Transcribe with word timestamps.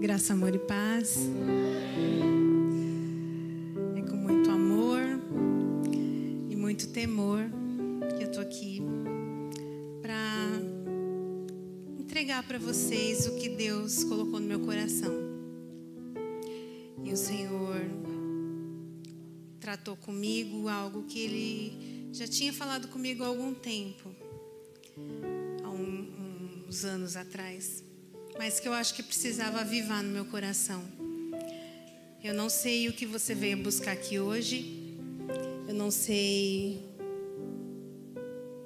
Graça, 0.00 0.32
amor 0.32 0.54
e 0.54 0.58
paz. 0.58 1.28
É 3.94 4.00
com 4.00 4.16
muito 4.16 4.50
amor 4.50 4.98
e 6.48 6.56
muito 6.56 6.88
temor 6.88 7.42
que 8.16 8.24
eu 8.24 8.28
estou 8.28 8.42
aqui 8.42 8.80
para 10.00 10.46
entregar 11.98 12.42
para 12.44 12.58
vocês 12.58 13.26
o 13.26 13.36
que 13.36 13.50
Deus 13.50 14.02
colocou 14.02 14.40
no 14.40 14.46
meu 14.46 14.60
coração. 14.60 15.12
E 17.04 17.12
o 17.12 17.16
Senhor 17.16 17.82
tratou 19.60 19.98
comigo 19.98 20.66
algo 20.66 21.02
que 21.02 21.20
Ele 21.20 22.08
já 22.10 22.26
tinha 22.26 22.54
falado 22.54 22.88
comigo 22.88 23.22
há 23.22 23.26
algum 23.26 23.52
tempo, 23.52 24.08
há 25.62 25.68
um, 25.68 26.64
uns 26.66 26.86
anos 26.86 27.16
atrás 27.16 27.89
mas 28.38 28.60
que 28.60 28.68
eu 28.68 28.72
acho 28.72 28.94
que 28.94 29.02
precisava 29.02 29.60
avivar 29.60 30.02
no 30.02 30.10
meu 30.10 30.24
coração. 30.24 30.82
Eu 32.22 32.34
não 32.34 32.48
sei 32.48 32.88
o 32.88 32.92
que 32.92 33.06
você 33.06 33.34
veio 33.34 33.56
buscar 33.56 33.92
aqui 33.92 34.18
hoje. 34.18 34.98
Eu 35.66 35.74
não 35.74 35.90
sei 35.90 36.82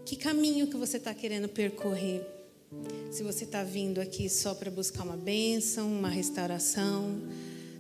que 0.05 0.17
caminho 0.17 0.67
que 0.67 0.77
você 0.77 0.97
está 0.97 1.15
querendo 1.15 1.49
percorrer. 1.49 2.27
Se 3.11 3.23
você 3.23 3.45
está 3.45 3.63
vindo 3.63 4.01
aqui 4.01 4.29
só 4.29 4.55
para 4.55 4.71
buscar 4.71 5.05
uma 5.05 5.17
bênção, 5.17 5.87
uma 5.87 6.09
restauração, 6.09 7.23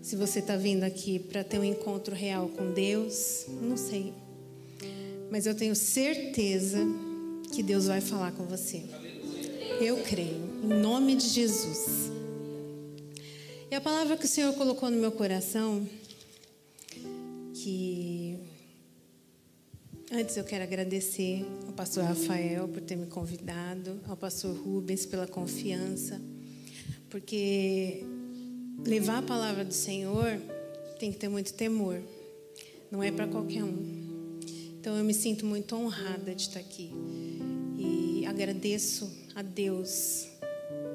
se 0.01 0.15
você 0.15 0.39
está 0.39 0.57
vindo 0.57 0.85
aqui 0.85 1.19
para 1.19 1.43
ter 1.43 1.59
um 1.59 1.65
encontro 1.65 2.15
real 2.15 2.49
com 2.49 2.73
Deus, 2.73 3.47
não 3.61 3.77
sei. 3.77 4.13
Mas 5.31 5.47
eu 5.47 5.55
tenho 5.55 5.75
certeza 5.75 6.79
que 7.53 7.63
Deus 7.63 7.87
vai 7.87 8.01
falar 8.01 8.33
com 8.33 8.45
você. 8.45 8.85
Eu 9.81 9.97
creio, 10.03 10.43
em 10.63 10.81
nome 10.81 11.17
de 11.17 11.29
Jesus. 11.29 12.11
E 13.71 13.75
a 13.75 13.81
palavra 13.81 14.17
que 14.17 14.25
o 14.25 14.29
Senhor 14.29 14.55
colocou 14.55 14.91
no 14.91 14.97
meu 14.97 15.11
coração, 15.11 15.87
que 17.55 18.39
antes 20.13 20.37
eu 20.37 20.45
quero 20.45 20.63
agradecer 20.63 21.45
ao 21.67 21.73
pastor 21.73 22.05
Rafael 22.05 22.69
por 22.69 22.81
ter 22.83 22.95
me 22.97 23.07
convidado, 23.07 24.01
ao 24.07 24.17
pastor 24.17 24.57
Rubens 24.57 25.07
pela 25.07 25.27
confiança, 25.27 26.21
porque 27.11 28.05
levar 28.87 29.19
a 29.19 29.23
palavra 29.23 29.65
do 29.65 29.75
Senhor 29.75 30.41
tem 31.01 31.11
que 31.11 31.19
ter 31.19 31.29
muito 31.29 31.53
temor, 31.53 32.01
não 32.91 33.03
é 33.03 33.11
para 33.11 33.27
qualquer 33.27 33.65
um. 33.65 34.39
Então 34.79 34.97
eu 34.97 35.05
me 35.05 35.15
sinto 35.15 35.45
muito 35.45 35.75
honrada 35.75 36.35
de 36.35 36.43
estar 36.43 36.61
aqui 36.61 36.93
e 37.77 38.25
agradeço 38.27 39.24
a 39.35 39.43
Deus 39.43 40.29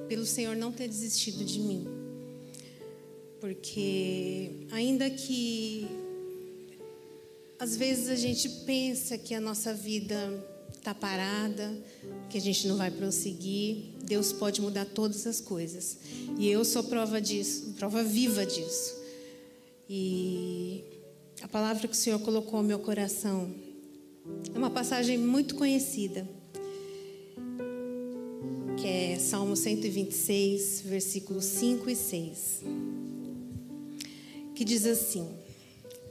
pelo 0.07 0.25
Senhor 0.25 0.55
não 0.55 0.71
ter 0.71 0.87
desistido 0.87 1.43
de 1.43 1.59
mim. 1.59 1.87
Porque, 3.39 4.65
ainda 4.71 5.09
que 5.09 5.87
às 7.59 7.75
vezes 7.75 8.09
a 8.09 8.15
gente 8.15 8.49
pensa 8.65 9.17
que 9.17 9.33
a 9.33 9.39
nossa 9.39 9.73
vida 9.73 10.15
está 10.75 10.95
parada, 10.95 11.77
que 12.29 12.37
a 12.37 12.41
gente 12.41 12.67
não 12.67 12.77
vai 12.77 12.89
prosseguir, 12.89 13.95
Deus 14.03 14.31
pode 14.31 14.61
mudar 14.61 14.85
todas 14.85 15.27
as 15.27 15.39
coisas. 15.39 15.97
E 16.37 16.49
eu 16.49 16.63
sou 16.63 16.83
prova 16.83 17.21
disso, 17.21 17.73
prova 17.77 18.03
viva 18.03 18.45
disso. 18.45 18.97
E 19.89 20.83
a 21.41 21.47
palavra 21.47 21.87
que 21.87 21.93
o 21.93 21.97
Senhor 21.97 22.19
colocou 22.19 22.61
no 22.61 22.67
meu 22.67 22.79
coração 22.79 23.53
é 24.53 24.57
uma 24.57 24.69
passagem 24.69 25.17
muito 25.17 25.55
conhecida 25.55 26.27
Salmo 29.19 29.55
126, 29.55 30.83
versículos 30.85 31.43
5 31.43 31.89
e 31.89 31.95
6, 31.95 32.61
que 34.55 34.63
diz 34.63 34.85
assim: 34.85 35.27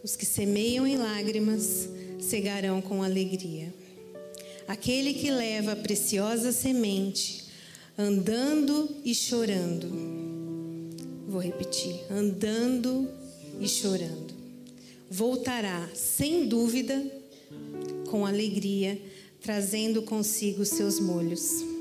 Os 0.05 0.15
que 0.15 0.27
semeiam 0.27 0.87
em 0.87 0.98
lágrimas 0.98 1.89
cegarão 2.20 2.83
com 2.83 3.03
alegria. 3.03 3.72
Aquele 4.66 5.15
que 5.15 5.31
leva 5.31 5.72
a 5.72 5.77
preciosa 5.77 6.53
semente, 6.53 7.47
andando 7.97 8.94
e 9.03 9.15
chorando. 9.15 9.88
Vou 11.27 11.41
repetir: 11.41 11.94
andando 12.11 13.09
e 13.59 13.66
chorando. 13.66 14.34
Voltará, 15.11 15.88
sem 15.94 16.47
dúvida, 16.47 17.03
com 18.11 18.27
alegria, 18.27 19.00
trazendo 19.41 20.03
consigo 20.03 20.66
seus 20.66 21.00
molhos. 21.00 21.78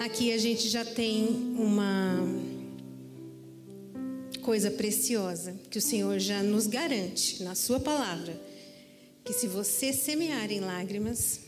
Aqui 0.00 0.32
a 0.32 0.38
gente 0.38 0.66
já 0.66 0.82
tem 0.82 1.28
uma 1.58 2.26
coisa 4.40 4.70
preciosa 4.70 5.54
que 5.68 5.76
o 5.76 5.82
Senhor 5.82 6.18
já 6.18 6.42
nos 6.42 6.66
garante 6.66 7.42
na 7.42 7.54
Sua 7.54 7.78
palavra: 7.78 8.34
que 9.22 9.34
se 9.34 9.46
você 9.46 9.92
semear 9.92 10.50
em 10.50 10.60
lágrimas, 10.60 11.40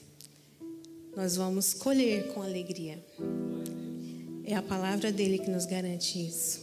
nós 1.17 1.35
vamos 1.35 1.73
colher 1.73 2.29
com 2.35 2.43
alegria. 2.43 3.03
É 4.45 4.55
a 4.55 4.61
palavra 4.63 5.11
dele 5.11 5.39
que 5.39 5.49
nos 5.49 5.65
garante 5.65 6.19
isso. 6.23 6.61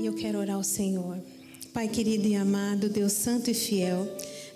E 0.00 0.04
eu 0.04 0.14
quero 0.14 0.40
orar 0.40 0.56
ao 0.56 0.64
Senhor. 0.64 1.16
Pai 1.72 1.86
querido 1.86 2.26
e 2.26 2.34
amado, 2.34 2.88
Deus 2.88 3.12
santo 3.12 3.52
e 3.52 3.54
fiel, 3.54 4.04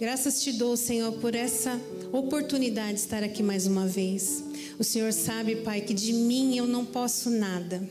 graças 0.01 0.43
te 0.43 0.53
dou, 0.53 0.77
Senhor, 0.77 1.13
por 1.15 1.35
essa 1.35 1.81
oportunidade 2.13 2.95
de 2.95 3.01
estar 3.01 3.23
aqui 3.23 3.43
mais 3.43 3.67
uma 3.67 3.87
vez. 3.87 4.43
O 4.79 4.85
Senhor 4.85 5.13
sabe, 5.13 5.57
Pai, 5.57 5.81
que 5.81 5.95
de 5.95 6.13
mim 6.13 6.57
eu 6.57 6.67
não 6.67 6.85
posso 6.85 7.31
nada, 7.31 7.89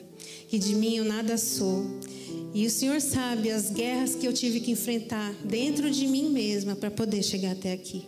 que 0.48 0.58
de 0.58 0.76
mim 0.76 0.98
eu 0.98 1.06
nada 1.06 1.38
sou. 1.38 1.86
E 2.54 2.66
o 2.66 2.70
Senhor 2.70 3.00
sabe 3.02 3.52
as 3.52 3.70
guerras 3.70 4.16
que 4.16 4.28
eu 4.28 4.34
tive 4.34 4.60
que 4.60 4.72
enfrentar 4.72 5.34
dentro 5.44 5.90
de 5.90 6.08
mim 6.08 6.30
mesma 6.30 6.76
para 6.76 6.92
poder 6.92 7.24
chegar 7.24 7.52
até 7.52 7.74
aqui. 7.74 8.06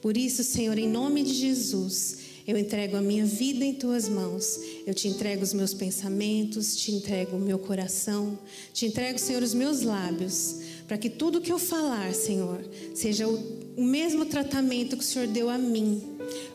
Por 0.00 0.16
isso, 0.16 0.42
Senhor, 0.42 0.76
em 0.78 0.88
nome 0.88 1.22
de 1.22 1.32
Jesus, 1.32 2.18
eu 2.46 2.58
entrego 2.58 2.96
a 2.96 3.00
minha 3.00 3.24
vida 3.24 3.64
em 3.64 3.72
tuas 3.72 4.08
mãos. 4.08 4.58
Eu 4.84 4.94
te 4.94 5.06
entrego 5.06 5.42
os 5.42 5.52
meus 5.52 5.72
pensamentos, 5.72 6.74
te 6.74 6.90
entrego 6.92 7.36
o 7.36 7.40
meu 7.40 7.58
coração, 7.58 8.36
te 8.74 8.86
entrego, 8.86 9.18
Senhor, 9.18 9.42
os 9.42 9.54
meus 9.54 9.82
lábios, 9.82 10.56
para 10.92 10.98
que 10.98 11.08
tudo 11.08 11.40
que 11.40 11.50
eu 11.50 11.58
falar, 11.58 12.12
Senhor, 12.12 12.60
seja 12.94 13.26
o 13.26 13.62
o 13.74 13.82
mesmo 13.82 14.26
tratamento 14.26 14.96
que 14.98 15.02
o 15.02 15.06
Senhor 15.06 15.26
deu 15.26 15.48
a 15.48 15.56
mim, 15.56 16.02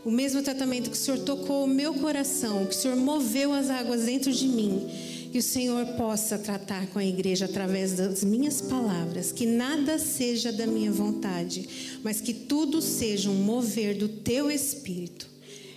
o 0.06 0.12
mesmo 0.12 0.44
tratamento 0.44 0.92
que 0.92 0.96
o 0.96 1.00
Senhor 1.00 1.20
tocou 1.22 1.64
o 1.64 1.68
meu 1.68 1.96
coração, 1.96 2.64
que 2.64 2.76
o 2.76 2.78
Senhor 2.78 2.96
moveu 2.96 3.52
as 3.52 3.72
águas 3.72 4.06
dentro 4.06 4.32
de 4.32 4.48
mim, 4.48 4.88
que 5.32 5.40
o 5.40 5.42
Senhor 5.42 5.84
possa 5.98 6.38
tratar 6.38 6.86
com 6.88 7.00
a 7.00 7.04
igreja 7.04 7.46
através 7.46 7.94
das 7.94 8.24
minhas 8.24 8.62
palavras, 8.62 9.32
que 9.32 9.48
nada 9.48 9.98
seja 9.98 10.52
da 10.52 10.68
minha 10.68 10.92
vontade, 10.92 12.00
mas 12.04 12.22
que 12.22 12.36
tudo 12.36 12.84
seja 12.84 13.32
um 13.32 13.36
mover 13.36 13.98
do 13.98 14.08
teu 14.08 14.52
espírito. 14.52 15.28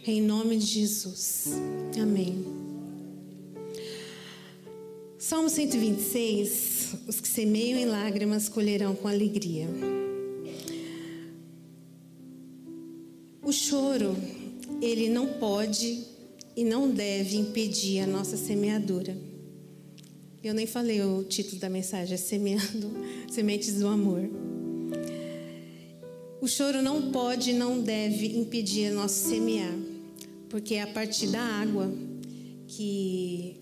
Em 0.06 0.20
nome 0.20 0.58
de 0.58 0.66
Jesus. 0.66 1.46
Amém. 1.98 2.59
Salmo 5.30 5.48
126: 5.48 6.96
Os 7.06 7.20
que 7.20 7.28
semeiam 7.28 7.78
em 7.78 7.84
lágrimas 7.84 8.48
colherão 8.48 8.96
com 8.96 9.06
alegria. 9.06 9.68
O 13.40 13.52
choro, 13.52 14.16
ele 14.82 15.08
não 15.08 15.34
pode 15.34 16.04
e 16.56 16.64
não 16.64 16.90
deve 16.90 17.36
impedir 17.36 18.00
a 18.00 18.08
nossa 18.08 18.36
semeadura. 18.36 19.16
Eu 20.42 20.52
nem 20.52 20.66
falei 20.66 21.00
o 21.00 21.22
título 21.22 21.60
da 21.60 21.70
mensagem, 21.70 22.14
é 22.14 22.16
Semeando 22.16 22.90
Sementes 23.30 23.74
do 23.74 23.86
Amor. 23.86 24.28
O 26.40 26.48
choro 26.48 26.82
não 26.82 27.12
pode 27.12 27.50
e 27.50 27.54
não 27.54 27.80
deve 27.80 28.36
impedir 28.36 28.86
a 28.86 28.94
nosso 28.94 29.28
semear, 29.28 29.78
porque 30.48 30.74
é 30.74 30.82
a 30.82 30.88
partir 30.88 31.28
da 31.28 31.40
água 31.40 31.88
que 32.66 33.60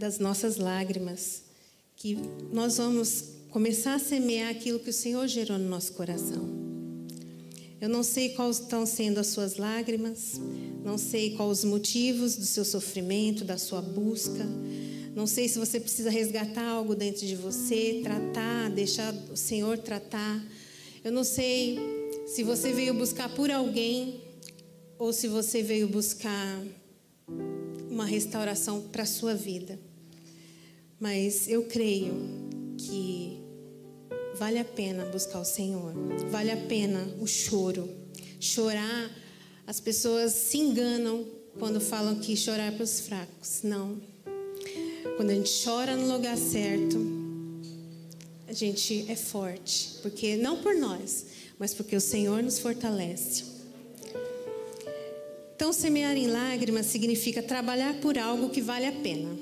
das 0.00 0.18
nossas 0.18 0.56
lágrimas 0.56 1.42
que 1.94 2.16
nós 2.50 2.78
vamos 2.78 3.24
começar 3.50 3.96
a 3.96 3.98
semear 3.98 4.50
aquilo 4.50 4.78
que 4.78 4.88
o 4.88 4.94
Senhor 4.94 5.28
gerou 5.28 5.58
no 5.58 5.68
nosso 5.68 5.92
coração. 5.92 6.48
Eu 7.78 7.86
não 7.86 8.02
sei 8.02 8.30
quais 8.30 8.60
estão 8.60 8.86
sendo 8.86 9.20
as 9.20 9.26
suas 9.26 9.58
lágrimas, 9.58 10.40
não 10.82 10.96
sei 10.96 11.36
quais 11.36 11.58
os 11.58 11.64
motivos 11.64 12.34
do 12.34 12.46
seu 12.46 12.64
sofrimento, 12.64 13.44
da 13.44 13.58
sua 13.58 13.82
busca. 13.82 14.46
Não 15.14 15.26
sei 15.26 15.50
se 15.50 15.58
você 15.58 15.78
precisa 15.78 16.08
resgatar 16.08 16.66
algo 16.66 16.94
dentro 16.94 17.26
de 17.26 17.36
você, 17.36 18.00
tratar, 18.02 18.70
deixar 18.70 19.14
o 19.30 19.36
Senhor 19.36 19.76
tratar. 19.76 20.42
Eu 21.04 21.12
não 21.12 21.24
sei 21.24 21.78
se 22.26 22.42
você 22.42 22.72
veio 22.72 22.94
buscar 22.94 23.28
por 23.34 23.50
alguém 23.50 24.18
ou 24.98 25.12
se 25.12 25.28
você 25.28 25.62
veio 25.62 25.86
buscar 25.88 26.58
uma 27.90 28.06
restauração 28.06 28.80
para 28.80 29.02
a 29.02 29.06
sua 29.06 29.34
vida. 29.34 29.89
Mas 31.00 31.48
eu 31.48 31.64
creio 31.64 32.14
que 32.76 33.40
Vale 34.40 34.58
a 34.58 34.64
pena 34.64 35.04
buscar 35.04 35.38
o 35.38 35.44
Senhor. 35.44 35.92
Vale 36.30 36.50
a 36.50 36.56
pena 36.56 37.06
o 37.20 37.26
choro. 37.26 37.86
Chorar, 38.40 39.10
as 39.66 39.78
pessoas 39.78 40.32
se 40.32 40.56
enganam 40.56 41.26
quando 41.58 41.78
falam 41.78 42.14
que 42.14 42.34
chorar 42.34 42.68
é 42.68 42.70
para 42.70 42.82
os 42.82 43.00
fracos. 43.00 43.60
Não. 43.62 44.00
Quando 45.18 45.28
a 45.28 45.34
gente 45.34 45.62
chora 45.62 45.94
no 45.94 46.10
lugar 46.10 46.38
certo, 46.38 46.96
a 48.48 48.52
gente 48.54 49.04
é 49.10 49.14
forte, 49.14 49.98
porque 50.00 50.36
não 50.36 50.62
por 50.62 50.74
nós, 50.74 51.26
mas 51.58 51.74
porque 51.74 51.94
o 51.94 52.00
Senhor 52.00 52.42
nos 52.42 52.58
fortalece. 52.58 53.44
Então, 55.54 55.70
semear 55.70 56.16
em 56.16 56.28
lágrimas 56.28 56.86
significa 56.86 57.42
trabalhar 57.42 58.00
por 58.00 58.16
algo 58.16 58.48
que 58.48 58.62
vale 58.62 58.86
a 58.86 58.92
pena, 58.92 59.36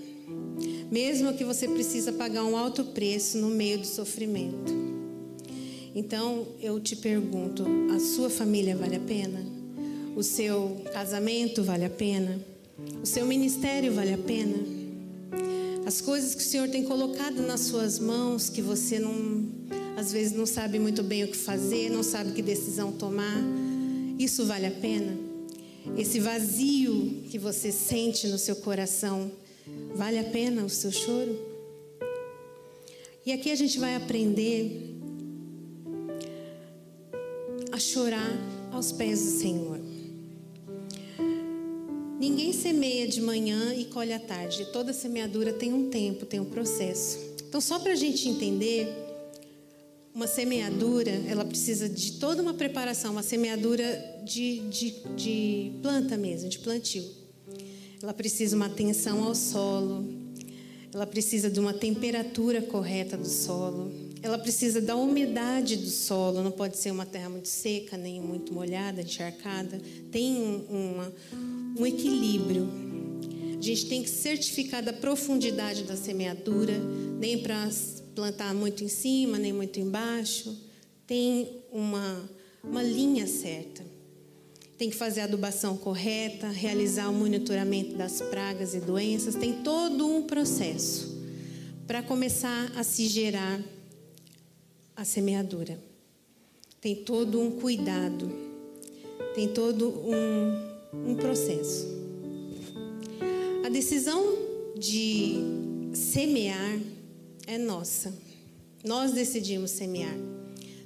mesmo 0.90 1.35
que 1.35 1.44
você 1.44 1.69
precisa 1.69 2.12
pagar 2.12 2.44
um 2.44 2.56
alto 2.56 2.85
preço 2.85 3.38
no 3.38 3.49
meio 3.49 3.79
do 3.79 3.87
sofrimento. 3.87 4.73
Então, 5.94 6.46
eu 6.61 6.79
te 6.81 6.96
pergunto: 6.96 7.64
a 7.94 7.99
sua 7.99 8.31
família 8.31 8.76
vale 8.76 8.96
a 8.96 9.00
pena? 9.00 9.44
O 10.17 10.23
seu 10.23 10.82
casamento 10.93 11.62
vale 11.62 11.85
a 11.85 11.90
pena? 11.90 12.40
O 13.02 13.06
seu 13.06 13.26
ministério 13.26 13.93
vale 13.93 14.14
a 14.14 14.19
pena? 14.19 14.56
As 15.85 16.00
coisas 16.00 16.35
que 16.35 16.43
o 16.43 16.44
Senhor 16.44 16.69
tem 16.69 16.85
colocado 16.85 17.40
nas 17.43 17.61
suas 17.61 17.99
mãos, 17.99 18.50
que 18.50 18.61
você 18.61 18.99
não, 18.99 19.46
às 19.96 20.12
vezes 20.12 20.32
não 20.32 20.44
sabe 20.44 20.79
muito 20.79 21.02
bem 21.02 21.25
o 21.25 21.29
que 21.29 21.37
fazer, 21.37 21.90
não 21.90 22.02
sabe 22.02 22.32
que 22.32 22.43
decisão 22.43 22.93
tomar, 22.93 23.43
isso 24.19 24.44
vale 24.44 24.67
a 24.67 24.70
pena? 24.70 25.17
Esse 25.96 26.20
vazio 26.20 27.23
que 27.31 27.38
você 27.38 27.73
sente 27.73 28.26
no 28.26 28.37
seu 28.37 28.56
coração, 28.56 29.31
vale 29.94 30.19
a 30.19 30.25
pena 30.25 30.65
o 30.65 30.69
seu 30.69 30.91
choro? 30.91 31.38
E 33.25 33.32
aqui 33.32 33.50
a 33.50 33.55
gente 33.55 33.79
vai 33.79 33.94
aprender 33.94 34.97
a 37.70 37.79
chorar 37.79 38.32
aos 38.73 38.93
pés 38.93 39.23
do 39.23 39.31
Senhor. 39.41 39.79
Ninguém 42.19 42.53
semeia 42.53 43.06
de 43.06 43.20
manhã 43.20 43.75
e 43.75 43.85
colhe 43.85 44.12
à 44.12 44.19
tarde. 44.19 44.67
Toda 44.73 44.93
semeadura 44.93 45.53
tem 45.53 45.73
um 45.73 45.88
tempo, 45.88 46.26
tem 46.26 46.41
um 46.41 46.44
processo. 46.44 47.19
Então, 47.49 47.61
só 47.61 47.79
para 47.79 47.93
a 47.93 47.97
gente 47.97 48.29
entender, 48.29 48.88
uma 50.14 50.26
semeadura, 50.26 51.12
ela 51.29 51.44
precisa 51.44 51.88
de 51.88 52.14
toda 52.14 52.43
uma 52.43 52.53
preparação, 52.53 53.12
uma 53.12 53.23
semeadura 53.23 54.21
de, 54.25 54.59
de, 54.69 54.91
de 55.14 55.73
planta 55.81 56.17
mesmo, 56.17 56.49
de 56.49 56.59
plantio. 56.59 57.05
Ela 58.03 58.15
precisa 58.15 58.55
uma 58.55 58.67
atenção 58.67 59.25
ao 59.25 59.35
solo, 59.35 60.06
ela 60.93 61.06
precisa 61.06 61.50
de 61.50 61.59
uma 61.59 61.75
temperatura 61.75 62.62
correta 62.62 63.17
do 63.17 63.29
solo, 63.29 63.91
ela 64.23 64.39
precisa 64.39 64.81
da 64.81 64.97
umidade 64.97 65.77
do 65.77 65.89
solo, 65.89 66.43
não 66.43 66.50
pode 66.50 66.77
ser 66.77 66.91
uma 66.91 67.05
terra 67.05 67.29
muito 67.29 67.49
seca, 67.49 67.97
nem 67.97 68.21
muito 68.21 68.53
molhada, 68.53 69.03
encharcada. 69.03 69.81
Tem 70.11 70.65
uma, 70.69 71.12
um 71.79 71.87
equilíbrio. 71.87 72.69
A 73.56 73.62
gente 73.62 73.87
tem 73.87 74.03
que 74.03 74.11
certificar 74.11 74.83
da 74.83 74.93
profundidade 74.93 75.83
da 75.85 75.97
semeadura, 75.97 76.75
nem 77.19 77.39
para 77.39 77.69
plantar 78.15 78.55
muito 78.55 78.83
em 78.85 78.89
cima, 78.89 79.39
nem 79.39 79.53
muito 79.53 79.79
embaixo. 79.79 80.56
Tem 81.06 81.62
uma, 81.73 82.31
uma 82.62 82.83
linha 82.83 83.27
certa. 83.27 83.98
Tem 84.78 84.88
que 84.88 84.96
fazer 84.96 85.22
a 85.22 85.25
adubação 85.25 85.76
correta, 85.76 86.48
realizar 86.48 87.10
o 87.10 87.12
monitoramento 87.12 87.96
das 87.96 88.20
pragas 88.20 88.75
e 88.75 88.80
doenças. 88.80 89.34
Tem 89.34 89.62
todo 89.64 90.06
um 90.06 90.22
processo 90.22 91.19
para 91.84 92.00
começar 92.00 92.70
a 92.76 92.84
se 92.84 93.08
gerar 93.08 93.60
a 94.94 95.04
semeadura. 95.04 95.78
Tem 96.80 96.94
todo 96.94 97.40
um 97.40 97.50
cuidado, 97.50 98.30
tem 99.34 99.48
todo 99.48 99.88
um, 99.88 101.10
um 101.10 101.16
processo. 101.16 101.88
A 103.64 103.69
decisão 103.69 104.22
de 104.78 105.34
semear 105.92 106.78
é 107.48 107.58
nossa. 107.58 108.14
Nós 108.84 109.12
decidimos 109.12 109.72
semear. 109.72 110.38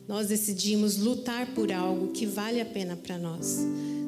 Nós 0.09 0.29
decidimos 0.29 0.97
lutar 0.97 1.55
por 1.55 1.71
algo 1.73 2.09
que 2.09 2.27
vale 2.27 2.61
a 2.61 2.65
pena 2.65 2.97
para 2.97 3.19
nós, 3.19 3.59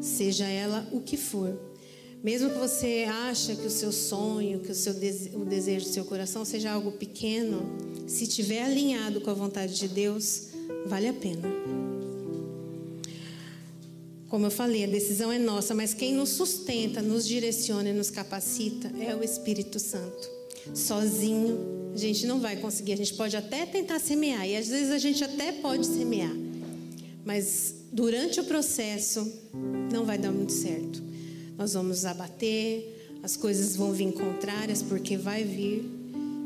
seja 0.02 0.46
ela 0.46 0.86
o 0.92 1.00
que 1.00 1.16
for. 1.16 1.56
Mesmo 2.22 2.50
que 2.50 2.58
você 2.58 3.06
acha 3.06 3.54
que 3.54 3.66
o 3.66 3.70
seu 3.70 3.92
sonho, 3.92 4.60
que 4.60 4.72
o 4.72 4.74
seu 4.74 4.94
o 5.34 5.44
desejo 5.44 5.86
do 5.86 5.92
seu 5.92 6.04
coração 6.04 6.44
seja 6.44 6.72
algo 6.72 6.92
pequeno, 6.92 7.60
se 8.06 8.26
tiver 8.26 8.62
alinhado 8.62 9.20
com 9.20 9.30
a 9.30 9.34
vontade 9.34 9.74
de 9.74 9.86
Deus, 9.88 10.48
vale 10.86 11.08
a 11.08 11.12
pena. 11.12 11.48
Como 14.28 14.46
eu 14.46 14.50
falei, 14.50 14.84
a 14.84 14.88
decisão 14.88 15.30
é 15.30 15.38
nossa, 15.38 15.74
mas 15.74 15.94
quem 15.94 16.14
nos 16.14 16.30
sustenta, 16.30 17.00
nos 17.00 17.26
direciona 17.26 17.90
e 17.90 17.92
nos 17.92 18.10
capacita 18.10 18.90
é 18.98 19.14
o 19.14 19.22
Espírito 19.22 19.78
Santo. 19.78 20.28
Sozinho, 20.74 21.73
a 21.94 21.96
gente 21.96 22.26
não 22.26 22.40
vai 22.40 22.56
conseguir. 22.56 22.92
A 22.92 22.96
gente 22.96 23.14
pode 23.14 23.36
até 23.36 23.64
tentar 23.64 24.00
semear, 24.00 24.46
e 24.46 24.56
às 24.56 24.68
vezes 24.68 24.90
a 24.90 24.98
gente 24.98 25.22
até 25.22 25.52
pode 25.52 25.86
semear, 25.86 26.34
mas 27.24 27.74
durante 27.92 28.40
o 28.40 28.44
processo 28.44 29.32
não 29.92 30.04
vai 30.04 30.18
dar 30.18 30.32
muito 30.32 30.52
certo. 30.52 31.00
Nós 31.56 31.74
vamos 31.74 32.04
abater, 32.04 33.18
as 33.22 33.36
coisas 33.36 33.76
vão 33.76 33.92
vir 33.92 34.12
contrárias, 34.12 34.82
porque 34.82 35.16
vai 35.16 35.44
vir, 35.44 35.88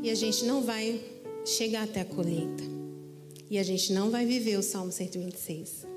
e 0.03 0.09
a 0.11 0.15
gente 0.15 0.45
não 0.45 0.61
vai 0.61 1.01
chegar 1.43 1.83
até 1.83 2.01
a 2.01 2.05
colheita. 2.05 2.63
E 3.49 3.57
a 3.57 3.63
gente 3.63 3.91
não 3.91 4.11
vai 4.11 4.27
viver 4.27 4.57
o 4.57 4.61
Salmo 4.61 4.91
126. 4.91 5.87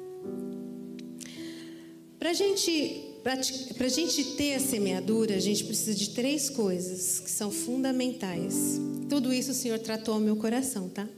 Para 2.19 2.31
a 2.31 2.33
gente, 2.33 3.12
pra, 3.23 3.89
gente 3.89 4.25
ter 4.37 4.55
a 4.55 4.61
semeadura, 4.61 5.37
a 5.37 5.41
gente 5.41 5.65
precisa 5.65 5.95
de 5.95 6.11
três 6.11 6.51
coisas 6.51 7.21
que 7.21 7.31
são 7.31 7.51
fundamentais. 7.51 8.81
Tudo 9.09 9.33
isso 9.33 9.53
o 9.53 9.55
Senhor 9.55 9.79
tratou 9.79 10.15
ao 10.15 10.21
meu 10.21 10.37
coração, 10.37 10.89
tá? 10.89 11.09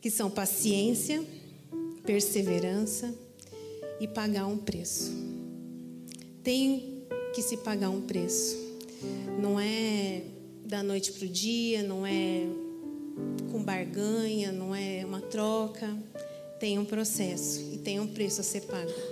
Que 0.00 0.10
são 0.10 0.30
paciência, 0.30 1.22
perseverança 2.04 3.14
e 4.00 4.08
pagar 4.08 4.46
um 4.46 4.58
preço. 4.58 5.12
Tem 6.42 7.04
que 7.32 7.42
se 7.42 7.58
pagar 7.58 7.90
um 7.90 8.00
preço. 8.00 8.56
Não 9.40 9.58
é 9.58 10.22
da 10.64 10.82
noite 10.82 11.12
para 11.12 11.26
o 11.26 11.28
dia, 11.28 11.82
não 11.82 12.04
é 12.04 12.46
com 13.50 13.62
barganha, 13.62 14.50
não 14.50 14.74
é 14.74 15.04
uma 15.04 15.20
troca. 15.20 15.96
Tem 16.58 16.78
um 16.78 16.84
processo 16.84 17.60
e 17.72 17.78
tem 17.78 18.00
um 18.00 18.06
preço 18.06 18.40
a 18.40 18.44
ser 18.44 18.62
pago. 18.62 19.11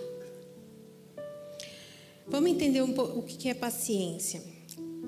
Vamos 2.31 2.50
entender 2.53 2.81
um 2.81 2.93
pouco 2.93 3.19
o 3.19 3.23
que 3.25 3.49
é 3.49 3.55
paciência. 3.55 4.41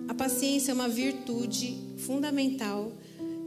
A 0.09 0.15
paciência 0.15 0.73
é 0.73 0.75
uma 0.75 0.89
virtude 0.89 1.79
fundamental 1.99 2.93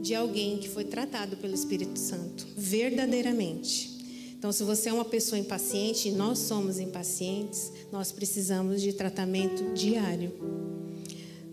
de 0.00 0.14
alguém 0.14 0.56
que 0.56 0.66
foi 0.68 0.84
tratado 0.84 1.36
pelo 1.36 1.54
Espírito 1.54 1.98
Santo, 1.98 2.46
verdadeiramente. 2.56 3.94
Então, 4.38 4.50
se 4.50 4.64
você 4.64 4.88
é 4.88 4.92
uma 4.92 5.04
pessoa 5.04 5.38
impaciente, 5.38 6.08
e 6.08 6.12
nós 6.12 6.38
somos 6.38 6.78
impacientes, 6.78 7.70
nós 7.92 8.10
precisamos 8.10 8.80
de 8.80 8.94
tratamento 8.94 9.74
diário 9.74 10.32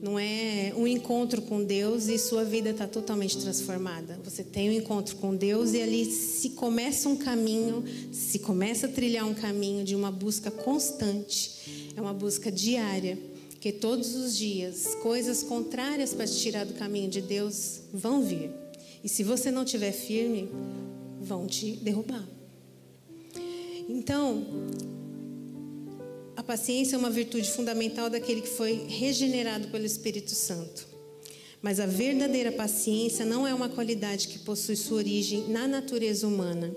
não 0.03 0.19
é 0.19 0.73
um 0.75 0.85
encontro 0.85 1.41
com 1.41 1.63
Deus 1.63 2.09
e 2.09 2.17
sua 2.17 2.43
vida 2.43 2.71
está 2.71 2.85
totalmente 2.85 3.37
transformada. 3.37 4.19
Você 4.25 4.43
tem 4.43 4.69
um 4.69 4.73
encontro 4.73 5.15
com 5.15 5.33
Deus 5.33 5.71
e 5.71 5.81
ali 5.81 6.03
se 6.03 6.49
começa 6.49 7.07
um 7.07 7.15
caminho, 7.15 7.85
se 8.11 8.39
começa 8.39 8.87
a 8.87 8.89
trilhar 8.89 9.25
um 9.25 9.33
caminho 9.33 9.85
de 9.85 9.95
uma 9.95 10.11
busca 10.11 10.51
constante, 10.51 11.93
é 11.95 12.01
uma 12.01 12.13
busca 12.13 12.51
diária, 12.51 13.17
que 13.61 13.71
todos 13.71 14.13
os 14.13 14.37
dias 14.37 14.93
coisas 15.01 15.41
contrárias 15.41 16.13
para 16.13 16.27
te 16.27 16.37
tirar 16.37 16.65
do 16.65 16.73
caminho 16.73 17.09
de 17.09 17.21
Deus 17.21 17.83
vão 17.93 18.21
vir. 18.21 18.51
E 19.01 19.07
se 19.07 19.23
você 19.23 19.49
não 19.51 19.63
estiver 19.63 19.93
firme, 19.93 20.49
vão 21.21 21.47
te 21.47 21.77
derrubar. 21.77 22.27
Então, 23.87 24.45
a 26.35 26.43
paciência 26.43 26.95
é 26.95 26.99
uma 26.99 27.09
virtude 27.09 27.49
fundamental 27.49 28.09
daquele 28.09 28.41
que 28.41 28.49
foi 28.49 28.85
regenerado 28.87 29.67
pelo 29.67 29.85
Espírito 29.85 30.31
Santo. 30.31 30.87
Mas 31.61 31.79
a 31.79 31.85
verdadeira 31.85 32.51
paciência 32.51 33.25
não 33.25 33.47
é 33.47 33.53
uma 33.53 33.69
qualidade 33.69 34.27
que 34.27 34.39
possui 34.39 34.75
sua 34.75 34.97
origem 34.97 35.47
na 35.47 35.67
natureza 35.67 36.27
humana. 36.27 36.75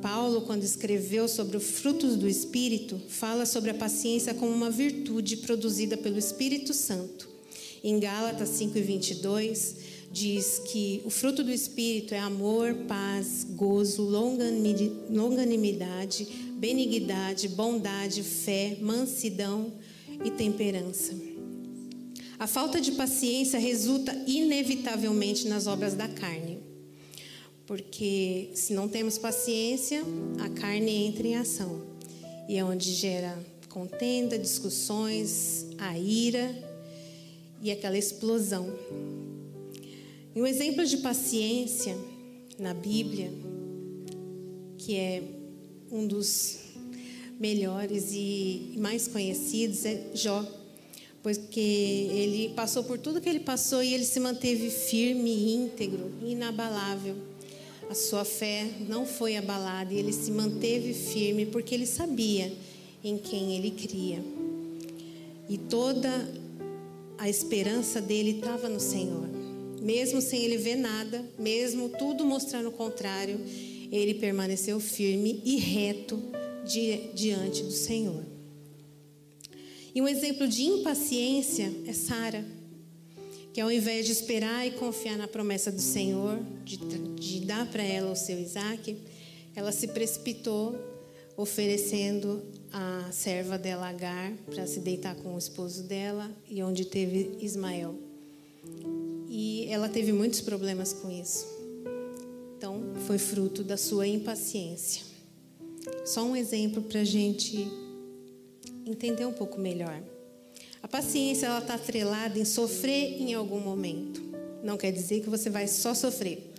Paulo, 0.00 0.42
quando 0.42 0.64
escreveu 0.64 1.28
sobre 1.28 1.56
os 1.56 1.64
frutos 1.64 2.16
do 2.16 2.28
Espírito, 2.28 3.00
fala 3.08 3.44
sobre 3.44 3.70
a 3.70 3.74
paciência 3.74 4.34
como 4.34 4.52
uma 4.52 4.70
virtude 4.70 5.38
produzida 5.38 5.96
pelo 5.96 6.18
Espírito 6.18 6.72
Santo. 6.72 7.28
Em 7.82 7.98
Gálatas 8.00 8.48
5:22 8.50 9.74
diz 10.10 10.62
que 10.64 11.02
o 11.04 11.10
fruto 11.10 11.44
do 11.44 11.52
Espírito 11.52 12.14
é 12.14 12.18
amor, 12.18 12.74
paz, 12.88 13.46
gozo, 13.50 14.02
longanimidade, 14.02 16.47
benignidade, 16.58 17.48
bondade, 17.48 18.22
fé, 18.22 18.76
mansidão 18.80 19.72
e 20.24 20.30
temperança. 20.30 21.14
A 22.38 22.46
falta 22.46 22.80
de 22.80 22.92
paciência 22.92 23.58
resulta 23.58 24.12
inevitavelmente 24.26 25.46
nas 25.48 25.66
obras 25.66 25.94
da 25.94 26.08
carne. 26.08 26.58
Porque 27.66 28.50
se 28.54 28.72
não 28.72 28.88
temos 28.88 29.18
paciência, 29.18 30.02
a 30.40 30.48
carne 30.48 30.90
entra 30.90 31.26
em 31.26 31.36
ação. 31.36 31.82
E 32.48 32.56
é 32.56 32.64
onde 32.64 32.92
gera 32.92 33.38
contenda, 33.68 34.38
discussões, 34.38 35.66
a 35.78 35.96
ira 35.98 36.54
e 37.62 37.70
aquela 37.70 37.98
explosão. 37.98 38.72
E 40.34 40.40
um 40.40 40.46
exemplo 40.46 40.84
de 40.86 40.98
paciência 40.98 41.96
na 42.58 42.72
Bíblia, 42.72 43.30
que 44.78 44.96
é 44.96 45.37
um 45.90 46.06
dos 46.06 46.58
melhores 47.38 48.08
e 48.12 48.74
mais 48.76 49.06
conhecidos, 49.06 49.84
é 49.84 50.10
Jó. 50.14 50.44
Porque 51.22 51.60
ele 51.60 52.52
passou 52.54 52.84
por 52.84 52.98
tudo 52.98 53.20
que 53.20 53.28
ele 53.28 53.40
passou 53.40 53.82
e 53.82 53.92
ele 53.92 54.04
se 54.04 54.20
manteve 54.20 54.70
firme, 54.70 55.54
íntegro, 55.54 56.12
inabalável. 56.24 57.16
A 57.90 57.94
sua 57.94 58.24
fé 58.24 58.66
não 58.88 59.06
foi 59.06 59.36
abalada 59.36 59.92
e 59.92 59.98
ele 59.98 60.12
se 60.12 60.30
manteve 60.30 60.92
firme 60.94 61.46
porque 61.46 61.74
ele 61.74 61.86
sabia 61.86 62.52
em 63.02 63.16
quem 63.16 63.56
ele 63.56 63.70
cria. 63.70 64.22
E 65.48 65.56
toda 65.56 66.28
a 67.16 67.28
esperança 67.28 68.00
dele 68.00 68.32
estava 68.32 68.68
no 68.68 68.78
Senhor. 68.78 69.26
Mesmo 69.80 70.20
sem 70.20 70.42
ele 70.44 70.56
ver 70.56 70.76
nada, 70.76 71.24
mesmo 71.38 71.88
tudo 71.88 72.24
mostrando 72.24 72.68
o 72.68 72.72
contrário, 72.72 73.40
ele 73.90 74.14
permaneceu 74.14 74.78
firme 74.80 75.40
e 75.44 75.56
reto 75.56 76.20
diante 77.14 77.62
do 77.62 77.72
Senhor. 77.72 78.24
E 79.94 80.02
um 80.02 80.06
exemplo 80.06 80.46
de 80.46 80.62
impaciência 80.62 81.72
é 81.86 81.92
Sara, 81.92 82.44
que 83.52 83.60
ao 83.60 83.72
invés 83.72 84.06
de 84.06 84.12
esperar 84.12 84.66
e 84.66 84.72
confiar 84.72 85.16
na 85.16 85.26
promessa 85.26 85.72
do 85.72 85.80
Senhor, 85.80 86.38
de, 86.64 86.76
de 86.76 87.40
dar 87.40 87.66
para 87.70 87.82
ela 87.82 88.12
o 88.12 88.16
seu 88.16 88.38
Isaac, 88.38 88.96
ela 89.56 89.72
se 89.72 89.88
precipitou, 89.88 90.78
oferecendo 91.36 92.42
a 92.72 93.08
serva 93.10 93.58
dela 93.58 93.88
Agar 93.88 94.32
para 94.46 94.66
se 94.66 94.80
deitar 94.80 95.16
com 95.16 95.34
o 95.34 95.38
esposo 95.38 95.82
dela 95.84 96.30
e 96.48 96.62
onde 96.62 96.84
teve 96.84 97.36
Ismael. 97.40 97.96
E 99.28 99.66
ela 99.68 99.88
teve 99.88 100.12
muitos 100.12 100.40
problemas 100.40 100.92
com 100.92 101.10
isso. 101.10 101.57
Então, 102.58 102.82
foi 103.06 103.18
fruto 103.18 103.62
da 103.62 103.76
sua 103.76 104.04
impaciência. 104.08 105.02
Só 106.04 106.24
um 106.24 106.34
exemplo 106.34 106.82
para 106.82 107.02
a 107.02 107.04
gente 107.04 107.70
entender 108.84 109.24
um 109.24 109.32
pouco 109.32 109.60
melhor. 109.60 110.02
A 110.82 110.88
paciência 110.88 111.46
ela 111.46 111.60
está 111.60 111.74
atrelada 111.74 112.36
em 112.36 112.44
sofrer 112.44 113.22
em 113.22 113.32
algum 113.32 113.60
momento. 113.60 114.20
Não 114.60 114.76
quer 114.76 114.90
dizer 114.90 115.20
que 115.20 115.30
você 115.30 115.48
vai 115.48 115.68
só 115.68 115.94
sofrer, 115.94 116.52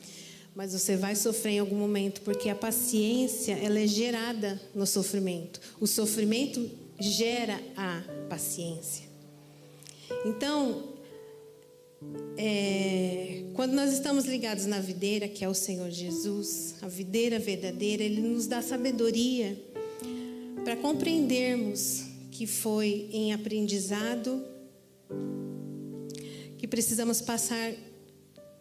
mas 0.56 0.72
você 0.72 0.96
vai 0.96 1.18
sofrer 1.18 1.56
em 1.56 1.60
algum 1.60 1.76
momento, 1.76 2.22
porque 2.22 2.48
a 2.48 2.56
paciência 2.56 3.52
ela 3.56 3.78
é 3.78 3.86
gerada 3.86 4.58
no 4.74 4.88
sofrimento. 4.88 5.60
O 5.82 5.86
sofrimento 5.86 6.72
gera 6.98 7.62
a 7.76 8.02
paciência. 8.30 9.04
Então, 10.26 10.94
é, 12.38 13.44
quando 13.54 13.74
nós 13.74 13.92
estamos 13.92 14.26
ligados 14.26 14.66
na 14.66 14.80
videira, 14.80 15.28
que 15.28 15.44
é 15.44 15.50
o 15.50 15.54
Senhor 15.54 15.90
Jesus, 15.92 16.76
a 16.82 16.88
videira 16.88 17.38
verdadeira, 17.38 18.04
Ele 18.04 18.22
nos 18.22 18.48
dá 18.48 18.62
sabedoria 18.62 19.62
para 20.64 20.78
compreendermos 20.78 22.04
que 22.32 22.48
foi 22.48 23.10
em 23.12 23.34
aprendizado 23.34 24.42
que 26.58 26.68
precisamos 26.68 27.22
passar 27.22 27.74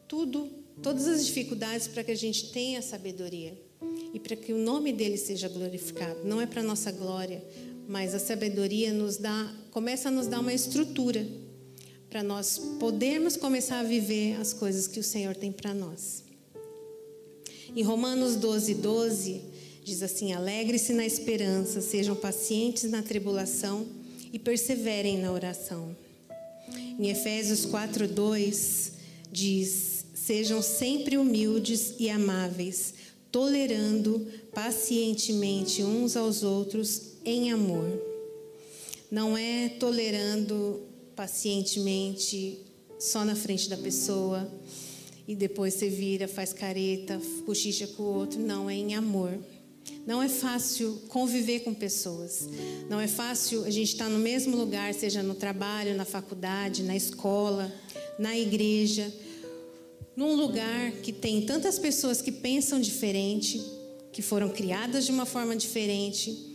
tudo, 0.09 0.49
todas 0.83 1.07
as 1.07 1.27
dificuldades 1.27 1.87
para 1.87 2.03
que 2.03 2.11
a 2.11 2.17
gente 2.17 2.51
tenha 2.51 2.83
sabedoria 2.83 3.57
e 4.13 4.19
para 4.19 4.35
que 4.35 4.53
o 4.53 4.59
nome 4.59 4.93
dele 4.93 5.17
seja 5.17 5.49
glorificado. 5.49 6.25
Não 6.25 6.41
é 6.41 6.47
para 6.47 6.63
nossa 6.63 6.91
glória, 6.91 7.45
mas 7.87 8.15
a 8.15 8.19
sabedoria 8.19 8.93
nos 8.93 9.17
dá, 9.17 9.55
começa 9.71 10.09
a 10.09 10.13
nos 10.13 10.27
dar 10.27 10.41
uma 10.41 10.53
estrutura 10.53 11.27
para 12.11 12.23
nós 12.23 12.59
podermos 12.81 13.37
começar 13.37 13.81
a 13.81 13.85
viver 13.85 14.41
as 14.41 14.53
coisas 14.53 14.87
que 14.87 14.99
o 14.99 15.05
Senhor 15.05 15.37
tem 15.37 15.53
para 15.53 15.75
nós. 15.75 16.25
Em 17.77 17.83
Romanos 17.83 18.37
12, 18.37 18.75
12, 18.77 19.43
diz 19.85 20.03
assim: 20.03 20.33
Alegre-se 20.33 20.93
na 20.93 21.05
esperança, 21.05 21.81
sejam 21.81 22.17
pacientes 22.17 22.91
na 22.91 23.03
tribulação 23.03 23.87
e 24.33 24.39
perseverem 24.39 25.19
na 25.19 25.31
oração. 25.31 25.95
Em 26.99 27.11
Efésios 27.11 27.67
4, 27.67 28.09
2, 28.09 28.93
diz: 29.31 30.07
Sejam 30.15 30.63
sempre 30.63 31.19
humildes 31.19 31.95
e 31.99 32.09
amáveis, 32.09 32.95
tolerando 33.31 34.27
pacientemente 34.53 35.85
uns 35.85 36.17
aos 36.17 36.43
outros 36.43 37.13
em 37.25 37.53
amor. 37.53 38.03
Não 39.11 39.37
é 39.37 39.69
tolerando 39.69 40.88
pacientemente 41.19 42.61
só 42.97 43.25
na 43.25 43.35
frente 43.35 43.69
da 43.69 43.77
pessoa 43.77 44.49
e 45.27 45.35
depois 45.35 45.75
você 45.75 45.89
vira, 45.89 46.29
faz 46.29 46.53
careta, 46.53 47.21
cochicha 47.45 47.89
com 47.89 48.05
o 48.05 48.15
outro. 48.15 48.39
Não, 48.39 48.71
é 48.71 48.75
em 48.75 48.95
amor. 48.95 49.37
Não 50.07 50.23
é 50.23 50.29
fácil 50.29 51.03
conviver 51.09 51.61
com 51.61 51.75
pessoas. 51.75 52.49
Não 52.89 53.01
é 53.01 53.09
fácil 53.09 53.65
a 53.65 53.71
gente 53.71 53.93
estar 53.93 54.09
no 54.09 54.21
mesmo 54.21 54.57
lugar, 54.57 54.95
seja 54.95 55.21
no 55.21 55.35
trabalho, 55.35 55.97
na 55.97 56.05
faculdade, 56.05 56.85
na 56.85 56.95
escola, 56.95 57.75
na 58.17 58.39
igreja, 58.39 59.13
num 60.15 60.37
lugar 60.37 60.93
que 61.03 61.13
tem 61.13 61.45
tantas 61.45 61.81
pessoas 61.81 62.23
que 62.23 62.31
pensam 62.31 62.81
diferente, 62.81 63.61
que 64.13 64.23
foram 64.23 64.51
criadas 64.51 65.05
de 65.05 65.11
uma 65.11 65.27
forma 65.27 65.57
diferente, 65.57 66.48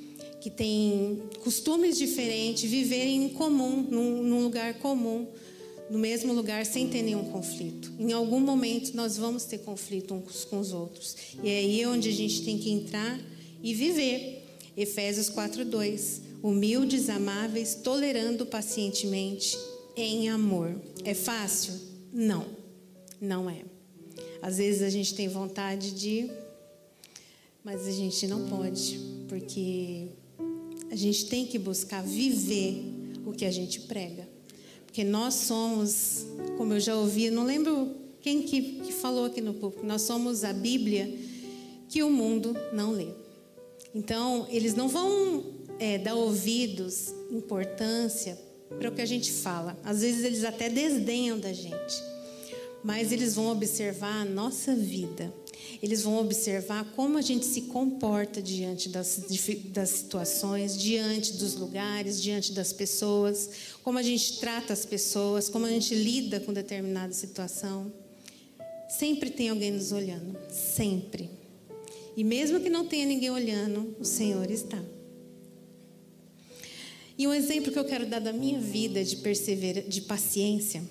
que 0.44 0.50
têm 0.50 1.24
costumes 1.40 1.98
diferentes, 1.98 2.70
viverem 2.70 3.24
em 3.24 3.30
comum, 3.30 3.82
num, 3.82 4.22
num 4.22 4.44
lugar 4.44 4.74
comum, 4.80 5.26
no 5.90 5.98
mesmo 5.98 6.34
lugar, 6.34 6.66
sem 6.66 6.90
ter 6.90 7.02
nenhum 7.02 7.32
conflito. 7.32 7.90
Em 7.98 8.12
algum 8.12 8.42
momento 8.42 8.94
nós 8.94 9.16
vamos 9.16 9.46
ter 9.46 9.60
conflito 9.60 10.14
uns 10.14 10.44
com 10.44 10.60
os 10.60 10.74
outros. 10.74 11.16
E 11.42 11.50
é 11.50 11.60
aí 11.60 11.86
onde 11.86 12.10
a 12.10 12.12
gente 12.12 12.44
tem 12.44 12.58
que 12.58 12.70
entrar 12.70 13.18
e 13.62 13.74
viver. 13.74 14.44
Efésios 14.76 15.30
4:2. 15.30 16.22
Humildes, 16.44 17.10
amáveis, 17.10 17.76
tolerando 17.76 18.46
pacientemente 18.46 19.58
em 19.96 20.28
amor. 20.28 20.76
É 21.06 21.14
fácil? 21.14 21.74
Não. 22.12 22.46
Não 23.22 23.50
é. 23.50 23.62
Às 24.42 24.58
vezes 24.58 24.82
a 24.82 24.90
gente 24.90 25.16
tem 25.16 25.30
vontade 25.30 25.92
de 25.92 26.30
mas 27.64 27.88
a 27.88 27.92
gente 27.92 28.28
não 28.28 28.46
pode, 28.50 29.00
porque 29.30 30.10
a 30.94 30.96
gente 30.96 31.26
tem 31.26 31.44
que 31.44 31.58
buscar 31.58 32.04
viver 32.04 32.84
o 33.26 33.32
que 33.32 33.46
a 33.46 33.52
gente 33.52 33.80
prega. 33.80 34.30
Porque 34.86 35.04
nós 35.04 35.34
somos, 35.34 36.28
como 36.56 36.76
eu 36.76 36.80
já 36.80 36.96
ouvi, 36.96 37.32
não 37.32 37.46
lembro 37.46 37.96
quem 38.22 38.44
que, 38.44 38.80
que 38.82 38.92
falou 38.92 39.26
aqui 39.26 39.42
no 39.42 39.56
público, 39.56 39.84
nós 39.84 40.04
somos 40.04 40.44
a 40.44 40.54
Bíblia 40.54 41.12
que 41.90 42.04
o 42.04 42.12
mundo 42.12 42.56
não 42.72 42.92
lê. 42.92 43.08
Então, 43.96 44.46
eles 44.52 44.76
não 44.76 44.88
vão 44.88 45.44
é, 45.80 45.98
dar 45.98 46.14
ouvidos, 46.14 47.12
importância 47.32 48.40
para 48.78 48.88
o 48.88 48.92
que 48.92 49.02
a 49.02 49.06
gente 49.08 49.32
fala. 49.32 49.76
Às 49.84 50.02
vezes 50.02 50.24
eles 50.24 50.44
até 50.44 50.70
desdenham 50.70 51.40
da 51.40 51.52
gente, 51.52 52.04
mas 52.84 53.12
eles 53.12 53.34
vão 53.34 53.48
observar 53.48 54.22
a 54.22 54.26
nossa 54.26 54.76
vida 54.76 55.34
eles 55.82 56.04
vão 56.04 56.18
observar 56.18 56.86
como 56.96 57.18
a 57.18 57.22
gente 57.22 57.46
se 57.46 57.64
comporta 57.64 58.42
diante 58.42 58.90
das, 58.90 59.24
das 59.70 59.90
situações, 59.90 60.78
diante 60.78 61.34
dos 61.34 61.56
lugares, 61.56 62.22
diante 62.22 62.54
das 62.54 62.72
pessoas, 62.72 63.50
como 63.84 63.98
a 63.98 64.04
gente 64.04 64.40
trata 64.40 64.74
as 64.74 64.86
pessoas, 64.86 65.50
como 65.50 65.66
a 65.66 65.70
gente 65.70 65.94
lida 65.94 66.40
com 66.40 66.54
determinada 66.54 67.14
situação. 67.14 67.92
Sempre 68.90 69.30
tem 69.30 69.50
alguém 69.50 69.72
nos 69.72 69.92
olhando, 69.92 70.38
sempre. 70.50 71.30
E 72.16 72.24
mesmo 72.24 72.60
que 72.60 72.70
não 72.70 72.86
tenha 72.86 73.06
ninguém 73.06 73.32
olhando, 73.32 73.96
o 74.00 74.06
Senhor 74.06 74.50
está. 74.52 74.82
E 77.18 77.28
um 77.28 77.34
exemplo 77.34 77.72
que 77.72 77.80
eu 77.80 77.86
quero 77.86 78.06
dar 78.06 78.20
da 78.20 78.34
minha 78.34 78.60
vida 78.60 79.04
de 79.04 79.18
perseverança, 79.18 79.88
de 79.88 80.02
paciência, 80.02 80.84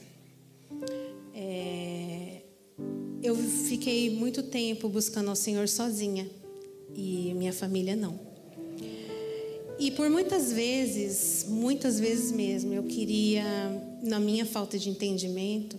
eu 3.23 3.37
fiquei 3.37 4.11
muito 4.11 4.43
tempo 4.43 4.89
buscando 4.89 5.31
ao 5.31 5.37
Senhor 5.37 5.69
sozinha 5.69 6.29
e 6.95 7.33
minha 7.35 7.53
família 7.53 7.95
não. 7.95 8.19
E 9.79 9.91
por 9.91 10.11
muitas 10.11 10.53
vezes, 10.53 11.47
muitas 11.49 11.99
vezes 11.99 12.33
mesmo, 12.33 12.75
eu 12.75 12.83
queria, 12.83 13.45
na 14.03 14.19
minha 14.19 14.45
falta 14.45 14.79
de 14.79 14.89
entendimento, 14.89 15.77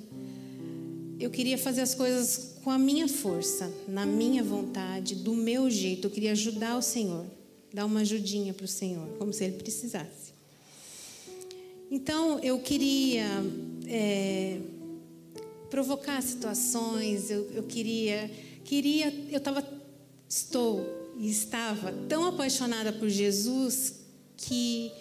eu 1.19 1.29
queria 1.29 1.57
fazer 1.57 1.81
as 1.81 1.93
coisas 1.93 2.55
com 2.63 2.69
a 2.69 2.77
minha 2.77 3.07
força, 3.07 3.71
na 3.87 4.05
minha 4.05 4.43
vontade, 4.43 5.15
do 5.15 5.33
meu 5.33 5.69
jeito. 5.69 6.07
Eu 6.07 6.11
queria 6.11 6.31
ajudar 6.31 6.77
o 6.77 6.81
Senhor, 6.81 7.25
dar 7.73 7.85
uma 7.85 8.01
ajudinha 8.01 8.53
para 8.53 8.65
o 8.65 8.67
Senhor, 8.67 9.07
como 9.17 9.31
se 9.31 9.43
Ele 9.43 9.53
precisasse. 9.53 10.33
Então, 11.89 12.39
eu 12.39 12.59
queria 12.59 13.25
é, 13.87 14.57
provocar 15.73 16.21
situações, 16.21 17.31
eu, 17.31 17.49
eu 17.51 17.63
queria, 17.63 18.29
queria, 18.63 19.11
eu 19.31 19.39
estava, 19.39 19.67
estou 20.29 20.85
e 21.17 21.27
estava 21.27 21.91
tão 22.07 22.25
apaixonada 22.25 22.93
por 22.93 23.09
Jesus 23.09 23.95
que 24.37 24.91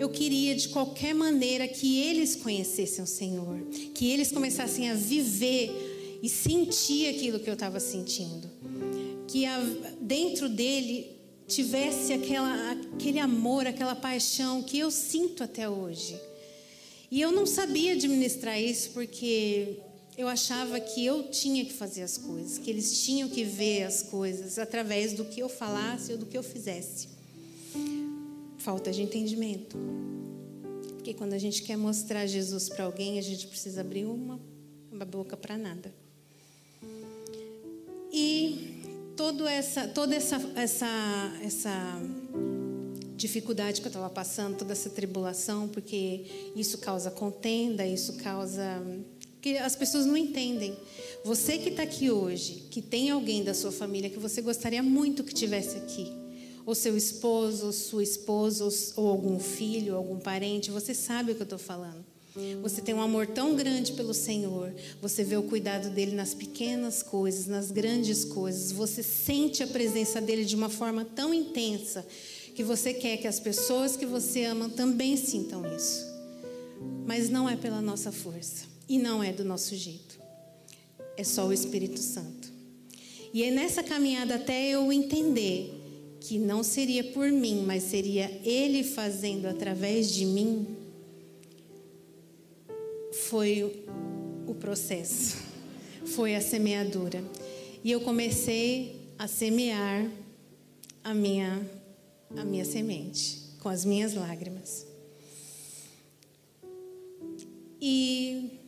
eu 0.00 0.08
queria 0.08 0.56
de 0.56 0.70
qualquer 0.70 1.14
maneira 1.14 1.68
que 1.68 2.00
eles 2.00 2.34
conhecessem 2.34 3.04
o 3.04 3.06
Senhor, 3.06 3.60
que 3.94 4.10
eles 4.10 4.32
começassem 4.32 4.90
a 4.90 4.94
viver 4.94 6.18
e 6.20 6.28
sentir 6.28 7.08
aquilo 7.14 7.38
que 7.38 7.48
eu 7.48 7.54
estava 7.54 7.78
sentindo, 7.78 8.50
que 9.28 9.46
a, 9.46 9.60
dentro 10.00 10.48
dele 10.48 11.06
tivesse 11.46 12.12
aquela, 12.12 12.72
aquele 12.72 13.20
amor, 13.20 13.64
aquela 13.64 13.94
paixão 13.94 14.60
que 14.60 14.76
eu 14.76 14.90
sinto 14.90 15.44
até 15.44 15.68
hoje. 15.68 16.18
E 17.12 17.20
eu 17.20 17.30
não 17.30 17.46
sabia 17.46 17.92
administrar 17.92 18.60
isso 18.60 18.90
porque 18.90 19.78
eu 20.20 20.28
achava 20.28 20.78
que 20.78 21.04
eu 21.04 21.24
tinha 21.30 21.64
que 21.64 21.72
fazer 21.72 22.02
as 22.02 22.18
coisas, 22.18 22.58
que 22.58 22.68
eles 22.70 23.02
tinham 23.02 23.28
que 23.28 23.42
ver 23.42 23.84
as 23.84 24.02
coisas 24.02 24.58
através 24.58 25.14
do 25.14 25.24
que 25.24 25.40
eu 25.40 25.48
falasse 25.48 26.12
ou 26.12 26.18
do 26.18 26.26
que 26.26 26.36
eu 26.36 26.42
fizesse. 26.42 27.08
Falta 28.58 28.92
de 28.92 29.02
entendimento. 29.02 29.78
Porque 30.94 31.14
quando 31.14 31.32
a 31.32 31.38
gente 31.38 31.62
quer 31.62 31.76
mostrar 31.76 32.26
Jesus 32.26 32.68
para 32.68 32.84
alguém, 32.84 33.18
a 33.18 33.22
gente 33.22 33.46
precisa 33.46 33.80
abrir 33.80 34.04
uma, 34.04 34.38
uma 34.92 35.04
boca 35.06 35.36
para 35.36 35.56
nada. 35.56 35.92
E 38.12 38.82
toda 39.16 39.50
essa, 39.50 39.88
toda 39.88 40.14
essa, 40.14 40.36
essa, 40.54 41.38
essa 41.42 42.02
dificuldade 43.16 43.80
que 43.80 43.86
eu 43.86 43.90
estava 43.90 44.10
passando, 44.10 44.58
toda 44.58 44.72
essa 44.72 44.90
tribulação, 44.90 45.66
porque 45.68 46.52
isso 46.54 46.76
causa 46.78 47.10
contenda, 47.10 47.86
isso 47.86 48.14
causa 48.14 48.82
que 49.40 49.56
as 49.56 49.74
pessoas 49.74 50.06
não 50.06 50.16
entendem. 50.16 50.76
Você 51.24 51.58
que 51.58 51.70
está 51.70 51.82
aqui 51.82 52.10
hoje, 52.10 52.64
que 52.70 52.82
tem 52.82 53.10
alguém 53.10 53.42
da 53.42 53.54
sua 53.54 53.72
família 53.72 54.10
que 54.10 54.18
você 54.18 54.42
gostaria 54.42 54.82
muito 54.82 55.24
que 55.24 55.34
tivesse 55.34 55.76
aqui, 55.76 56.12
ou 56.66 56.74
seu 56.74 56.96
esposo, 56.96 57.66
ou 57.66 57.72
sua 57.72 58.02
esposa, 58.02 58.68
ou 58.96 59.08
algum 59.08 59.38
filho, 59.38 59.96
algum 59.96 60.18
parente, 60.18 60.70
você 60.70 60.94
sabe 60.94 61.32
o 61.32 61.34
que 61.34 61.42
eu 61.42 61.44
estou 61.44 61.58
falando. 61.58 62.04
Você 62.62 62.80
tem 62.80 62.94
um 62.94 63.00
amor 63.00 63.26
tão 63.26 63.56
grande 63.56 63.92
pelo 63.92 64.14
Senhor, 64.14 64.72
você 65.02 65.24
vê 65.24 65.36
o 65.36 65.42
cuidado 65.42 65.90
dele 65.90 66.14
nas 66.14 66.32
pequenas 66.32 67.02
coisas, 67.02 67.46
nas 67.46 67.72
grandes 67.72 68.24
coisas, 68.24 68.70
você 68.70 69.02
sente 69.02 69.64
a 69.64 69.66
presença 69.66 70.20
dele 70.20 70.44
de 70.44 70.54
uma 70.54 70.68
forma 70.68 71.04
tão 71.04 71.34
intensa 71.34 72.06
que 72.54 72.62
você 72.62 72.94
quer 72.94 73.16
que 73.16 73.26
as 73.26 73.40
pessoas 73.40 73.96
que 73.96 74.06
você 74.06 74.44
ama 74.44 74.68
também 74.68 75.16
sintam 75.16 75.64
isso. 75.74 76.06
Mas 77.04 77.28
não 77.28 77.48
é 77.48 77.56
pela 77.56 77.82
nossa 77.82 78.12
força 78.12 78.69
e 78.90 78.98
não 78.98 79.22
é 79.22 79.32
do 79.32 79.44
nosso 79.44 79.76
jeito. 79.76 80.18
É 81.16 81.22
só 81.22 81.46
o 81.46 81.52
Espírito 81.52 82.00
Santo. 82.00 82.52
E 83.32 83.44
é 83.44 83.50
nessa 83.52 83.84
caminhada 83.84 84.34
até 84.34 84.68
eu 84.68 84.92
entender 84.92 85.72
que 86.18 86.40
não 86.40 86.64
seria 86.64 87.04
por 87.04 87.30
mim, 87.30 87.62
mas 87.64 87.84
seria 87.84 88.28
Ele 88.44 88.82
fazendo 88.82 89.46
através 89.46 90.12
de 90.12 90.26
mim 90.26 90.76
foi 93.28 93.84
o 94.48 94.54
processo, 94.54 95.36
foi 96.04 96.34
a 96.34 96.40
semeadura. 96.40 97.22
E 97.84 97.92
eu 97.92 98.00
comecei 98.00 99.06
a 99.16 99.28
semear 99.28 100.10
a 101.04 101.14
minha, 101.14 101.64
a 102.36 102.44
minha 102.44 102.64
semente 102.64 103.38
com 103.60 103.68
as 103.68 103.84
minhas 103.84 104.14
lágrimas. 104.14 104.84
E 107.80 108.59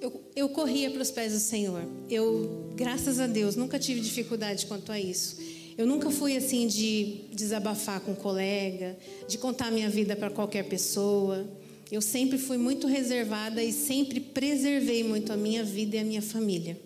eu, 0.00 0.22
eu 0.34 0.48
corria 0.48 0.90
para 0.90 1.02
os 1.02 1.10
pés 1.10 1.32
do 1.32 1.38
Senhor. 1.38 1.82
Eu, 2.08 2.70
graças 2.74 3.20
a 3.20 3.26
Deus, 3.26 3.56
nunca 3.56 3.78
tive 3.78 4.00
dificuldade 4.00 4.66
quanto 4.66 4.90
a 4.90 4.98
isso. 4.98 5.36
Eu 5.76 5.86
nunca 5.86 6.10
fui 6.10 6.36
assim 6.36 6.66
de 6.66 7.24
desabafar 7.32 8.00
com 8.00 8.12
um 8.12 8.14
colega, 8.14 8.98
de 9.28 9.38
contar 9.38 9.70
minha 9.70 9.88
vida 9.88 10.16
para 10.16 10.30
qualquer 10.30 10.64
pessoa. 10.64 11.48
Eu 11.90 12.00
sempre 12.00 12.38
fui 12.38 12.58
muito 12.58 12.86
reservada 12.86 13.62
e 13.62 13.72
sempre 13.72 14.20
preservei 14.20 15.02
muito 15.02 15.32
a 15.32 15.36
minha 15.36 15.64
vida 15.64 15.96
e 15.96 15.98
a 15.98 16.04
minha 16.04 16.22
família. 16.22 16.78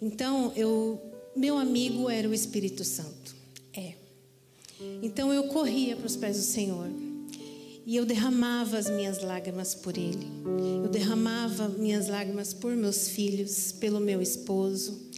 Então, 0.00 0.52
eu, 0.56 1.00
meu 1.34 1.56
amigo 1.56 2.10
era 2.10 2.28
o 2.28 2.34
Espírito 2.34 2.84
Santo. 2.84 3.34
É. 3.72 3.94
Então 5.02 5.32
eu 5.32 5.44
corria 5.44 5.96
para 5.96 6.06
os 6.06 6.16
pés 6.16 6.36
do 6.36 6.42
Senhor. 6.42 6.88
E 7.86 7.96
eu 7.96 8.06
derramava 8.06 8.78
as 8.78 8.88
minhas 8.88 9.22
lágrimas 9.22 9.74
por 9.74 9.96
ele. 9.96 10.26
Eu 10.82 10.88
derramava 10.88 11.68
minhas 11.68 12.08
lágrimas 12.08 12.54
por 12.54 12.74
meus 12.74 13.08
filhos, 13.08 13.72
pelo 13.72 14.00
meu 14.00 14.22
esposo. 14.22 15.10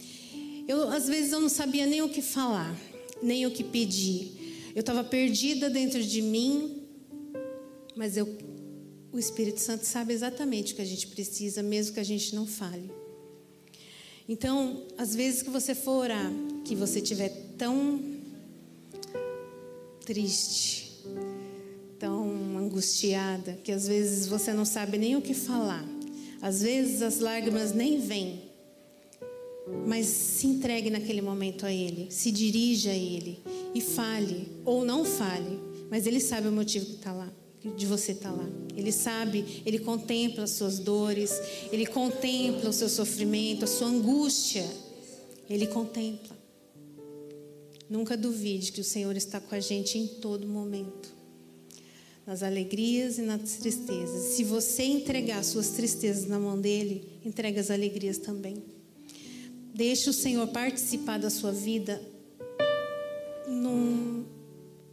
Eu 0.67 0.89
às 0.89 1.07
vezes 1.07 1.31
eu 1.31 1.39
não 1.39 1.49
sabia 1.49 1.85
nem 1.85 2.01
o 2.01 2.09
que 2.09 2.21
falar, 2.21 2.77
nem 3.23 3.45
o 3.45 3.51
que 3.51 3.63
pedir. 3.63 4.71
Eu 4.75 4.81
estava 4.81 5.03
perdida 5.03 5.69
dentro 5.69 6.03
de 6.03 6.21
mim, 6.21 6.83
mas 7.95 8.17
eu 8.17 8.27
o 9.11 9.19
Espírito 9.19 9.59
Santo 9.59 9.83
sabe 9.85 10.13
exatamente 10.13 10.73
o 10.73 10.75
que 10.75 10.81
a 10.81 10.85
gente 10.85 11.07
precisa, 11.07 11.63
mesmo 11.63 11.93
que 11.93 11.99
a 11.99 12.03
gente 12.03 12.35
não 12.35 12.45
fale. 12.45 12.91
Então, 14.29 14.85
às 14.97 15.15
vezes 15.15 15.41
que 15.41 15.49
você 15.49 15.73
for 15.73 16.03
orar, 16.03 16.31
que 16.65 16.75
você 16.75 16.99
estiver 16.99 17.29
tão 17.57 17.99
triste, 20.05 20.86
tão 21.99 22.57
angustiada, 22.57 23.57
que 23.63 23.71
às 23.71 23.87
vezes 23.87 24.27
você 24.27 24.53
não 24.53 24.65
sabe 24.65 24.97
nem 24.97 25.15
o 25.15 25.21
que 25.21 25.33
falar, 25.33 25.85
às 26.41 26.61
vezes 26.61 27.01
as 27.01 27.19
lágrimas 27.19 27.73
nem 27.73 27.99
vêm, 27.99 28.43
mas 29.85 30.05
se 30.05 30.47
entregue 30.47 30.89
naquele 30.89 31.21
momento 31.21 31.65
a 31.65 31.71
Ele, 31.71 32.07
se 32.09 32.31
dirija 32.31 32.91
a 32.91 32.95
Ele 32.95 33.39
e 33.73 33.81
fale, 33.81 34.47
ou 34.63 34.85
não 34.85 35.03
fale, 35.03 35.59
mas 35.89 36.07
Ele 36.07 36.19
sabe 36.19 36.47
o 36.47 36.51
motivo 36.51 36.85
que 36.85 36.95
está 36.95 37.11
lá 37.11 37.31
de 37.75 37.85
você 37.85 38.11
estar 38.11 38.31
tá 38.31 38.35
lá. 38.35 38.47
Ele 38.75 38.91
sabe, 38.91 39.63
ele 39.65 39.79
contempla 39.79 40.43
as 40.43 40.51
suas 40.51 40.79
dores, 40.79 41.31
ele 41.71 41.85
contempla 41.85 42.69
o 42.69 42.73
seu 42.73 42.87
sofrimento, 42.87 43.65
a 43.65 43.67
sua 43.67 43.87
angústia. 43.87 44.65
Ele 45.49 45.67
contempla. 45.67 46.37
Nunca 47.89 48.17
duvide 48.17 48.71
que 48.71 48.81
o 48.81 48.83
Senhor 48.83 49.15
está 49.15 49.39
com 49.39 49.55
a 49.55 49.59
gente 49.59 49.97
em 49.97 50.07
todo 50.07 50.47
momento. 50.47 51.16
Nas 52.27 52.43
alegrias 52.43 53.17
e 53.17 53.21
nas 53.21 53.53
tristezas. 53.53 54.35
Se 54.35 54.43
você 54.43 54.83
entregar 54.83 55.41
suas 55.43 55.69
tristezas 55.69 56.27
na 56.27 56.37
mão 56.37 56.59
dele, 56.59 57.19
entrega 57.25 57.61
as 57.61 57.71
alegrias 57.71 58.17
também. 58.17 58.61
Deixe 59.73 60.09
o 60.09 60.13
Senhor 60.13 60.45
participar 60.49 61.17
da 61.17 61.29
sua 61.29 61.53
vida 61.53 62.01
num, 63.47 64.25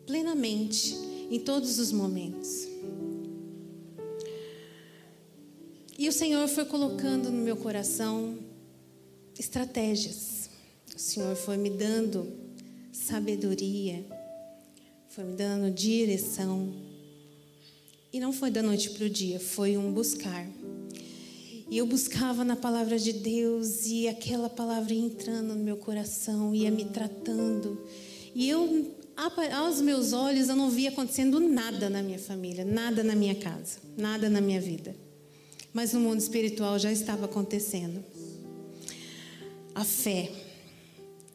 plenamente 0.07 0.94
em 1.31 1.40
todos 1.40 1.81
os 1.81 1.90
momentos. 1.90 2.68
E 5.99 6.09
o 6.09 6.12
Senhor 6.12 6.47
foi 6.47 6.64
colocando 6.64 7.31
no 7.31 7.42
meu 7.42 7.57
coração 7.57 8.38
estratégias. 9.38 10.51
O 10.94 10.99
Senhor 10.99 11.35
foi 11.35 11.57
me 11.57 11.70
dando 11.70 12.33
sabedoria, 12.92 14.05
foi 15.09 15.25
me 15.25 15.35
dando 15.35 15.73
direção. 15.73 16.84
E 18.14 18.20
não 18.20 18.33
foi 18.33 18.48
da 18.48 18.62
noite 18.62 18.90
para 18.90 19.07
o 19.07 19.11
dia, 19.11 19.40
foi 19.40 19.77
um 19.77 19.90
buscar. 19.90 20.46
E 21.68 21.77
eu 21.77 21.85
buscava 21.85 22.44
na 22.44 22.55
palavra 22.55 22.96
de 22.96 23.12
Deus 23.12 23.87
e 23.87 24.07
aquela 24.07 24.48
palavra 24.48 24.94
ia 24.94 25.05
entrando 25.05 25.53
no 25.53 25.64
meu 25.64 25.77
coração, 25.77 26.55
ia 26.55 26.70
me 26.70 26.85
tratando. 26.85 27.85
E 28.33 28.48
eu 28.48 28.94
aos 29.53 29.81
meus 29.81 30.12
olhos, 30.12 30.48
eu 30.48 30.55
não 30.55 30.70
via 30.70 30.90
acontecendo 30.90 31.40
nada 31.40 31.90
na 31.90 32.05
minha 32.05 32.20
família, 32.20 32.64
nada 32.64 33.03
na 33.03 33.16
minha 33.16 33.35
casa, 33.35 33.79
nada 33.96 34.31
na 34.31 34.40
minha 34.40 34.61
vida. 34.61 34.94
Mas 35.72 35.92
no 35.92 35.98
mundo 35.98 36.20
espiritual 36.20 36.79
já 36.79 36.92
estava 36.92 37.24
acontecendo. 37.24 38.05
A 39.74 39.85
fé 39.85 40.31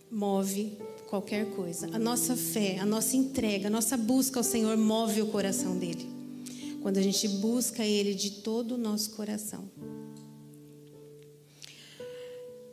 move 0.10 0.78
qualquer 1.10 1.46
coisa. 1.48 1.90
A 1.92 2.00
nossa 2.00 2.38
fé, 2.38 2.80
a 2.80 2.86
nossa 2.86 3.18
entrega, 3.18 3.68
a 3.68 3.70
nossa 3.70 3.98
busca 3.98 4.40
ao 4.40 4.46
Senhor 4.46 4.78
move 4.78 5.22
o 5.22 5.28
coração 5.28 5.78
dele. 5.78 6.19
Quando 6.82 6.98
a 6.98 7.02
gente 7.02 7.28
busca 7.28 7.86
Ele 7.86 8.14
de 8.14 8.32
todo 8.42 8.74
o 8.74 8.78
nosso 8.78 9.12
coração. 9.12 9.70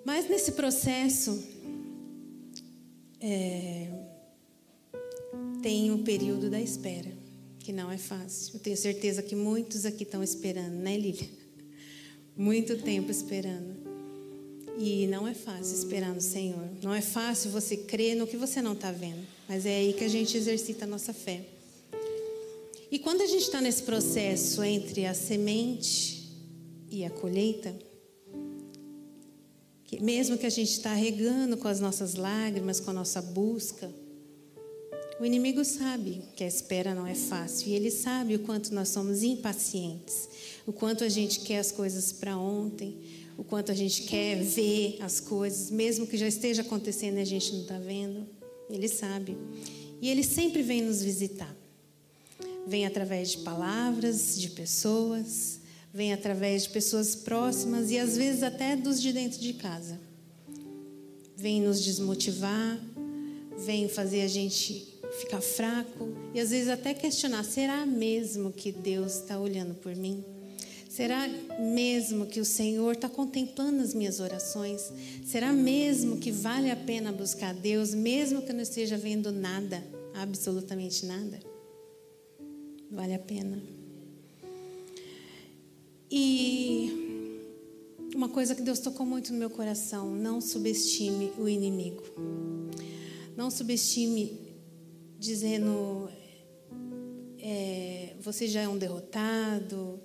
Mas 0.04 0.28
nesse 0.28 0.52
processo, 0.52 1.42
é, 3.20 3.88
tem 5.60 5.90
o 5.90 5.98
período 6.04 6.48
da 6.48 6.60
espera, 6.60 7.12
que 7.58 7.72
não 7.72 7.90
é 7.90 7.98
fácil. 7.98 8.54
Eu 8.54 8.60
tenho 8.60 8.76
certeza 8.76 9.20
que 9.20 9.34
muitos 9.34 9.84
aqui 9.84 10.04
estão 10.04 10.22
esperando, 10.22 10.74
né, 10.74 10.96
Lília? 10.96 11.28
Muito 12.36 12.76
tempo 12.78 13.10
esperando. 13.10 13.74
E 14.78 15.06
não 15.08 15.26
é 15.26 15.34
fácil 15.34 15.74
esperar 15.74 16.14
no 16.14 16.20
Senhor. 16.20 16.68
Não 16.82 16.94
é 16.94 17.00
fácil 17.00 17.50
você 17.50 17.76
crer 17.76 18.14
no 18.14 18.26
que 18.26 18.36
você 18.36 18.62
não 18.62 18.74
está 18.74 18.92
vendo. 18.92 19.26
Mas 19.48 19.66
é 19.66 19.76
aí 19.78 19.92
que 19.92 20.04
a 20.04 20.08
gente 20.08 20.36
exercita 20.36 20.84
a 20.84 20.88
nossa 20.88 21.12
fé. 21.12 21.44
E 22.90 22.99
quando 22.99 23.22
a 23.22 23.27
gente 23.27 23.42
está 23.42 23.61
nesse 23.61 23.83
processo 23.83 24.62
entre 24.62 25.07
a 25.07 25.14
semente 25.14 26.29
e 26.90 27.05
a 27.05 27.11
colheita, 27.11 27.75
que 29.85 30.01
mesmo 30.03 30.38
que 30.38 30.46
a 30.46 30.51
gente 30.51 30.70
está 30.70 30.94
regando 30.94 31.57
com 31.57 31.68
as 31.68 31.81
nossas 31.81 32.14
lágrimas, 32.14 32.81
com 32.81 32.90
a 32.90 32.94
nossa 32.94 33.20
busca, 33.20 33.92
O 35.18 35.25
inimigo 35.25 35.64
sabe 35.64 36.22
que 36.37 36.44
a 36.44 36.46
espera 36.46 36.94
não 36.94 37.07
é 37.07 37.14
fácil 37.14 37.70
e 37.70 37.75
ele 37.75 37.90
sabe 37.90 38.35
o 38.35 38.40
quanto 38.40 38.75
nós 38.75 38.90
somos 38.90 39.22
impacientes, 39.22 40.29
o 40.66 40.75
quanto 40.75 41.05
a 41.05 41.09
gente 41.09 41.40
quer 41.40 41.59
as 41.59 41.72
coisas 41.72 42.12
para 42.12 42.37
ontem, 42.37 42.99
o 43.38 43.42
quanto 43.42 43.72
a 43.72 43.75
gente 43.75 44.03
quer 44.03 44.37
ver 44.42 44.99
as 45.01 45.18
coisas, 45.18 45.70
mesmo 45.70 46.07
que 46.07 46.18
já 46.18 46.29
esteja 46.29 46.61
acontecendo 46.61 47.16
e 47.16 47.22
a 47.22 47.25
gente 47.25 47.51
não 47.55 47.62
está 47.62 47.79
vendo. 47.79 48.27
Ele 48.68 48.88
sabe. 48.88 49.38
E 50.03 50.11
ele 50.11 50.22
sempre 50.22 50.62
vem 50.62 50.83
nos 50.83 51.03
visitar. 51.03 51.55
Vem 52.66 52.85
através 52.85 53.31
de 53.31 53.38
palavras, 53.38 54.38
de 54.38 54.50
pessoas, 54.50 55.61
vem 55.94 56.12
através 56.12 56.64
de 56.64 56.70
pessoas 56.70 57.14
próximas 57.14 57.90
e 57.90 57.98
às 57.98 58.16
vezes 58.16 58.42
até 58.42 58.74
dos 58.74 59.00
de 59.00 59.12
dentro 59.12 59.40
de 59.40 59.52
casa. 59.52 59.98
Vem 61.37 61.62
nos 61.62 61.83
desmotivar, 61.83 62.79
vem 63.59 63.88
fazer 63.88 64.22
a 64.22 64.29
gente 64.29 64.94
ficar 65.20 65.40
fraco 65.40 66.09
e 66.35 66.40
às 66.40 66.50
vezes 66.50 66.68
até 66.68 66.92
questionar: 66.92 67.44
será 67.44 67.87
mesmo 67.87 68.52
que 68.52 68.72
Deus 68.72 69.14
está 69.20 69.38
olhando 69.38 69.74
por 69.74 69.94
mim? 69.94 70.24
Será 70.88 71.29
mesmo 71.61 72.26
que 72.26 72.40
o 72.40 72.44
Senhor 72.44 72.94
está 72.94 73.09
contemplando 73.09 73.83
as 73.83 73.92
minhas 73.92 74.18
orações? 74.18 74.90
Será 75.26 75.52
mesmo 75.52 76.16
que 76.16 76.33
vale 76.33 76.70
a 76.70 76.76
pena 76.76 77.12
buscar 77.12 77.55
Deus, 77.55 77.92
mesmo 77.92 78.42
que 78.42 78.50
eu 78.50 78.55
não 78.55 78.62
esteja 78.62 78.96
vendo 78.96 79.31
nada, 79.31 79.85
absolutamente 80.14 81.05
nada? 81.05 81.38
Vale 82.90 83.14
a 83.14 83.18
pena. 83.18 83.62
E 86.11 87.07
uma 88.14 88.29
coisa 88.29 88.55
que 88.55 88.62
Deus 88.62 88.79
tocou 88.79 89.05
muito 89.05 89.33
no 89.33 89.38
meu 89.38 89.51
coração: 89.51 90.11
não 90.14 90.40
subestime 90.40 91.33
o 91.38 91.49
inimigo. 91.49 92.03
Não 93.37 93.51
subestime 93.51 94.40
dizendo 95.18 96.09
é, 97.38 98.14
você 98.20 98.49
já 98.49 98.62
é 98.62 98.68
um 98.68 98.79
derrotado, 98.79 100.01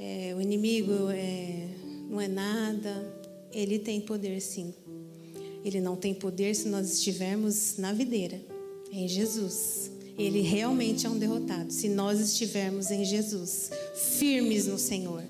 é, 0.00 0.34
o 0.36 0.40
inimigo 0.40 1.10
é, 1.10 1.68
não 2.08 2.20
é 2.20 2.26
nada. 2.26 3.20
Ele 3.52 3.78
tem 3.78 4.00
poder 4.00 4.40
sim. 4.40 4.74
Ele 5.64 5.80
não 5.80 5.94
tem 5.94 6.12
poder 6.12 6.56
se 6.56 6.66
nós 6.68 6.92
estivermos 6.92 7.76
na 7.76 7.92
videira, 7.92 8.40
em 8.90 9.06
Jesus. 9.06 9.91
Ele 10.18 10.40
realmente 10.40 11.06
é 11.06 11.10
um 11.10 11.18
derrotado 11.18 11.72
se 11.72 11.88
nós 11.88 12.20
estivermos 12.20 12.90
em 12.90 13.04
Jesus, 13.04 13.70
firmes 13.94 14.66
no 14.66 14.78
Senhor. 14.78 15.22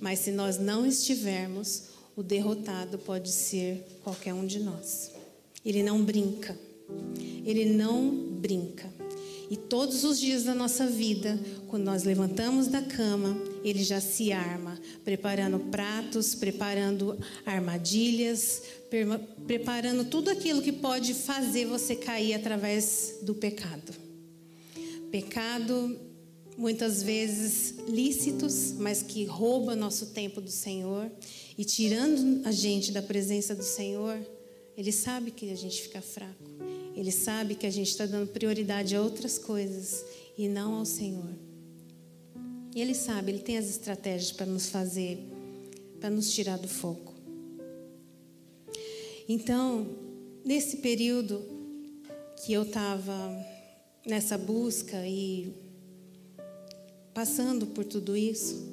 Mas 0.00 0.20
se 0.20 0.30
nós 0.30 0.58
não 0.58 0.86
estivermos, 0.86 1.84
o 2.16 2.22
derrotado 2.22 2.98
pode 2.98 3.30
ser 3.30 3.86
qualquer 4.02 4.34
um 4.34 4.46
de 4.46 4.60
nós. 4.60 5.10
Ele 5.64 5.82
não 5.82 6.02
brinca. 6.02 6.58
Ele 7.44 7.66
não 7.66 8.10
brinca. 8.10 8.90
E 9.50 9.56
todos 9.56 10.04
os 10.04 10.20
dias 10.20 10.44
da 10.44 10.54
nossa 10.54 10.86
vida, 10.86 11.38
quando 11.66 11.82
nós 11.82 12.04
levantamos 12.04 12.68
da 12.68 12.80
cama, 12.80 13.36
ele 13.64 13.82
já 13.82 14.00
se 14.00 14.32
arma, 14.32 14.78
preparando 15.04 15.58
pratos, 15.58 16.36
preparando 16.36 17.18
armadilhas, 17.44 18.62
preparando 19.46 20.04
tudo 20.04 20.30
aquilo 20.30 20.62
que 20.62 20.70
pode 20.70 21.14
fazer 21.14 21.66
você 21.66 21.96
cair 21.96 22.34
através 22.34 23.16
do 23.22 23.34
pecado. 23.34 24.09
Pecado, 25.10 25.98
muitas 26.56 27.02
vezes 27.02 27.74
lícitos, 27.88 28.72
mas 28.72 29.02
que 29.02 29.24
rouba 29.24 29.74
nosso 29.74 30.06
tempo 30.06 30.40
do 30.40 30.50
Senhor 30.50 31.10
e 31.56 31.64
tirando 31.64 32.46
a 32.46 32.52
gente 32.52 32.92
da 32.92 33.02
presença 33.02 33.54
do 33.54 33.64
Senhor, 33.64 34.18
ele 34.76 34.92
sabe 34.92 35.30
que 35.30 35.50
a 35.50 35.56
gente 35.56 35.82
fica 35.82 36.00
fraco. 36.00 36.44
Ele 36.94 37.12
sabe 37.12 37.54
que 37.54 37.66
a 37.66 37.70
gente 37.70 37.88
está 37.88 38.06
dando 38.06 38.28
prioridade 38.28 38.94
a 38.94 39.02
outras 39.02 39.38
coisas 39.38 40.04
e 40.36 40.48
não 40.48 40.74
ao 40.74 40.84
Senhor. 40.84 41.30
E 42.74 42.80
Ele 42.80 42.94
sabe, 42.94 43.32
Ele 43.32 43.40
tem 43.40 43.58
as 43.58 43.68
estratégias 43.68 44.32
para 44.32 44.46
nos 44.46 44.68
fazer, 44.68 45.18
para 45.98 46.10
nos 46.10 46.32
tirar 46.32 46.58
do 46.58 46.68
foco. 46.68 47.14
Então, 49.28 49.86
nesse 50.44 50.78
período 50.78 51.42
que 52.44 52.52
eu 52.52 52.62
estava 52.62 53.14
nessa 54.06 54.36
busca 54.38 55.06
e 55.06 55.52
passando 57.12 57.66
por 57.66 57.84
tudo 57.84 58.16
isso, 58.16 58.68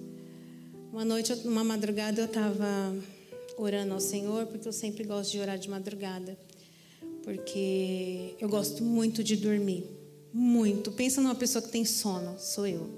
uma 0.92 1.04
noite, 1.04 1.34
uma 1.46 1.64
madrugada, 1.64 2.22
eu 2.22 2.26
estava 2.26 2.96
orando 3.58 3.94
ao 3.94 4.00
Senhor, 4.00 4.46
porque 4.48 4.68
eu 4.68 4.74
sempre 4.74 5.04
gosto 5.04 5.32
de 5.32 5.40
orar 5.40 5.58
de 5.58 5.70
madrugada 5.70 6.38
porque 7.28 8.36
eu 8.40 8.48
gosto 8.48 8.82
muito 8.86 9.22
de 9.22 9.36
dormir. 9.36 9.84
Muito. 10.32 10.94
Pensa 10.94 11.20
numa 11.20 11.36
pessoa 11.36 11.62
que 11.62 11.68
tem 11.68 11.84
sono, 11.84 12.40
sou 12.40 12.66
eu. 12.66 12.90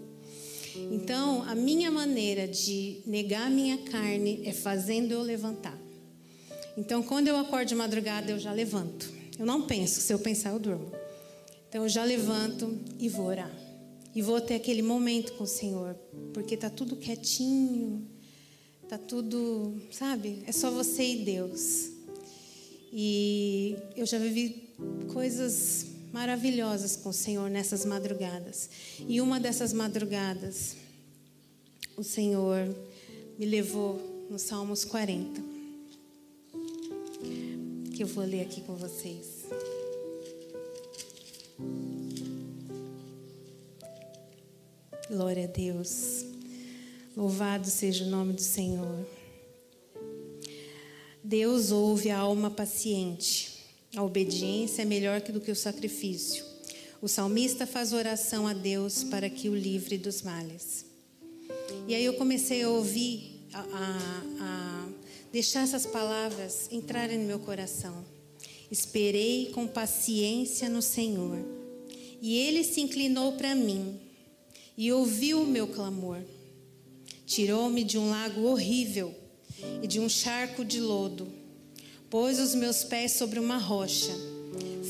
Então, 0.92 1.42
a 1.50 1.56
minha 1.56 1.90
maneira 1.90 2.48
de 2.48 3.02
negar 3.08 3.48
a 3.48 3.50
minha 3.50 3.80
carne 3.80 4.44
é 4.46 4.54
fazendo 4.54 5.14
eu 5.14 5.24
levantar. 5.24 5.76
Então, 6.78 7.02
quando 7.02 7.28
eu 7.28 7.38
acordo 7.38 7.70
de 7.70 7.74
madrugada, 7.74 8.30
eu 8.30 8.38
já 8.38 8.54
levanto. 8.54 9.12
Eu 9.40 9.48
não 9.48 9.64
penso, 9.64 10.00
se 10.00 10.14
eu 10.14 10.20
pensar, 10.20 10.52
eu 10.52 10.60
durmo. 10.60 10.92
Então, 11.70 11.84
eu 11.84 11.90
já 11.90 12.04
levanto 12.04 12.80
e 12.98 13.08
vou 13.08 13.28
orar. 13.28 13.52
E 14.16 14.24
vou 14.24 14.42
ter 14.42 14.56
aquele 14.56 14.82
momento 14.82 15.34
com 15.34 15.44
o 15.44 15.48
Senhor, 15.48 15.96
porque 16.34 16.58
tá 16.58 16.68
tudo 16.68 16.96
quietinho, 16.96 18.08
tá 18.88 18.98
tudo, 18.98 19.80
sabe? 19.92 20.42
É 20.48 20.52
só 20.52 20.72
você 20.72 21.04
e 21.04 21.24
Deus. 21.24 21.92
E 22.92 23.78
eu 23.96 24.06
já 24.08 24.18
vivi 24.18 24.68
coisas 25.14 25.86
maravilhosas 26.12 26.96
com 26.96 27.10
o 27.10 27.14
Senhor 27.14 27.52
nessas 27.52 27.86
madrugadas. 27.86 28.68
E 29.08 29.22
uma 29.22 29.40
dessas 29.40 29.72
madrugadas, 29.72 30.76
o 31.96 32.04
Senhor 32.04 32.68
me 33.38 33.46
levou 33.46 34.28
no 34.28 34.40
Salmos 34.40 34.84
40, 34.84 35.42
que 37.96 38.02
eu 38.02 38.08
vou 38.08 38.26
ler 38.26 38.42
aqui 38.42 38.62
com 38.62 38.76
vocês. 38.76 39.46
Glória 45.10 45.46
a 45.46 45.48
Deus. 45.48 46.24
Louvado 47.18 47.68
seja 47.68 48.04
o 48.06 48.10
nome 48.10 48.34
do 48.34 48.44
Senhor. 48.44 49.08
Deus 51.24 51.72
ouve 51.72 52.12
a 52.12 52.20
alma 52.20 52.52
paciente. 52.52 53.58
A 53.96 54.04
obediência 54.04 54.84
é 54.84 54.86
melhor 54.86 55.20
do 55.22 55.42
que 55.42 55.50
o 55.50 55.56
sacrifício. 55.56 56.46
O 57.02 57.08
salmista 57.08 57.66
faz 57.66 57.92
oração 57.92 58.48
a 58.48 58.54
Deus 58.54 59.04
para 59.04 59.32
que 59.32 59.50
o 59.50 59.56
livre 59.56 59.98
dos 59.98 60.22
males. 60.22 60.86
E 61.88 61.96
aí 61.96 62.06
eu 62.06 62.14
comecei 62.14 62.62
a 62.62 62.70
ouvir, 62.70 63.48
a, 63.52 63.62
a, 63.62 63.98
a 64.42 64.90
deixar 65.32 65.64
essas 65.64 65.88
palavras 65.88 66.70
entrarem 66.72 67.18
no 67.18 67.26
meu 67.26 67.40
coração. 67.40 68.06
Esperei 68.70 69.50
com 69.56 69.66
paciência 69.66 70.70
no 70.70 70.84
Senhor, 70.84 71.40
e 72.22 72.38
Ele 72.38 72.64
se 72.64 72.80
inclinou 72.80 73.32
para 73.32 73.56
mim 73.56 74.08
e 74.80 74.94
ouviu 74.94 75.42
o 75.42 75.46
meu 75.46 75.68
clamor. 75.68 76.20
Tirou-me 77.26 77.84
de 77.84 77.98
um 77.98 78.10
lago 78.10 78.44
horrível 78.44 79.14
e 79.84 79.86
de 79.86 80.00
um 80.00 80.08
charco 80.08 80.64
de 80.64 80.80
lodo. 80.80 81.28
Pôs 82.10 82.40
os 82.40 82.56
meus 82.56 82.86
pés 82.86 83.12
sobre 83.12 83.40
uma 83.40 83.58
rocha, 83.58 84.14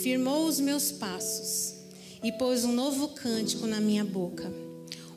firmou 0.03 0.45
os 0.45 0.59
meus 0.59 0.91
passos 0.91 1.73
e 2.23 2.31
pôs 2.31 2.63
um 2.63 2.71
novo 2.71 3.07
cântico 3.15 3.65
na 3.65 3.81
minha 3.81 4.05
boca, 4.05 4.53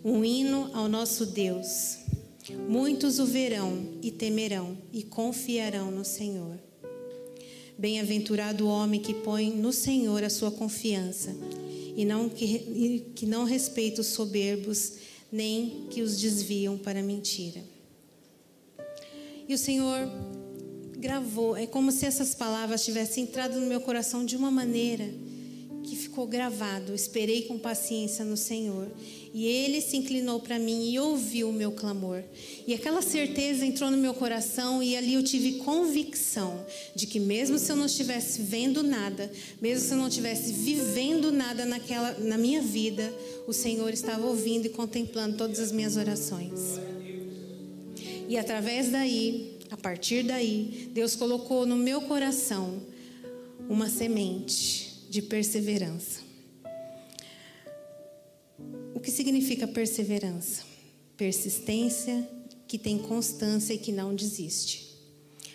um 0.03 0.25
hino 0.25 0.71
ao 0.73 0.89
nosso 0.89 1.27
Deus. 1.27 1.99
Muitos 2.67 3.19
o 3.19 3.27
verão 3.27 3.99
e 4.01 4.11
temerão 4.11 4.79
e 4.91 5.03
confiarão 5.03 5.91
no 5.91 6.05
Senhor. 6.05 6.59
Bem-aventurado 7.77 8.67
o 8.67 8.71
homem 8.71 9.03
que 9.03 9.13
põe 9.13 9.51
no 9.51 9.71
Senhor 9.71 10.25
a 10.25 10.31
sua 10.31 10.51
confiança 10.51 11.37
e 11.97 12.05
não 12.05 12.29
que, 12.29 13.11
que 13.15 13.27
não 13.27 13.45
respeita 13.45 14.01
os 14.01 14.09
soberbos, 14.09 14.95
nem 15.31 15.87
que 15.91 16.03
os 16.03 16.21
desviam 16.21 16.77
para 16.77 17.01
a 17.01 17.03
mentira. 17.03 17.63
E 19.49 19.55
o 19.55 19.59
Senhor 19.59 20.09
gravou. 20.99 21.57
É 21.57 21.67
como 21.67 21.91
se 21.91 22.07
essas 22.07 22.35
palavras 22.35 22.85
tivessem 22.85 23.25
entrado 23.25 23.59
no 23.61 23.67
meu 23.67 23.81
coração 23.81 24.25
de 24.25 24.37
uma 24.37 24.51
maneira 24.51 25.13
que 25.93 25.97
ficou 25.97 26.27
gravado. 26.27 26.95
Esperei 26.95 27.43
com 27.43 27.59
paciência 27.59 28.25
no 28.25 28.37
Senhor. 28.37 28.89
E 29.35 29.47
ele 29.47 29.81
se 29.83 29.99
inclinou 29.99 30.41
para 30.41 30.59
mim 30.59 30.91
e 30.91 30.99
ouviu 30.99 31.51
o 31.51 31.53
meu 31.53 31.73
clamor. 31.73 32.23
E 32.67 32.73
aquela 32.73 33.03
certeza 33.03 33.67
entrou 33.67 33.91
no 33.91 33.99
meu 33.99 34.15
coração 34.15 34.83
e 34.83 34.97
ali 34.97 35.15
eu 35.15 35.23
tive 35.23 35.59
convicção 35.59 36.65
de 36.95 37.07
que 37.07 37.21
mesmo 37.21 37.59
se 37.59 37.71
eu 37.71 37.77
não 37.77 37.87
estivesse 37.87 38.41
vendo 38.41 38.83
nada, 38.83 39.31
mesmo 39.61 39.87
se 39.87 39.93
eu 39.93 39.99
não 39.99 40.09
estivesse 40.09 40.53
vivendo 40.53 41.31
nada 41.31 41.67
naquela 41.67 42.13
na 42.19 42.39
minha 42.39 42.63
vida, 42.63 43.13
o 43.47 43.53
Senhor 43.53 43.93
estava 43.93 44.27
ouvindo 44.27 44.67
e 44.67 44.71
contemplando 44.71 45.37
todas 45.37 45.61
as 45.61 45.73
minhas 45.73 45.97
orações. 45.97 46.81
E 48.29 48.39
através 48.39 48.91
daí, 48.91 49.59
a 49.71 49.77
partir 49.77 50.23
daí, 50.23 50.91
Deus 50.93 51.15
colocou 51.15 51.67
no 51.67 51.77
meu 51.77 52.01
coração 52.03 52.83
uma 53.69 53.89
semente 53.89 54.92
de 55.13 55.21
perseverança. 55.21 56.33
que 59.03 59.11
significa 59.11 59.67
perseverança? 59.67 60.63
Persistência 61.19 62.27
que 62.67 62.79
tem 62.79 62.97
constância 62.97 63.75
e 63.75 63.79
que 63.79 63.93
não 63.93 64.15
desiste. 64.15 64.97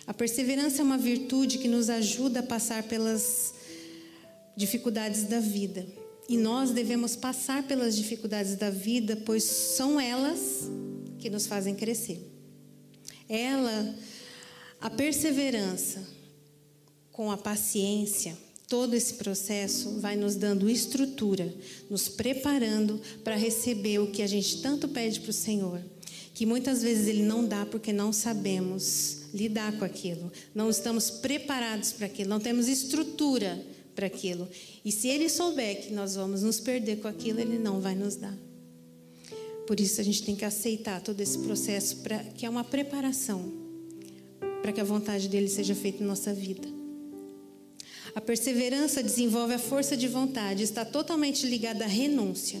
A 0.06 0.14
perseverança 0.14 0.80
é 0.80 0.84
uma 0.84 0.96
virtude 0.96 1.58
que 1.58 1.66
nos 1.66 1.90
ajuda 1.90 2.38
a 2.38 2.42
passar 2.42 2.84
pelas 2.84 3.52
dificuldades 4.56 5.24
da 5.24 5.40
vida. 5.40 5.84
E 6.28 6.36
nós 6.36 6.70
devemos 6.70 7.16
passar 7.16 7.66
pelas 7.66 7.96
dificuldades 7.96 8.54
da 8.54 8.70
vida, 8.70 9.16
pois 9.26 9.42
são 9.42 9.98
elas 9.98 10.70
que 11.18 11.28
nos 11.28 11.48
fazem 11.48 11.74
crescer. 11.74 12.20
Ela, 13.28 13.96
a 14.80 14.88
perseverança 14.88 16.06
com 17.10 17.30
a 17.30 17.36
paciência, 17.36 18.36
todo 18.68 18.94
esse 18.94 19.14
processo 19.14 19.98
vai 19.98 20.14
nos 20.14 20.36
dando 20.36 20.68
estrutura, 20.68 21.52
nos 21.88 22.08
preparando 22.08 23.00
para 23.24 23.34
receber 23.34 23.98
o 23.98 24.10
que 24.10 24.22
a 24.22 24.26
gente 24.26 24.60
tanto 24.60 24.86
pede 24.88 25.20
para 25.20 25.30
o 25.30 25.32
Senhor, 25.32 25.80
que 26.34 26.44
muitas 26.44 26.82
vezes 26.82 27.08
Ele 27.08 27.22
não 27.22 27.46
dá 27.46 27.64
porque 27.64 27.92
não 27.92 28.12
sabemos 28.12 29.22
lidar 29.32 29.76
com 29.78 29.84
aquilo, 29.84 30.30
não 30.54 30.68
estamos 30.68 31.10
preparados 31.10 31.92
para 31.92 32.06
aquilo, 32.06 32.28
não 32.28 32.40
temos 32.40 32.68
estrutura 32.68 33.60
para 33.94 34.06
aquilo. 34.06 34.48
E 34.84 34.92
se 34.92 35.08
ele 35.08 35.28
souber 35.28 35.82
que 35.82 35.92
nós 35.92 36.14
vamos 36.14 36.42
nos 36.42 36.60
perder 36.60 37.00
com 37.00 37.08
aquilo, 37.08 37.40
ele 37.40 37.58
não 37.58 37.80
vai 37.80 37.94
nos 37.94 38.16
dar. 38.16 38.36
Por 39.66 39.80
isso 39.80 40.00
a 40.00 40.04
gente 40.04 40.22
tem 40.22 40.36
que 40.36 40.44
aceitar 40.44 41.00
todo 41.02 41.20
esse 41.20 41.38
processo 41.38 41.96
para 41.96 42.18
que 42.24 42.46
é 42.46 42.48
uma 42.48 42.64
preparação 42.64 43.66
para 44.62 44.72
que 44.72 44.80
a 44.80 44.84
vontade 44.84 45.28
dele 45.28 45.48
seja 45.48 45.74
feita 45.74 46.02
em 46.02 46.06
nossa 46.06 46.32
vida. 46.32 46.77
A 48.14 48.20
perseverança 48.20 49.02
desenvolve 49.02 49.54
a 49.54 49.58
força 49.58 49.96
de 49.96 50.08
vontade, 50.08 50.62
está 50.62 50.84
totalmente 50.84 51.46
ligada 51.46 51.84
à 51.84 51.88
renúncia. 51.88 52.60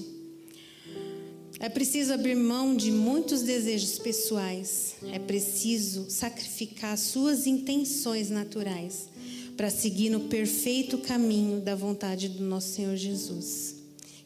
É 1.60 1.68
preciso 1.68 2.12
abrir 2.12 2.36
mão 2.36 2.76
de 2.76 2.92
muitos 2.92 3.42
desejos 3.42 3.98
pessoais. 3.98 4.94
É 5.12 5.18
preciso 5.18 6.08
sacrificar 6.08 6.96
suas 6.96 7.46
intenções 7.46 8.30
naturais 8.30 9.08
para 9.56 9.70
seguir 9.70 10.08
no 10.08 10.20
perfeito 10.20 10.98
caminho 10.98 11.60
da 11.60 11.74
vontade 11.74 12.28
do 12.28 12.44
nosso 12.44 12.74
Senhor 12.74 12.94
Jesus. 12.94 13.74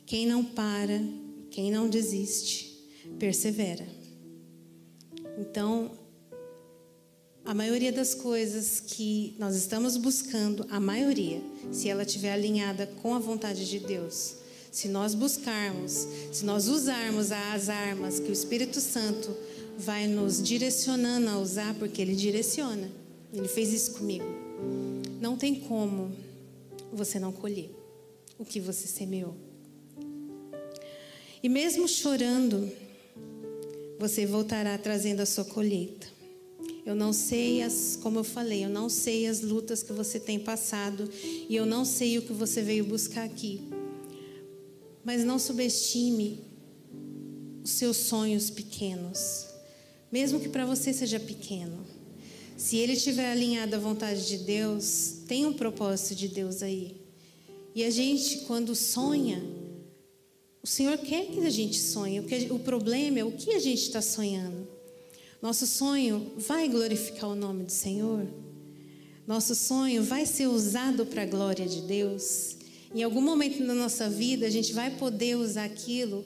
Quem 0.04 0.26
não 0.26 0.44
para, 0.44 1.02
quem 1.50 1.70
não 1.70 1.88
desiste, 1.88 2.70
persevera. 3.18 3.86
Então, 5.38 5.90
a 7.44 7.52
maioria 7.54 7.92
das 7.92 8.14
coisas 8.14 8.80
que 8.80 9.34
nós 9.38 9.56
estamos 9.56 9.96
buscando, 9.96 10.64
a 10.70 10.78
maioria, 10.78 11.42
se 11.72 11.88
ela 11.88 12.02
estiver 12.02 12.32
alinhada 12.32 12.86
com 13.02 13.14
a 13.14 13.18
vontade 13.18 13.68
de 13.68 13.80
Deus, 13.80 14.36
se 14.70 14.88
nós 14.88 15.14
buscarmos, 15.14 16.06
se 16.32 16.44
nós 16.44 16.68
usarmos 16.68 17.32
as 17.32 17.68
armas 17.68 18.20
que 18.20 18.30
o 18.30 18.32
Espírito 18.32 18.80
Santo 18.80 19.36
vai 19.76 20.06
nos 20.06 20.42
direcionando 20.42 21.28
a 21.28 21.38
usar, 21.38 21.74
porque 21.74 22.00
Ele 22.00 22.14
direciona, 22.14 22.88
Ele 23.32 23.48
fez 23.48 23.72
isso 23.72 23.94
comigo. 23.94 24.24
Não 25.20 25.36
tem 25.36 25.54
como 25.54 26.12
você 26.92 27.18
não 27.18 27.32
colher 27.32 27.70
o 28.38 28.44
que 28.44 28.60
você 28.60 28.86
semeou. 28.86 29.34
E 31.42 31.48
mesmo 31.48 31.88
chorando, 31.88 32.70
você 33.98 34.24
voltará 34.24 34.78
trazendo 34.78 35.20
a 35.20 35.26
sua 35.26 35.44
colheita. 35.44 36.06
Eu 36.84 36.94
não 36.94 37.12
sei 37.12 37.62
as, 37.62 37.98
como 38.02 38.18
eu 38.18 38.24
falei, 38.24 38.64
eu 38.64 38.68
não 38.68 38.88
sei 38.88 39.26
as 39.26 39.40
lutas 39.40 39.82
que 39.82 39.92
você 39.92 40.18
tem 40.18 40.38
passado 40.38 41.08
e 41.48 41.54
eu 41.54 41.64
não 41.64 41.84
sei 41.84 42.18
o 42.18 42.22
que 42.22 42.32
você 42.32 42.60
veio 42.60 42.84
buscar 42.84 43.24
aqui. 43.24 43.60
Mas 45.04 45.24
não 45.24 45.38
subestime 45.38 46.40
os 47.62 47.70
seus 47.70 47.96
sonhos 47.96 48.50
pequenos, 48.50 49.46
mesmo 50.10 50.40
que 50.40 50.48
para 50.48 50.66
você 50.66 50.92
seja 50.92 51.20
pequeno. 51.20 51.86
Se 52.56 52.76
ele 52.76 52.92
estiver 52.92 53.30
alinhado 53.30 53.74
à 53.74 53.78
vontade 53.78 54.26
de 54.26 54.38
Deus, 54.38 55.16
tem 55.26 55.46
um 55.46 55.52
propósito 55.52 56.14
de 56.14 56.28
Deus 56.28 56.62
aí. 56.62 56.96
E 57.74 57.84
a 57.84 57.90
gente, 57.90 58.38
quando 58.40 58.74
sonha, 58.74 59.42
o 60.62 60.66
Senhor 60.66 60.96
quer 60.98 61.26
que 61.26 61.40
a 61.40 61.50
gente 61.50 61.78
sonhe. 61.78 62.20
O, 62.50 62.58
problema 62.58 63.18
é 63.18 63.24
o 63.24 63.32
que 63.32 63.52
a 63.52 63.58
gente 63.58 63.82
está 63.82 64.00
sonhando. 64.00 64.68
Nosso 65.42 65.66
sonho 65.66 66.34
vai 66.38 66.68
glorificar 66.68 67.28
o 67.28 67.34
nome 67.34 67.64
do 67.64 67.72
Senhor? 67.72 68.28
Nosso 69.26 69.56
sonho 69.56 70.04
vai 70.04 70.24
ser 70.24 70.46
usado 70.46 71.04
para 71.04 71.22
a 71.22 71.26
glória 71.26 71.66
de 71.66 71.82
Deus? 71.82 72.56
Em 72.94 73.02
algum 73.02 73.20
momento 73.20 73.58
da 73.66 73.74
nossa 73.74 74.08
vida, 74.08 74.46
a 74.46 74.50
gente 74.50 74.72
vai 74.72 74.96
poder 74.96 75.36
usar 75.36 75.64
aquilo 75.64 76.24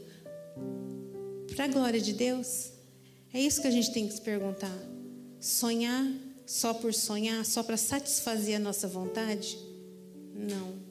para 1.55 1.65
a 1.65 1.69
glória 1.69 1.99
de 1.99 2.13
Deus? 2.13 2.73
É 3.33 3.41
isso 3.41 3.63
que 3.63 3.67
a 3.69 3.71
gente 3.71 3.91
tem 3.91 4.07
que 4.07 4.13
se 4.13 4.21
perguntar. 4.21 4.77
Sonhar 5.41 6.07
só 6.45 6.75
por 6.75 6.93
sonhar, 6.93 7.43
só 7.47 7.63
para 7.63 7.79
satisfazer 7.79 8.57
a 8.57 8.61
nossa 8.61 8.87
vontade? 8.87 9.59
Não. 10.35 10.86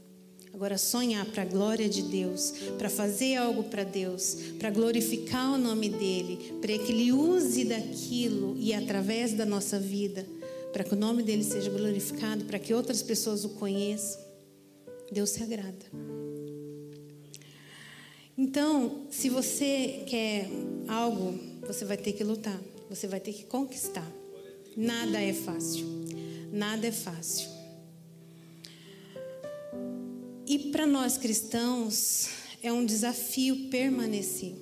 Agora, 0.56 0.78
sonhar 0.78 1.26
para 1.26 1.42
a 1.42 1.46
glória 1.46 1.90
de 1.90 2.02
Deus, 2.02 2.54
para 2.78 2.90
fazer 2.90 3.36
algo 3.36 3.66
para 3.66 3.84
Deus, 3.84 4.38
para 4.58 4.70
glorificar 4.70 5.52
o 5.52 5.58
nome 5.58 5.90
dEle, 5.90 6.54
para 6.62 6.78
que 6.78 6.94
Ele 6.94 7.12
use 7.12 7.66
daquilo 7.66 8.56
e 8.58 8.74
através 8.74 9.34
da 9.34 9.46
nossa 9.46 9.78
vida, 9.78 10.26
para 10.72 10.86
que 10.86 10.94
o 10.94 10.98
nome 10.98 11.24
dEle 11.24 11.44
seja 11.44 11.70
glorificado, 11.70 12.46
para 12.46 12.58
que 12.58 12.74
outras 12.74 13.04
pessoas 13.04 13.44
o 13.44 13.50
conheçam, 13.50 14.18
Deus 15.12 15.32
se 15.32 15.44
agrada. 15.44 15.86
Então, 18.38 19.08
se 19.12 19.28
você 19.28 20.06
quer 20.08 20.48
algo, 20.88 21.38
você 21.68 21.84
vai 21.84 21.98
ter 21.98 22.14
que 22.14 22.24
lutar, 22.24 22.62
você 22.90 23.08
vai 23.08 23.20
ter 23.20 23.34
que 23.34 23.44
conquistar. 23.44 24.10
Nada 24.78 25.22
é 25.22 25.34
fácil. 25.34 25.86
Nada 26.50 26.88
é 26.88 26.94
fácil. 26.94 27.55
E 30.48 30.60
para 30.60 30.86
nós 30.86 31.18
cristãos 31.18 32.30
é 32.62 32.72
um 32.72 32.86
desafio 32.86 33.68
permanecer. 33.70 34.54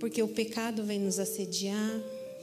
Porque 0.00 0.22
o 0.22 0.28
pecado 0.28 0.82
vem 0.84 0.98
nos 0.98 1.18
assediar, 1.18 2.00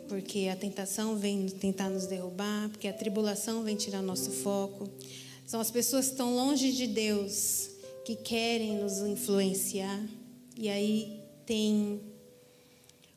porque 0.07 0.49
a 0.51 0.55
tentação 0.55 1.17
vem 1.17 1.47
tentar 1.47 1.89
nos 1.89 2.05
derrubar, 2.05 2.69
porque 2.69 2.87
a 2.87 2.93
tribulação 2.93 3.63
vem 3.63 3.75
tirar 3.75 4.01
nosso 4.01 4.29
foco. 4.29 4.87
São 5.47 5.59
as 5.59 5.71
pessoas 5.71 6.05
que 6.05 6.11
estão 6.11 6.35
longe 6.35 6.71
de 6.71 6.85
Deus 6.85 7.69
que 8.05 8.15
querem 8.15 8.77
nos 8.77 8.99
influenciar. 8.99 9.99
E 10.57 10.69
aí 10.69 11.19
tem 11.45 12.01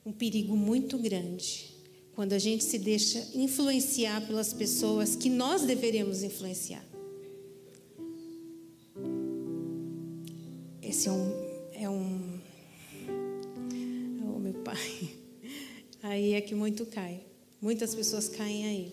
um 0.04 0.12
perigo 0.12 0.56
muito 0.56 0.96
grande 0.96 1.74
quando 2.14 2.32
a 2.32 2.38
gente 2.38 2.64
se 2.64 2.78
deixa 2.78 3.22
influenciar 3.34 4.26
pelas 4.26 4.52
pessoas 4.54 5.14
que 5.14 5.28
nós 5.28 5.62
deveríamos 5.62 6.22
influenciar. 6.22 6.85
Esse 11.06 11.08
é 11.08 11.12
um. 11.12 11.32
É 11.72 11.88
um 11.88 12.40
oh, 14.34 14.40
meu 14.40 14.54
pai. 14.54 15.10
Aí 16.02 16.32
é 16.32 16.40
que 16.40 16.52
muito 16.52 16.84
cai. 16.84 17.20
Muitas 17.62 17.94
pessoas 17.94 18.28
caem 18.28 18.66
aí. 18.66 18.92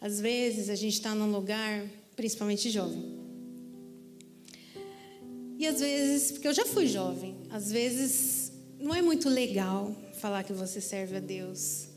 Às 0.00 0.20
vezes 0.20 0.70
a 0.70 0.76
gente 0.76 0.92
está 0.94 1.16
num 1.16 1.32
lugar, 1.32 1.84
principalmente 2.14 2.70
jovem. 2.70 3.18
E 5.58 5.66
às 5.66 5.80
vezes, 5.80 6.30
porque 6.30 6.46
eu 6.46 6.54
já 6.54 6.64
fui 6.64 6.86
jovem, 6.86 7.34
às 7.50 7.72
vezes 7.72 8.52
não 8.78 8.94
é 8.94 9.02
muito 9.02 9.28
legal 9.28 9.92
falar 10.20 10.44
que 10.44 10.52
você 10.52 10.80
serve 10.80 11.16
a 11.16 11.20
Deus 11.20 11.88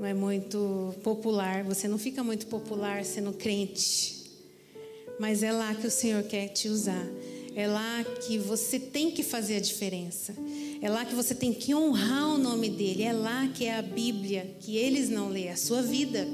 não 0.00 0.06
é 0.06 0.14
muito 0.14 0.94
popular, 1.02 1.64
você 1.64 1.88
não 1.88 1.98
fica 1.98 2.22
muito 2.22 2.46
popular 2.46 3.04
sendo 3.04 3.32
crente. 3.32 4.16
Mas 5.18 5.42
é 5.42 5.50
lá 5.50 5.74
que 5.74 5.86
o 5.86 5.90
Senhor 5.90 6.22
quer 6.24 6.48
te 6.48 6.68
usar. 6.68 7.04
É 7.58 7.66
lá 7.66 8.04
que 8.04 8.38
você 8.38 8.78
tem 8.78 9.10
que 9.10 9.24
fazer 9.24 9.56
a 9.56 9.60
diferença. 9.60 10.32
É 10.80 10.88
lá 10.88 11.04
que 11.04 11.12
você 11.12 11.34
tem 11.34 11.52
que 11.52 11.74
honrar 11.74 12.28
o 12.28 12.38
nome 12.38 12.70
dele. 12.70 13.02
É 13.02 13.12
lá 13.12 13.48
que 13.48 13.64
é 13.64 13.74
a 13.74 13.82
Bíblia, 13.82 14.54
que 14.60 14.76
eles 14.76 15.08
não 15.08 15.28
lêem, 15.28 15.48
é 15.48 15.52
a 15.54 15.56
sua 15.56 15.82
vida. 15.82 16.24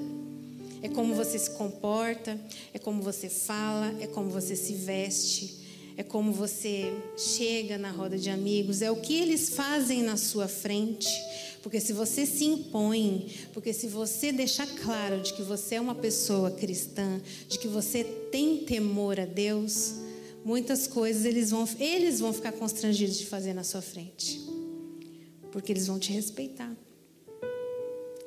É 0.83 0.89
como 0.91 1.15
você 1.15 1.39
se 1.39 1.53
comporta, 1.53 2.39
é 2.75 2.79
como 2.79 3.01
você 3.01 3.31
fala, 3.31 3.95
é 4.03 4.07
como 4.07 4.29
você 4.29 4.55
se 4.55 4.75
veste, 4.75 5.55
é 5.97 6.03
como 6.03 6.31
você 6.31 6.93
chega 7.17 7.79
na 7.79 7.91
roda 7.91 8.19
de 8.19 8.29
amigos, 8.29 8.83
é 8.83 8.91
o 8.91 8.97
que 8.97 9.15
eles 9.15 9.49
fazem 9.49 10.03
na 10.03 10.19
sua 10.19 10.47
frente. 10.47 11.09
Porque 11.63 11.81
se 11.81 11.95
você 11.95 12.27
se 12.27 12.45
impõe, 12.45 13.29
porque 13.55 13.73
se 13.73 13.87
você 13.87 14.31
deixar 14.31 14.67
claro 14.67 15.23
de 15.23 15.33
que 15.33 15.41
você 15.41 15.77
é 15.77 15.81
uma 15.81 15.95
pessoa 15.95 16.51
cristã, 16.51 17.19
de 17.49 17.59
que 17.59 17.67
você 17.67 18.05
tem 18.05 18.59
temor 18.59 19.19
a 19.19 19.25
Deus, 19.25 20.04
muitas 20.45 20.87
coisas 20.87 21.25
eles 21.25 21.51
vão, 21.51 21.69
eles 21.79 22.21
vão 22.21 22.33
ficar 22.33 22.53
constrangidos 22.53 23.19
de 23.19 23.27
fazer 23.27 23.55
na 23.55 23.65
sua 23.65 23.81
frente. 23.81 24.41
Porque 25.51 25.73
eles 25.73 25.87
vão 25.87 25.99
te 25.99 26.13
respeitar. 26.13 26.75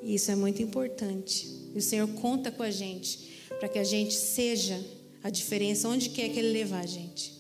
E 0.02 0.16
isso 0.16 0.32
é 0.32 0.36
muito 0.36 0.62
importante. 0.62 1.48
E 1.76 1.78
o 1.78 1.82
Senhor 1.82 2.08
conta 2.08 2.52
com 2.52 2.64
a 2.64 2.72
gente 2.72 3.48
para 3.60 3.68
que 3.68 3.80
a 3.80 3.84
gente 3.84 4.14
seja 4.14 4.84
a 5.24 5.30
diferença 5.30 5.90
onde 5.90 6.10
quer 6.10 6.30
que 6.30 6.40
Ele 6.40 6.52
levar 6.52 6.84
a 6.84 6.88
gente. 6.88 7.36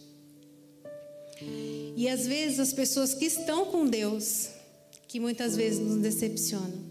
E 1.95 2.07
às 2.07 2.27
vezes 2.27 2.59
as 2.59 2.73
pessoas 2.73 3.13
que 3.13 3.25
estão 3.25 3.65
com 3.65 3.85
Deus, 3.85 4.49
que 5.07 5.19
muitas 5.19 5.55
vezes 5.55 5.79
nos 5.79 6.01
decepcionam, 6.01 6.85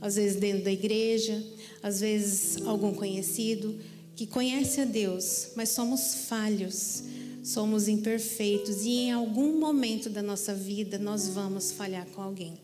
às 0.00 0.16
vezes 0.16 0.38
dentro 0.38 0.64
da 0.64 0.72
igreja, 0.72 1.44
às 1.82 2.00
vezes 2.00 2.62
algum 2.66 2.94
conhecido 2.94 3.78
que 4.16 4.26
conhece 4.26 4.80
a 4.80 4.84
Deus, 4.84 5.50
mas 5.54 5.68
somos 5.68 6.26
falhos, 6.28 7.02
somos 7.48 7.88
imperfeitos 7.88 8.84
e 8.84 8.90
em 8.90 9.10
algum 9.10 9.58
momento 9.58 10.10
da 10.10 10.22
nossa 10.22 10.54
vida 10.54 10.98
nós 10.98 11.28
vamos 11.28 11.72
falhar 11.72 12.06
com 12.08 12.20
alguém. 12.20 12.58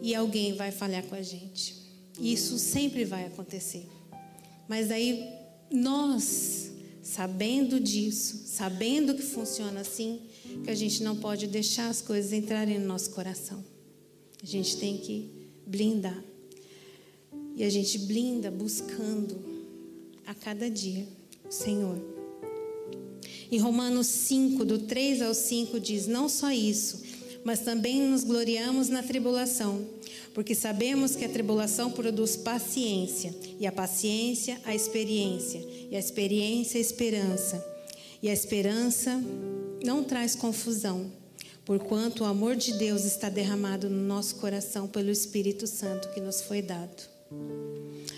E 0.00 0.14
alguém 0.14 0.54
vai 0.54 0.70
falhar 0.70 1.02
com 1.02 1.16
a 1.16 1.22
gente. 1.22 1.74
Isso 2.20 2.56
sempre 2.56 3.04
vai 3.04 3.26
acontecer. 3.26 3.88
Mas 4.68 4.92
aí 4.92 5.28
nós, 5.72 6.70
sabendo 7.02 7.80
disso, 7.80 8.44
sabendo 8.46 9.12
que 9.12 9.22
funciona 9.22 9.80
assim, 9.80 10.20
que 10.62 10.70
a 10.70 10.74
gente 10.74 11.02
não 11.02 11.16
pode 11.16 11.48
deixar 11.48 11.88
as 11.88 12.00
coisas 12.00 12.32
entrarem 12.32 12.78
no 12.78 12.86
nosso 12.86 13.10
coração. 13.10 13.64
A 14.40 14.46
gente 14.46 14.76
tem 14.76 14.98
que 14.98 15.32
blindar. 15.66 16.22
E 17.56 17.64
a 17.64 17.68
gente 17.68 17.98
blinda 17.98 18.52
buscando 18.52 19.36
a 20.24 20.32
cada 20.32 20.70
dia 20.70 21.08
o 21.44 21.50
Senhor. 21.50 22.09
Em 23.50 23.58
Romanos 23.58 24.06
5, 24.06 24.64
do 24.64 24.78
3 24.78 25.22
ao 25.22 25.34
5, 25.34 25.80
diz: 25.80 26.06
Não 26.06 26.28
só 26.28 26.52
isso, 26.52 27.02
mas 27.44 27.60
também 27.60 28.00
nos 28.02 28.22
gloriamos 28.22 28.88
na 28.88 29.02
tribulação, 29.02 29.84
porque 30.32 30.54
sabemos 30.54 31.16
que 31.16 31.24
a 31.24 31.28
tribulação 31.28 31.90
produz 31.90 32.36
paciência, 32.36 33.34
e 33.58 33.66
a 33.66 33.72
paciência, 33.72 34.60
a 34.64 34.74
experiência, 34.74 35.66
e 35.90 35.96
a 35.96 35.98
experiência, 35.98 36.78
a 36.78 36.80
esperança. 36.80 37.66
E 38.22 38.28
a 38.28 38.32
esperança 38.32 39.20
não 39.82 40.04
traz 40.04 40.34
confusão, 40.34 41.10
porquanto 41.64 42.22
o 42.22 42.26
amor 42.26 42.54
de 42.54 42.74
Deus 42.74 43.04
está 43.04 43.28
derramado 43.30 43.88
no 43.88 44.02
nosso 44.02 44.36
coração 44.36 44.86
pelo 44.86 45.10
Espírito 45.10 45.66
Santo 45.66 46.10
que 46.10 46.20
nos 46.20 46.42
foi 46.42 46.60
dado. 46.60 47.02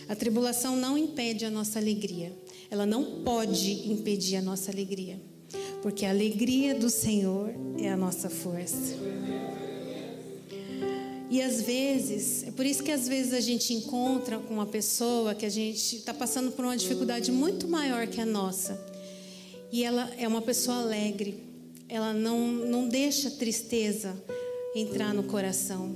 A 0.08 0.16
tribulação 0.16 0.76
não 0.76 0.98
impede 0.98 1.44
a 1.44 1.50
nossa 1.50 1.78
alegria, 1.78 2.32
ela 2.72 2.86
não 2.86 3.04
pode 3.22 3.90
impedir 3.92 4.36
a 4.36 4.40
nossa 4.40 4.70
alegria, 4.70 5.20
porque 5.82 6.06
a 6.06 6.08
alegria 6.08 6.74
do 6.74 6.88
Senhor 6.88 7.50
é 7.78 7.90
a 7.90 7.96
nossa 7.98 8.30
força. 8.30 8.96
E 11.28 11.42
às 11.42 11.60
vezes, 11.60 12.44
é 12.44 12.50
por 12.50 12.64
isso 12.64 12.82
que 12.82 12.90
às 12.90 13.06
vezes 13.06 13.34
a 13.34 13.40
gente 13.40 13.74
encontra 13.74 14.38
com 14.38 14.54
uma 14.54 14.64
pessoa 14.64 15.34
que 15.34 15.44
a 15.44 15.50
gente 15.50 15.96
está 15.96 16.14
passando 16.14 16.50
por 16.50 16.64
uma 16.64 16.74
dificuldade 16.74 17.30
muito 17.30 17.68
maior 17.68 18.06
que 18.06 18.22
a 18.22 18.24
nossa. 18.24 18.82
E 19.70 19.84
ela 19.84 20.10
é 20.16 20.26
uma 20.26 20.40
pessoa 20.40 20.78
alegre, 20.78 21.42
ela 21.90 22.14
não, 22.14 22.38
não 22.52 22.88
deixa 22.88 23.30
tristeza 23.32 24.16
entrar 24.74 25.12
no 25.12 25.24
coração. 25.24 25.94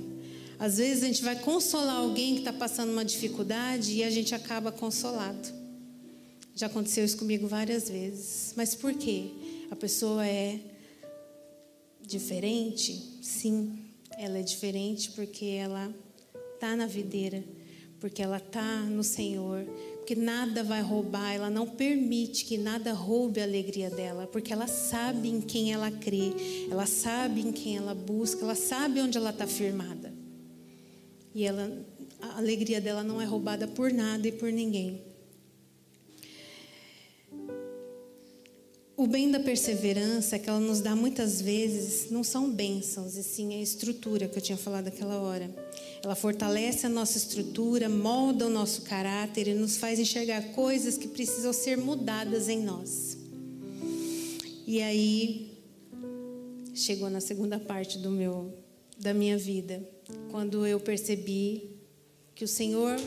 Às 0.59 0.77
vezes 0.77 1.01
a 1.01 1.07
gente 1.07 1.23
vai 1.23 1.39
consolar 1.39 1.97
alguém 1.97 2.35
que 2.35 2.41
está 2.41 2.53
passando 2.53 2.91
uma 2.91 3.03
dificuldade 3.03 3.93
e 3.93 4.03
a 4.03 4.11
gente 4.11 4.35
acaba 4.35 4.71
consolado. 4.71 5.56
Já 6.57 6.65
aconteceu 6.65 7.05
isso 7.05 7.19
comigo 7.19 7.47
várias 7.47 7.87
vezes. 7.87 8.51
Mas 8.57 8.73
por 8.73 8.91
quê? 8.95 9.29
A 9.69 9.75
pessoa 9.75 10.25
é 10.25 10.59
diferente? 12.01 13.19
Sim, 13.21 13.77
ela 14.17 14.39
é 14.39 14.41
diferente 14.41 15.11
porque 15.11 15.45
ela 15.45 15.93
está 16.55 16.75
na 16.75 16.87
videira, 16.87 17.43
porque 17.99 18.23
ela 18.23 18.37
está 18.37 18.81
no 18.81 19.03
Senhor, 19.03 19.67
que 20.07 20.15
nada 20.15 20.63
vai 20.63 20.81
roubar, 20.81 21.31
ela 21.31 21.51
não 21.51 21.67
permite 21.67 22.43
que 22.43 22.57
nada 22.57 22.91
roube 22.91 23.39
a 23.39 23.43
alegria 23.43 23.91
dela, 23.91 24.25
porque 24.25 24.51
ela 24.51 24.65
sabe 24.65 25.29
em 25.29 25.39
quem 25.39 25.71
ela 25.71 25.91
crê, 25.91 26.31
ela 26.71 26.87
sabe 26.87 27.41
em 27.41 27.51
quem 27.51 27.77
ela 27.77 27.93
busca, 27.93 28.43
ela 28.43 28.55
sabe 28.55 28.99
onde 28.99 29.15
ela 29.15 29.29
está 29.29 29.45
firmada. 29.45 30.11
E 31.35 31.43
ela, 31.43 31.85
a 32.19 32.39
alegria 32.39 32.81
dela 32.81 33.03
não 33.03 33.21
é 33.21 33.25
roubada 33.25 33.67
por 33.67 33.93
nada 33.93 34.27
e 34.27 34.31
por 34.31 34.51
ninguém. 34.51 35.06
O 38.97 39.05
bem 39.05 39.29
da 39.29 39.39
perseverança 39.39 40.35
é 40.35 40.39
que 40.39 40.49
ela 40.49 40.59
nos 40.59 40.81
dá 40.81 40.95
muitas 40.95 41.39
vezes, 41.39 42.09
não 42.09 42.23
são 42.23 42.49
bênçãos, 42.49 43.15
e 43.15 43.21
sim 43.21 43.53
a 43.53 43.61
estrutura 43.61 44.27
que 44.27 44.39
eu 44.39 44.41
tinha 44.41 44.57
falado 44.57 44.87
aquela 44.87 45.21
hora. 45.21 45.53
Ela 46.03 46.15
fortalece 46.15 46.87
a 46.87 46.89
nossa 46.89 47.15
estrutura, 47.15 47.87
molda 47.87 48.47
o 48.47 48.49
nosso 48.49 48.81
caráter 48.81 49.49
e 49.49 49.53
nos 49.53 49.77
faz 49.77 49.99
enxergar 49.99 50.41
coisas 50.53 50.97
que 50.97 51.07
precisam 51.07 51.53
ser 51.53 51.77
mudadas 51.77 52.49
em 52.49 52.63
nós. 52.63 53.19
E 54.65 54.81
aí 54.81 55.51
chegou 56.73 57.07
na 57.07 57.21
segunda 57.21 57.59
parte 57.59 57.99
do 57.99 58.09
meu 58.09 58.51
da 58.97 59.13
minha 59.13 59.37
vida, 59.37 59.87
quando 60.31 60.65
eu 60.65 60.79
percebi 60.79 61.69
que 62.33 62.43
o 62.43 62.47
Senhor 62.47 62.99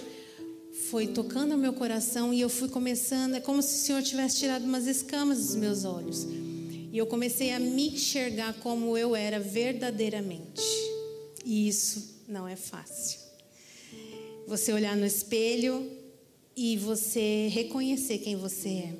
foi 0.88 1.06
tocando 1.06 1.54
o 1.54 1.58
meu 1.58 1.72
coração 1.72 2.32
e 2.32 2.40
eu 2.40 2.48
fui 2.48 2.68
começando, 2.68 3.34
é 3.34 3.40
como 3.40 3.62
se 3.62 3.74
o 3.74 3.86
Senhor 3.86 4.02
tivesse 4.02 4.38
tirado 4.38 4.64
umas 4.64 4.86
escamas 4.86 5.38
dos 5.38 5.56
meus 5.56 5.84
olhos. 5.84 6.26
E 6.92 6.96
eu 6.98 7.06
comecei 7.06 7.52
a 7.52 7.60
me 7.60 7.90
enxergar 7.90 8.54
como 8.54 8.96
eu 8.96 9.14
era 9.14 9.38
verdadeiramente. 9.38 10.62
E 11.44 11.68
isso 11.68 12.22
não 12.26 12.48
é 12.48 12.56
fácil. 12.56 13.20
Você 14.46 14.72
olhar 14.72 14.96
no 14.96 15.06
espelho 15.06 15.88
e 16.56 16.76
você 16.76 17.48
reconhecer 17.52 18.18
quem 18.18 18.34
você 18.34 18.68
é. 18.68 18.94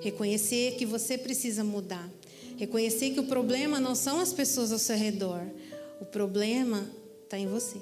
Reconhecer 0.00 0.76
que 0.76 0.84
você 0.84 1.16
precisa 1.16 1.62
mudar. 1.62 2.10
Reconhecer 2.56 3.10
que 3.10 3.20
o 3.20 3.26
problema 3.26 3.78
não 3.78 3.94
são 3.94 4.18
as 4.18 4.32
pessoas 4.32 4.72
ao 4.72 4.78
seu 4.78 4.96
redor. 4.96 5.42
O 6.00 6.04
problema 6.04 6.90
está 7.24 7.38
em 7.38 7.46
você. 7.46 7.78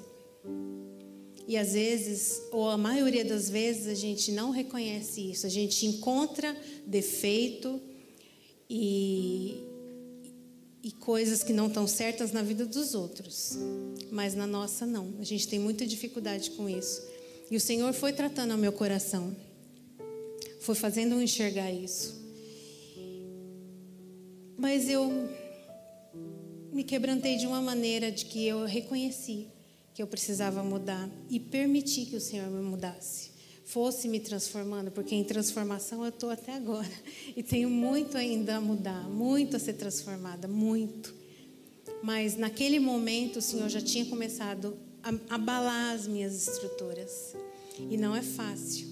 E 1.47 1.55
às 1.55 1.71
vezes, 1.71 2.41
ou 2.51 2.69
a 2.69 2.77
maioria 2.77 3.23
das 3.23 3.49
vezes, 3.49 3.87
a 3.87 3.93
gente 3.93 4.33
não 4.33 4.51
reconhece 4.51 5.31
isso. 5.31 5.47
A 5.47 5.49
gente 5.49 5.85
encontra 5.85 6.53
defeito 6.85 7.81
e, 8.69 9.63
e 10.83 10.91
coisas 10.91 11.43
que 11.43 11.53
não 11.53 11.67
estão 11.67 11.87
certas 11.87 12.33
na 12.33 12.41
vida 12.41 12.65
dos 12.65 12.93
outros, 12.93 13.57
mas 14.11 14.35
na 14.35 14.45
nossa 14.45 14.85
não. 14.85 15.13
A 15.19 15.23
gente 15.23 15.47
tem 15.47 15.57
muita 15.57 15.87
dificuldade 15.87 16.51
com 16.51 16.67
isso. 16.67 17.01
E 17.49 17.55
o 17.55 17.61
Senhor 17.61 17.93
foi 17.93 18.11
tratando 18.11 18.51
ao 18.51 18.57
meu 18.57 18.73
coração, 18.73 19.33
foi 20.59 20.75
fazendo 20.75 21.13
eu 21.13 21.21
enxergar 21.21 21.71
isso. 21.71 22.13
Mas 24.57 24.89
eu 24.89 25.09
me 26.73 26.83
quebrantei 26.83 27.37
de 27.37 27.47
uma 27.47 27.61
maneira 27.61 28.11
de 28.11 28.25
que 28.25 28.45
eu 28.45 28.65
reconheci 28.65 29.47
que 29.97 30.03
eu 30.03 30.05
precisava 30.05 30.61
mudar 30.61 31.09
e 31.27 31.39
permitir 31.39 32.05
que 32.05 32.15
o 32.15 32.21
Senhor 32.21 32.47
me 32.51 32.61
mudasse, 32.61 33.31
fosse 33.65 34.07
me 34.07 34.19
transformando, 34.19 34.91
porque 34.91 35.15
em 35.15 35.23
transformação 35.23 36.03
eu 36.03 36.09
estou 36.09 36.29
até 36.29 36.53
agora 36.53 36.87
e 37.35 37.41
tenho 37.41 37.67
muito 37.67 38.15
ainda 38.15 38.57
a 38.57 38.61
mudar, 38.61 39.09
muito 39.09 39.55
a 39.55 39.59
ser 39.59 39.73
transformada, 39.73 40.47
muito. 40.47 41.15
Mas 42.03 42.37
naquele 42.37 42.79
momento 42.79 43.37
o 43.39 43.41
Senhor 43.41 43.67
já 43.69 43.81
tinha 43.81 44.05
começado 44.05 44.77
a 45.01 45.33
abalar 45.33 45.95
as 45.95 46.05
minhas 46.05 46.47
estruturas 46.47 47.35
e 47.89 47.97
não 47.97 48.15
é 48.15 48.21
fácil, 48.21 48.87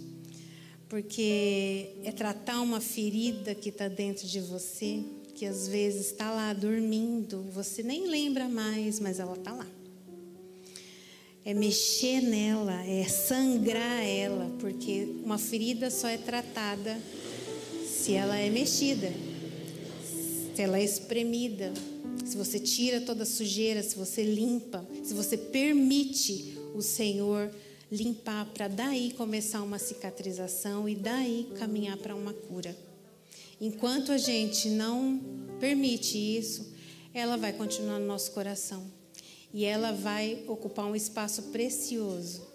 porque 0.90 1.98
é 2.04 2.12
tratar 2.12 2.62
uma 2.62 2.82
ferida 2.82 3.54
que 3.54 3.70
está 3.70 3.88
dentro 3.88 4.26
de 4.26 4.40
você, 4.40 5.04
que 5.36 5.46
às 5.46 5.68
vezes 5.68 6.08
está 6.08 6.32
lá 6.32 6.52
dormindo, 6.52 7.44
você 7.52 7.84
nem 7.84 8.08
lembra 8.08 8.50
mais, 8.50 9.00
mas 9.00 9.20
ela 9.20 9.36
está 9.36 9.54
lá 9.54 9.75
é 11.46 11.54
mexer 11.54 12.22
nela, 12.22 12.84
é 12.88 13.08
sangrar 13.08 14.04
ela, 14.04 14.52
porque 14.60 15.08
uma 15.24 15.38
ferida 15.38 15.92
só 15.92 16.08
é 16.08 16.18
tratada 16.18 17.00
se 17.88 18.14
ela 18.14 18.36
é 18.36 18.50
mexida, 18.50 19.14
se 20.56 20.60
ela 20.60 20.80
é 20.80 20.84
espremida, 20.84 21.72
se 22.26 22.36
você 22.36 22.60
tira 22.60 23.00
toda 23.00 23.22
a 23.22 23.28
sujeira, 23.28 23.84
se 23.84 23.96
você 23.96 24.24
limpa, 24.24 24.84
se 25.04 25.14
você 25.14 25.38
permite 25.38 26.58
o 26.74 26.82
Senhor 26.82 27.52
limpar 27.92 28.46
para 28.48 28.68
daí 28.68 29.12
começar 29.12 29.62
uma 29.62 29.78
cicatrização 29.78 30.90
e 30.90 30.96
daí 30.96 31.48
caminhar 31.60 31.98
para 31.98 32.16
uma 32.16 32.34
cura. 32.34 32.76
Enquanto 33.62 34.12
a 34.12 34.18
gente 34.18 34.68
não 34.70 35.22
permite 35.60 36.18
isso, 36.18 36.74
ela 37.14 37.38
vai 37.38 37.54
continuar 37.54 38.00
no 38.00 38.08
nosso 38.08 38.32
coração 38.32 39.05
e 39.56 39.64
ela 39.64 39.94
vai 39.94 40.44
ocupar 40.50 40.86
um 40.86 40.98
espaço 40.98 41.44
precioso 41.44 42.46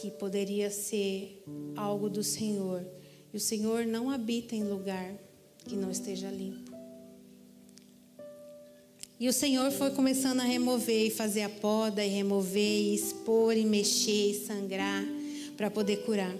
que 0.00 0.12
poderia 0.12 0.70
ser 0.70 1.42
algo 1.74 2.08
do 2.08 2.22
Senhor. 2.22 2.86
E 3.34 3.36
o 3.36 3.40
Senhor 3.40 3.84
não 3.84 4.08
habita 4.08 4.54
em 4.54 4.62
lugar 4.62 5.12
que 5.64 5.74
não 5.74 5.90
esteja 5.90 6.30
limpo. 6.30 6.70
E 9.18 9.28
o 9.28 9.32
Senhor 9.32 9.72
foi 9.72 9.90
começando 9.90 10.38
a 10.38 10.44
remover 10.44 11.08
e 11.08 11.10
fazer 11.10 11.42
a 11.42 11.48
poda, 11.48 12.04
e 12.04 12.08
remover, 12.08 12.62
e 12.62 12.94
expor, 12.94 13.56
e 13.56 13.64
mexer, 13.64 14.30
e 14.30 14.46
sangrar, 14.46 15.04
para 15.56 15.68
poder 15.68 16.04
curar. 16.04 16.36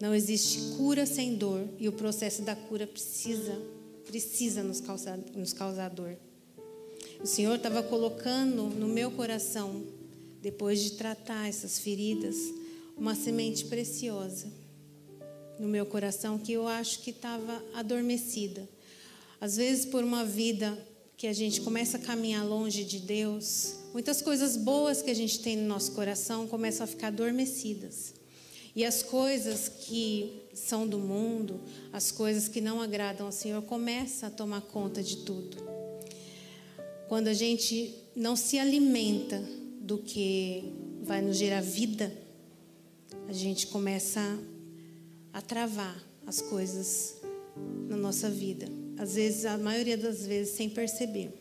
Não 0.00 0.12
existe 0.12 0.76
cura 0.76 1.06
sem 1.06 1.36
dor, 1.36 1.64
e 1.78 1.88
o 1.88 1.92
processo 1.92 2.42
da 2.42 2.56
cura 2.56 2.88
precisa, 2.88 3.56
precisa 4.04 4.64
nos 4.64 4.80
causar, 4.80 5.16
nos 5.36 5.52
causar 5.52 5.90
dor. 5.90 6.18
O 7.22 7.26
Senhor 7.26 7.56
estava 7.56 7.82
colocando 7.82 8.64
no 8.64 8.88
meu 8.88 9.10
coração, 9.10 9.84
depois 10.40 10.80
de 10.80 10.92
tratar 10.92 11.48
essas 11.48 11.78
feridas, 11.78 12.36
uma 12.96 13.14
semente 13.14 13.66
preciosa 13.66 14.50
no 15.58 15.68
meu 15.68 15.84
coração 15.84 16.38
que 16.38 16.54
eu 16.54 16.66
acho 16.66 17.00
que 17.00 17.10
estava 17.10 17.62
adormecida. 17.74 18.66
Às 19.38 19.58
vezes, 19.58 19.84
por 19.84 20.02
uma 20.02 20.24
vida 20.24 20.76
que 21.14 21.26
a 21.26 21.32
gente 21.34 21.60
começa 21.60 21.98
a 21.98 22.00
caminhar 22.00 22.46
longe 22.46 22.82
de 22.82 22.98
Deus, 22.98 23.74
muitas 23.92 24.22
coisas 24.22 24.56
boas 24.56 25.02
que 25.02 25.10
a 25.10 25.14
gente 25.14 25.40
tem 25.40 25.56
no 25.56 25.68
nosso 25.68 25.92
coração 25.92 26.46
começam 26.46 26.84
a 26.84 26.86
ficar 26.86 27.08
adormecidas. 27.08 28.14
E 28.74 28.82
as 28.82 29.02
coisas 29.02 29.68
que 29.68 30.48
são 30.54 30.88
do 30.88 30.98
mundo, 30.98 31.60
as 31.92 32.10
coisas 32.10 32.48
que 32.48 32.62
não 32.62 32.80
agradam 32.80 33.26
ao 33.26 33.32
Senhor, 33.32 33.60
começam 33.60 34.26
a 34.30 34.32
tomar 34.32 34.62
conta 34.62 35.02
de 35.02 35.18
tudo. 35.18 35.79
Quando 37.10 37.26
a 37.26 37.34
gente 37.34 37.92
não 38.14 38.36
se 38.36 38.56
alimenta 38.56 39.42
do 39.80 39.98
que 39.98 40.62
vai 41.02 41.20
nos 41.20 41.36
gerar 41.36 41.60
vida, 41.60 42.16
a 43.26 43.32
gente 43.32 43.66
começa 43.66 44.20
a 45.32 45.42
travar 45.42 46.00
as 46.24 46.40
coisas 46.40 47.16
na 47.88 47.96
nossa 47.96 48.30
vida. 48.30 48.68
Às 48.96 49.16
vezes, 49.16 49.44
a 49.44 49.58
maioria 49.58 49.96
das 49.96 50.24
vezes, 50.24 50.54
sem 50.54 50.70
perceber. 50.70 51.32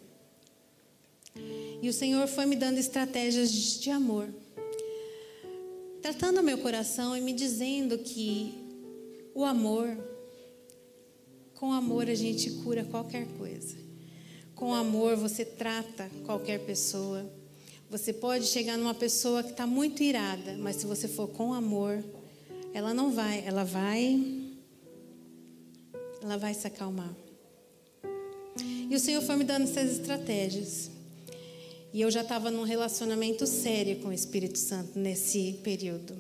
E 1.84 1.88
o 1.88 1.94
Senhor 1.94 2.28
foi 2.28 2.48
me 2.48 2.56
dando 2.56 2.80
estratégias 2.80 3.52
de 3.52 3.92
amor, 3.92 4.28
tratando 6.02 6.42
meu 6.42 6.58
coração 6.58 7.16
e 7.16 7.22
me 7.22 7.32
dizendo 7.32 8.00
que 8.00 8.56
o 9.36 9.46
amor, 9.46 9.96
com 11.54 11.72
amor 11.72 12.10
a 12.10 12.16
gente 12.16 12.50
cura 12.64 12.84
qualquer 12.84 13.28
coisa. 13.38 13.89
Com 14.60 14.74
amor 14.74 15.16
você 15.16 15.46
trata 15.46 16.12
qualquer 16.26 16.60
pessoa. 16.60 17.26
Você 17.90 18.12
pode 18.12 18.46
chegar 18.46 18.78
numa 18.78 18.94
pessoa 18.94 19.42
que 19.42 19.52
está 19.52 19.66
muito 19.66 20.04
irada, 20.04 20.58
mas 20.58 20.76
se 20.76 20.86
você 20.86 21.08
for 21.08 21.30
com 21.30 21.54
amor, 21.54 22.04
ela 22.74 22.94
não 22.94 23.10
vai, 23.10 23.42
ela 23.48 23.64
vai, 23.64 24.22
ela 26.22 26.36
vai 26.36 26.54
se 26.54 26.68
acalmar. 26.68 27.16
E 28.90 28.94
o 28.94 29.00
Senhor 29.00 29.22
foi 29.22 29.38
me 29.38 29.46
dando 29.46 29.64
essas 29.64 29.94
estratégias. 29.94 30.92
E 31.94 32.02
eu 32.02 32.12
já 32.12 32.22
estava 32.22 32.52
num 32.52 32.64
relacionamento 32.64 33.48
sério 33.48 34.02
com 34.02 34.10
o 34.10 34.14
Espírito 34.14 34.60
Santo 34.60 35.00
nesse 35.00 35.58
período. 35.64 36.18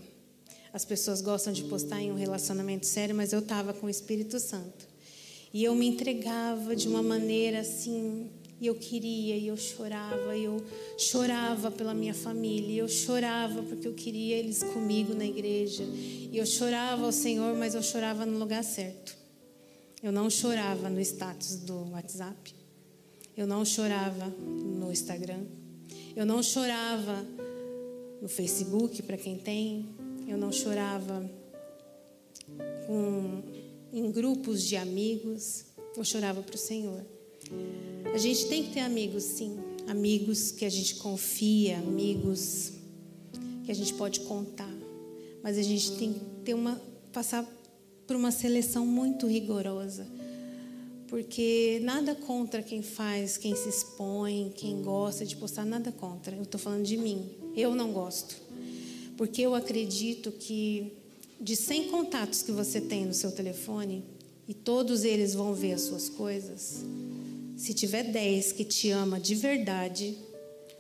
As 0.72 0.86
pessoas 0.86 1.20
gostam 1.20 1.52
de 1.52 1.66
postar 1.66 2.02
em 2.02 2.10
um 2.10 2.16
relacionamento 2.16 2.86
sério, 2.86 3.14
mas 3.14 3.34
eu 3.34 3.40
estava 3.40 3.74
com 3.74 3.88
o 3.88 3.90
Espírito 3.90 4.40
Santo. 4.40 4.89
E 5.54 5.64
eu 5.64 5.74
me 5.76 5.88
entregava 5.88 6.76
de 6.76 6.88
uma 6.88 7.02
maneira 7.02 7.60
assim, 7.60 8.30
e 8.62 8.68
eu 8.68 8.76
queria, 8.76 9.36
e 9.36 9.48
eu 9.48 9.58
chorava, 9.58 10.36
e 10.36 10.44
eu 10.44 10.62
chorava 10.98 11.72
pela 11.72 11.94
minha 11.94 12.14
família, 12.14 12.74
e 12.74 12.78
eu 12.78 12.88
chorava 12.88 13.64
porque 13.64 13.88
eu 13.88 13.94
queria 13.94 14.36
eles 14.36 14.62
comigo 14.62 15.14
na 15.14 15.26
igreja. 15.26 15.84
E 15.84 16.38
eu 16.38 16.46
chorava 16.46 17.06
ao 17.06 17.12
Senhor, 17.12 17.56
mas 17.56 17.74
eu 17.74 17.82
chorava 17.82 18.26
no 18.26 18.38
lugar 18.38 18.64
certo. 18.64 19.18
Eu 20.04 20.12
não 20.12 20.30
chorava 20.30 20.90
no 20.90 21.00
status 21.00 21.58
do 21.58 21.92
WhatsApp. 21.92 22.54
Eu 23.36 23.48
não 23.48 23.64
chorava 23.64 24.28
no 24.28 24.92
Instagram. 24.92 25.46
Eu 26.16 26.26
não 26.26 26.44
chorava 26.44 27.26
no 28.22 28.28
Facebook, 28.28 29.02
para 29.04 29.18
quem 29.18 29.38
tem. 29.38 29.88
Eu 30.28 30.38
não 30.38 30.52
chorava 30.52 31.30
com, 32.86 33.42
em 33.92 34.12
grupos 34.12 34.64
de 34.64 34.76
amigos. 34.76 35.66
Eu 35.96 36.04
chorava 36.04 36.42
para 36.42 36.56
o 36.56 36.58
Senhor. 36.58 37.06
A 38.14 38.18
gente 38.18 38.48
tem 38.48 38.64
que 38.64 38.74
ter 38.74 38.82
amigos, 38.82 39.24
sim. 39.24 39.58
Amigos 39.88 40.52
que 40.52 40.66
a 40.66 40.70
gente 40.70 40.96
confia, 40.96 41.78
amigos 41.78 42.74
que 43.66 43.72
a 43.72 43.76
gente 43.76 43.94
pode 43.94 44.22
contar. 44.22 44.74
Mas 45.44 45.58
a 45.58 45.62
gente 45.62 45.94
tem 45.94 46.14
que 46.14 46.20
ter 46.44 46.54
uma, 46.54 46.82
passar 47.12 47.46
por 48.06 48.16
uma 48.16 48.32
seleção 48.32 48.86
muito 48.86 49.28
rigorosa. 49.28 50.08
Porque 51.08 51.80
nada 51.84 52.14
contra 52.14 52.62
quem 52.62 52.84
faz, 52.84 53.36
quem 53.38 53.56
se 53.56 53.68
expõe, 53.68 54.52
quem 54.56 54.82
gosta 54.82 55.26
de 55.26 55.36
postar, 55.36 55.66
nada 55.66 55.92
contra. 55.92 56.36
Eu 56.36 56.44
estou 56.44 56.60
falando 56.60 56.84
de 56.84 56.98
mim. 56.98 57.30
Eu 57.56 57.74
não 57.74 57.92
gosto. 57.92 58.36
Porque 59.18 59.42
eu 59.42 59.56
acredito 59.56 60.32
que 60.32 60.94
de 61.40 61.56
100 61.56 61.90
contatos 61.90 62.42
que 62.42 62.52
você 62.52 62.82
tem 62.82 63.06
no 63.06 63.14
seu 63.14 63.32
telefone, 63.32 64.04
e 64.48 64.54
todos 64.54 65.04
eles 65.04 65.34
vão 65.34 65.54
ver 65.54 65.74
as 65.74 65.82
suas 65.82 66.10
coisas, 66.10 66.84
se 67.56 67.74
tiver 67.74 68.04
10 68.04 68.54
que 68.54 68.64
te 68.64 68.90
ama 68.90 69.20
de 69.20 69.36
verdade, 69.36 70.18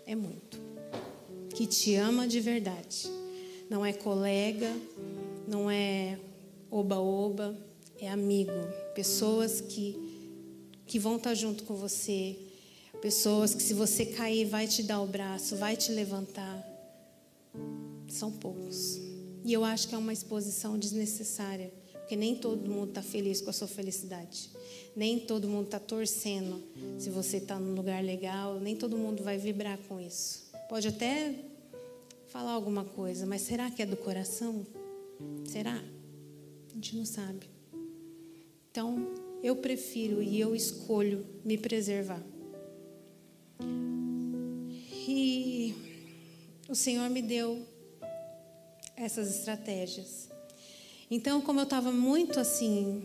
é 0.05 0.15
muito. 0.15 0.59
Que 1.53 1.67
te 1.67 1.93
ama 1.95 2.27
de 2.27 2.39
verdade. 2.39 3.09
Não 3.69 3.85
é 3.85 3.93
colega, 3.93 4.75
não 5.47 5.69
é 5.69 6.17
oba-oba, 6.71 7.55
é 7.99 8.09
amigo. 8.09 8.51
Pessoas 8.95 9.61
que, 9.61 9.95
que 10.87 10.97
vão 10.97 11.17
estar 11.17 11.35
junto 11.35 11.63
com 11.65 11.75
você. 11.75 12.35
Pessoas 13.01 13.53
que, 13.53 13.61
se 13.61 13.73
você 13.73 14.05
cair, 14.05 14.45
vai 14.45 14.65
te 14.65 14.81
dar 14.81 15.01
o 15.01 15.05
braço, 15.05 15.57
vai 15.57 15.75
te 15.75 15.91
levantar. 15.91 16.65
São 18.07 18.31
poucos. 18.31 19.08
E 19.43 19.53
eu 19.53 19.63
acho 19.63 19.87
que 19.87 19.95
é 19.95 19.97
uma 19.97 20.13
exposição 20.13 20.77
desnecessária, 20.77 21.71
porque 21.93 22.15
nem 22.15 22.35
todo 22.35 22.69
mundo 22.69 22.89
está 22.89 23.01
feliz 23.01 23.41
com 23.41 23.49
a 23.49 23.53
sua 23.53 23.67
felicidade. 23.67 24.49
Nem 24.95 25.19
todo 25.19 25.47
mundo 25.47 25.65
está 25.65 25.79
torcendo 25.79 26.61
se 26.97 27.09
você 27.09 27.37
está 27.37 27.59
num 27.59 27.75
lugar 27.75 28.03
legal, 28.03 28.59
nem 28.59 28.75
todo 28.75 28.97
mundo 28.97 29.23
vai 29.23 29.37
vibrar 29.37 29.77
com 29.87 29.99
isso. 29.99 30.49
Pode 30.67 30.87
até 30.87 31.35
falar 32.27 32.51
alguma 32.51 32.83
coisa, 32.83 33.25
mas 33.25 33.41
será 33.41 33.71
que 33.71 33.81
é 33.81 33.85
do 33.85 33.97
coração? 33.97 34.65
Será? 35.45 35.81
A 36.71 36.75
gente 36.75 36.95
não 36.95 37.05
sabe. 37.05 37.49
Então, 38.71 39.07
eu 39.41 39.55
prefiro 39.55 40.21
e 40.21 40.39
eu 40.39 40.55
escolho 40.55 41.25
me 41.43 41.57
preservar. 41.57 42.21
E 45.07 45.73
o 46.67 46.75
Senhor 46.75 47.09
me 47.09 47.21
deu 47.21 47.65
essas 48.99 49.33
estratégias. 49.33 50.29
Então, 51.09 51.41
como 51.41 51.59
eu 51.59 51.63
estava 51.63 51.91
muito 51.91 52.39
assim 52.39 53.03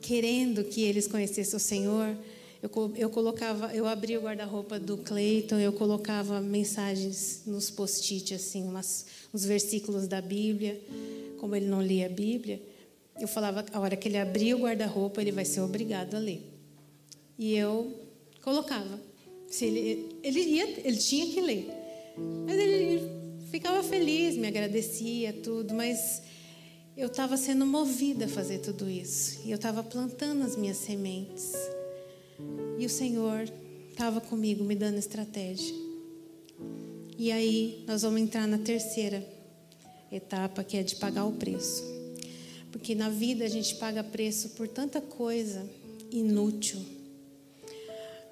querendo 0.00 0.64
que 0.64 0.82
eles 0.82 1.06
conhecessem 1.06 1.56
o 1.56 1.60
Senhor, 1.60 2.16
eu, 2.62 2.92
eu 2.96 3.10
colocava, 3.10 3.74
eu 3.74 3.86
abria 3.86 4.18
o 4.18 4.22
guarda-roupa 4.22 4.78
do 4.78 4.96
Cleiton, 4.98 5.58
eu 5.58 5.72
colocava 5.72 6.40
mensagens 6.40 7.42
nos 7.46 7.70
post-it, 7.70 8.34
assim, 8.34 8.62
umas, 8.62 9.06
uns 9.34 9.44
versículos 9.44 10.06
da 10.06 10.20
Bíblia, 10.22 10.80
como 11.38 11.54
ele 11.56 11.66
não 11.66 11.82
lia 11.82 12.06
a 12.06 12.08
Bíblia, 12.08 12.62
eu 13.18 13.28
falava, 13.28 13.64
a 13.72 13.80
hora 13.80 13.96
que 13.96 14.08
ele 14.08 14.16
abria 14.16 14.56
o 14.56 14.60
guarda-roupa, 14.60 15.20
ele 15.20 15.32
vai 15.32 15.44
ser 15.44 15.60
obrigado 15.60 16.14
a 16.14 16.18
ler. 16.18 16.42
E 17.38 17.54
eu 17.54 17.94
colocava. 18.42 19.00
Se 19.48 19.66
ele, 19.66 20.16
ele, 20.22 20.40
ia, 20.40 20.86
ele 20.86 20.96
tinha 20.96 21.26
que 21.26 21.40
ler. 21.40 21.68
Mas 22.46 22.58
ele 22.58 23.19
ficava 23.50 23.82
feliz, 23.82 24.36
me 24.36 24.46
agradecia, 24.46 25.32
tudo, 25.32 25.74
mas 25.74 26.22
eu 26.96 27.08
estava 27.08 27.36
sendo 27.36 27.66
movida 27.66 28.26
a 28.26 28.28
fazer 28.28 28.58
tudo 28.58 28.88
isso. 28.88 29.40
E 29.44 29.50
eu 29.50 29.56
estava 29.56 29.82
plantando 29.82 30.44
as 30.44 30.56
minhas 30.56 30.76
sementes. 30.76 31.52
E 32.78 32.86
o 32.86 32.90
Senhor 32.90 33.50
estava 33.90 34.20
comigo, 34.20 34.64
me 34.64 34.74
dando 34.74 34.98
estratégia. 34.98 35.74
E 37.18 37.30
aí 37.32 37.84
nós 37.86 38.02
vamos 38.02 38.20
entrar 38.20 38.46
na 38.46 38.58
terceira 38.58 39.26
etapa, 40.10 40.64
que 40.64 40.76
é 40.76 40.82
de 40.82 40.96
pagar 40.96 41.24
o 41.24 41.32
preço. 41.32 41.82
Porque 42.70 42.94
na 42.94 43.08
vida 43.08 43.44
a 43.44 43.48
gente 43.48 43.74
paga 43.74 44.02
preço 44.02 44.50
por 44.50 44.68
tanta 44.68 45.00
coisa 45.00 45.68
inútil. 46.10 46.80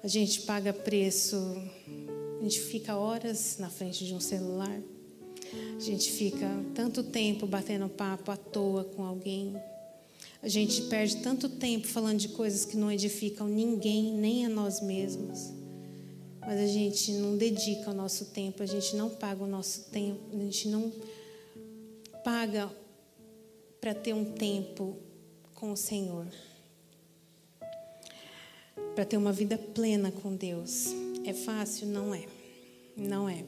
A 0.01 0.07
gente 0.07 0.41
paga 0.41 0.71
preço, 0.71 1.35
a 2.39 2.43
gente 2.43 2.59
fica 2.61 2.95
horas 2.95 3.57
na 3.59 3.69
frente 3.69 4.05
de 4.05 4.13
um 4.13 4.19
celular. 4.19 4.79
A 5.75 5.79
gente 5.79 6.11
fica 6.11 6.47
tanto 6.75 7.03
tempo 7.03 7.47
batendo 7.47 7.87
papo 7.89 8.31
à 8.31 8.37
toa 8.37 8.83
com 8.83 9.03
alguém. 9.03 9.55
A 10.41 10.47
gente 10.47 10.83
perde 10.83 11.17
tanto 11.17 11.49
tempo 11.49 11.87
falando 11.87 12.17
de 12.17 12.29
coisas 12.29 12.65
que 12.65 12.77
não 12.77 12.91
edificam 12.91 13.47
ninguém, 13.47 14.13
nem 14.13 14.45
a 14.45 14.49
nós 14.49 14.81
mesmos. 14.81 15.51
Mas 16.39 16.59
a 16.59 16.67
gente 16.67 17.11
não 17.13 17.37
dedica 17.37 17.91
o 17.91 17.93
nosso 17.93 18.25
tempo, 18.25 18.63
a 18.63 18.65
gente 18.65 18.95
não 18.95 19.09
paga 19.09 19.43
o 19.43 19.47
nosso 19.47 19.85
tempo, 19.91 20.19
a 20.33 20.37
gente 20.37 20.67
não 20.67 20.91
paga 22.23 22.71
para 23.79 23.93
ter 23.93 24.13
um 24.13 24.25
tempo 24.25 24.97
com 25.55 25.71
o 25.71 25.77
Senhor. 25.77 26.25
Para 28.95 29.05
ter 29.05 29.17
uma 29.17 29.31
vida 29.31 29.57
plena 29.57 30.11
com 30.11 30.35
Deus. 30.35 30.87
É 31.25 31.33
fácil? 31.33 31.87
Não 31.87 32.13
é. 32.13 32.25
Não 32.95 33.29
é. 33.29 33.43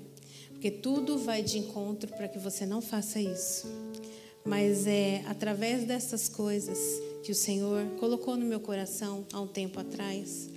Porque 0.62 0.78
tudo 0.78 1.18
vai 1.18 1.41
de 1.41 1.57
encontro 1.57 2.07
para 2.14 2.28
que 2.28 2.38
você 2.38 2.68
não 2.68 2.84
faça 2.84 3.20
isso. 3.20 3.66
Mas 4.45 4.86
é 4.86 5.24
através 5.26 5.86
dessas 5.86 6.30
coisas 6.30 6.78
que 7.24 7.32
o 7.32 7.36
Senhor 7.36 7.84
colocou 7.99 8.38
no 8.38 8.45
meu 8.45 8.59
coração 8.59 9.26
há 9.34 9.41
um 9.41 9.47
tempo 9.47 9.80
atrás, 9.80 10.51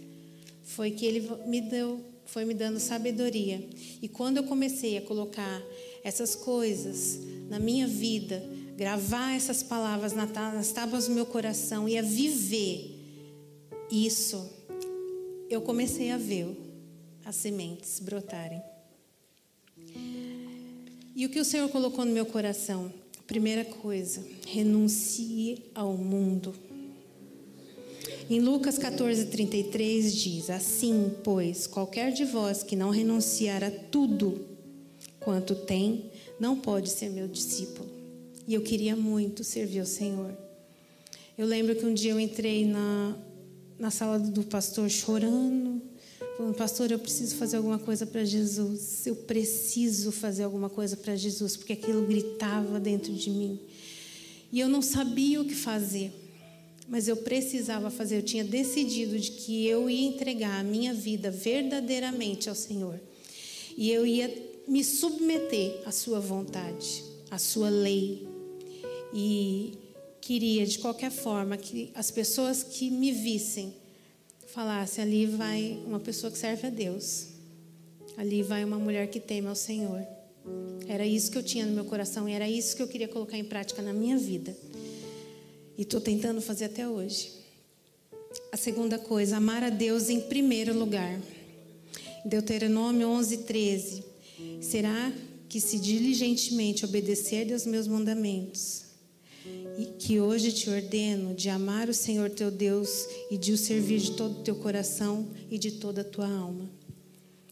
foi 0.62 0.90
que 0.90 1.06
Ele 1.06 1.26
me 1.46 1.62
deu 1.62 2.04
foi 2.26 2.44
me 2.44 2.52
dando 2.52 2.78
sabedoria. 2.78 3.66
E 4.02 4.06
quando 4.06 4.36
eu 4.36 4.44
comecei 4.44 4.98
a 4.98 5.00
colocar 5.00 5.62
essas 6.02 6.34
coisas 6.34 7.18
na 7.48 7.58
minha 7.58 7.86
vida, 7.86 8.42
gravar 8.76 9.34
essas 9.34 9.62
palavras 9.62 10.12
nas 10.12 10.70
tábuas 10.70 11.08
do 11.08 11.14
meu 11.14 11.24
coração 11.24 11.88
e 11.88 11.96
a 11.96 12.02
viver 12.02 12.94
isso, 13.90 14.50
eu 15.48 15.62
comecei 15.62 16.10
a 16.10 16.18
ver 16.18 16.54
as 17.24 17.36
sementes 17.36 18.00
brotarem. 18.00 18.73
E 21.16 21.24
o 21.24 21.28
que 21.28 21.38
o 21.38 21.44
Senhor 21.44 21.68
colocou 21.68 22.04
no 22.04 22.10
meu 22.10 22.26
coração? 22.26 22.92
Primeira 23.24 23.64
coisa, 23.64 24.24
renuncie 24.48 25.62
ao 25.72 25.96
mundo. 25.96 26.52
Em 28.28 28.40
Lucas 28.40 28.76
14, 28.78 29.26
33 29.26 30.12
diz: 30.12 30.50
Assim, 30.50 31.12
pois, 31.22 31.68
qualquer 31.68 32.12
de 32.12 32.24
vós 32.24 32.64
que 32.64 32.74
não 32.74 32.90
renunciar 32.90 33.62
a 33.62 33.70
tudo 33.70 34.44
quanto 35.20 35.54
tem, 35.54 36.10
não 36.40 36.56
pode 36.56 36.90
ser 36.90 37.10
meu 37.10 37.28
discípulo. 37.28 37.88
E 38.48 38.54
eu 38.54 38.62
queria 38.62 38.96
muito 38.96 39.44
servir 39.44 39.80
o 39.80 39.86
Senhor. 39.86 40.36
Eu 41.38 41.46
lembro 41.46 41.76
que 41.76 41.86
um 41.86 41.94
dia 41.94 42.10
eu 42.10 42.18
entrei 42.18 42.66
na, 42.66 43.16
na 43.78 43.90
sala 43.90 44.18
do 44.18 44.42
pastor 44.42 44.90
chorando, 44.90 45.80
falando: 46.36 46.54
Pastor, 46.54 46.90
eu 46.90 46.98
preciso 46.98 47.36
fazer 47.36 47.56
alguma 47.56 47.78
coisa 47.78 48.06
para 48.06 48.24
Jesus. 48.24 49.06
Eu 49.06 49.16
preciso 49.16 50.12
fazer 50.12 50.44
alguma 50.44 50.68
coisa 50.68 50.96
para 50.96 51.16
Jesus, 51.16 51.56
porque 51.56 51.72
aquilo 51.72 52.06
gritava 52.06 52.78
dentro 52.78 53.12
de 53.12 53.30
mim. 53.30 53.58
E 54.52 54.60
eu 54.60 54.68
não 54.68 54.82
sabia 54.82 55.40
o 55.40 55.44
que 55.44 55.54
fazer. 55.54 56.12
Mas 56.86 57.08
eu 57.08 57.16
precisava 57.16 57.90
fazer, 57.90 58.18
eu 58.18 58.22
tinha 58.22 58.44
decidido 58.44 59.18
de 59.18 59.30
que 59.30 59.66
eu 59.66 59.88
ia 59.88 60.06
entregar 60.06 60.60
a 60.60 60.62
minha 60.62 60.92
vida 60.92 61.30
verdadeiramente 61.30 62.48
ao 62.48 62.54
Senhor. 62.54 63.00
E 63.76 63.90
eu 63.90 64.06
ia 64.06 64.32
me 64.68 64.84
submeter 64.84 65.80
à 65.86 65.90
sua 65.90 66.20
vontade, 66.20 67.02
à 67.30 67.38
sua 67.38 67.70
lei. 67.70 68.28
E 69.14 69.72
queria 70.20 70.66
de 70.66 70.78
qualquer 70.78 71.10
forma 71.10 71.56
que 71.56 71.90
as 71.94 72.10
pessoas 72.10 72.62
que 72.62 72.90
me 72.90 73.12
vissem 73.12 73.74
falassem 74.54 75.02
ali 75.02 75.26
vai 75.26 75.82
uma 75.84 75.98
pessoa 75.98 76.30
que 76.30 76.38
serve 76.38 76.68
a 76.68 76.70
Deus. 76.70 77.26
Ali 78.16 78.40
vai 78.42 78.64
uma 78.64 78.78
mulher 78.78 79.08
que 79.08 79.18
teme 79.18 79.48
ao 79.48 79.56
Senhor. 79.56 80.00
Era 80.86 81.04
isso 81.04 81.32
que 81.32 81.38
eu 81.38 81.42
tinha 81.42 81.66
no 81.66 81.72
meu 81.72 81.84
coração 81.84 82.28
e 82.28 82.32
era 82.32 82.48
isso 82.48 82.76
que 82.76 82.82
eu 82.82 82.86
queria 82.86 83.08
colocar 83.08 83.36
em 83.36 83.44
prática 83.44 83.82
na 83.82 83.92
minha 83.92 84.16
vida. 84.16 84.56
E 85.76 85.82
estou 85.82 86.00
tentando 86.00 86.40
fazer 86.40 86.66
até 86.66 86.88
hoje. 86.88 87.32
A 88.52 88.56
segunda 88.56 88.96
coisa, 88.96 89.38
amar 89.38 89.64
a 89.64 89.70
Deus 89.70 90.08
em 90.08 90.20
primeiro 90.20 90.72
lugar. 90.72 91.20
Deuteronômio 92.24 93.08
11, 93.08 93.38
13. 93.38 94.04
Será 94.60 95.12
que 95.48 95.60
se 95.60 95.80
diligentemente 95.80 96.84
obedecer 96.84 97.52
aos 97.52 97.66
meus 97.66 97.88
mandamentos, 97.88 98.83
e 99.78 99.86
que 99.86 100.20
hoje 100.20 100.52
te 100.52 100.70
ordeno 100.70 101.34
de 101.34 101.48
amar 101.48 101.88
o 101.88 101.94
Senhor 101.94 102.30
teu 102.30 102.50
Deus 102.50 103.06
e 103.30 103.36
de 103.36 103.52
o 103.52 103.58
servir 103.58 103.98
de 103.98 104.12
todo 104.12 104.40
o 104.40 104.42
teu 104.42 104.54
coração 104.56 105.28
e 105.50 105.58
de 105.58 105.72
toda 105.72 106.02
a 106.02 106.04
tua 106.04 106.28
alma. 106.28 106.70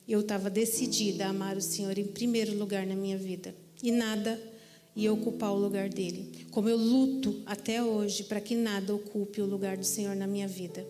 Eu 0.07 0.21
estava 0.21 0.51
decidida 0.51 1.27
a 1.27 1.31
amar 1.31 1.57
o 1.57 1.61
Senhor 1.61 1.97
em 1.99 2.07
primeiro 2.07 2.57
lugar 2.57 2.87
na 2.87 2.95
minha 2.95 3.17
vida. 3.17 3.55
E 3.83 3.91
nada 3.91 4.41
e 4.95 5.09
ocupar 5.09 5.53
o 5.53 5.59
lugar 5.59 5.89
dele. 5.89 6.47
Como 6.51 6.69
eu 6.69 6.77
luto 6.77 7.41
até 7.47 7.83
hoje 7.83 8.25
para 8.25 8.41
que 8.41 8.55
nada 8.55 8.95
ocupe 8.95 9.41
o 9.41 9.47
lugar 9.47 9.77
do 9.77 9.85
Senhor 9.85 10.15
na 10.15 10.27
minha 10.27 10.47
vida. 10.47 10.87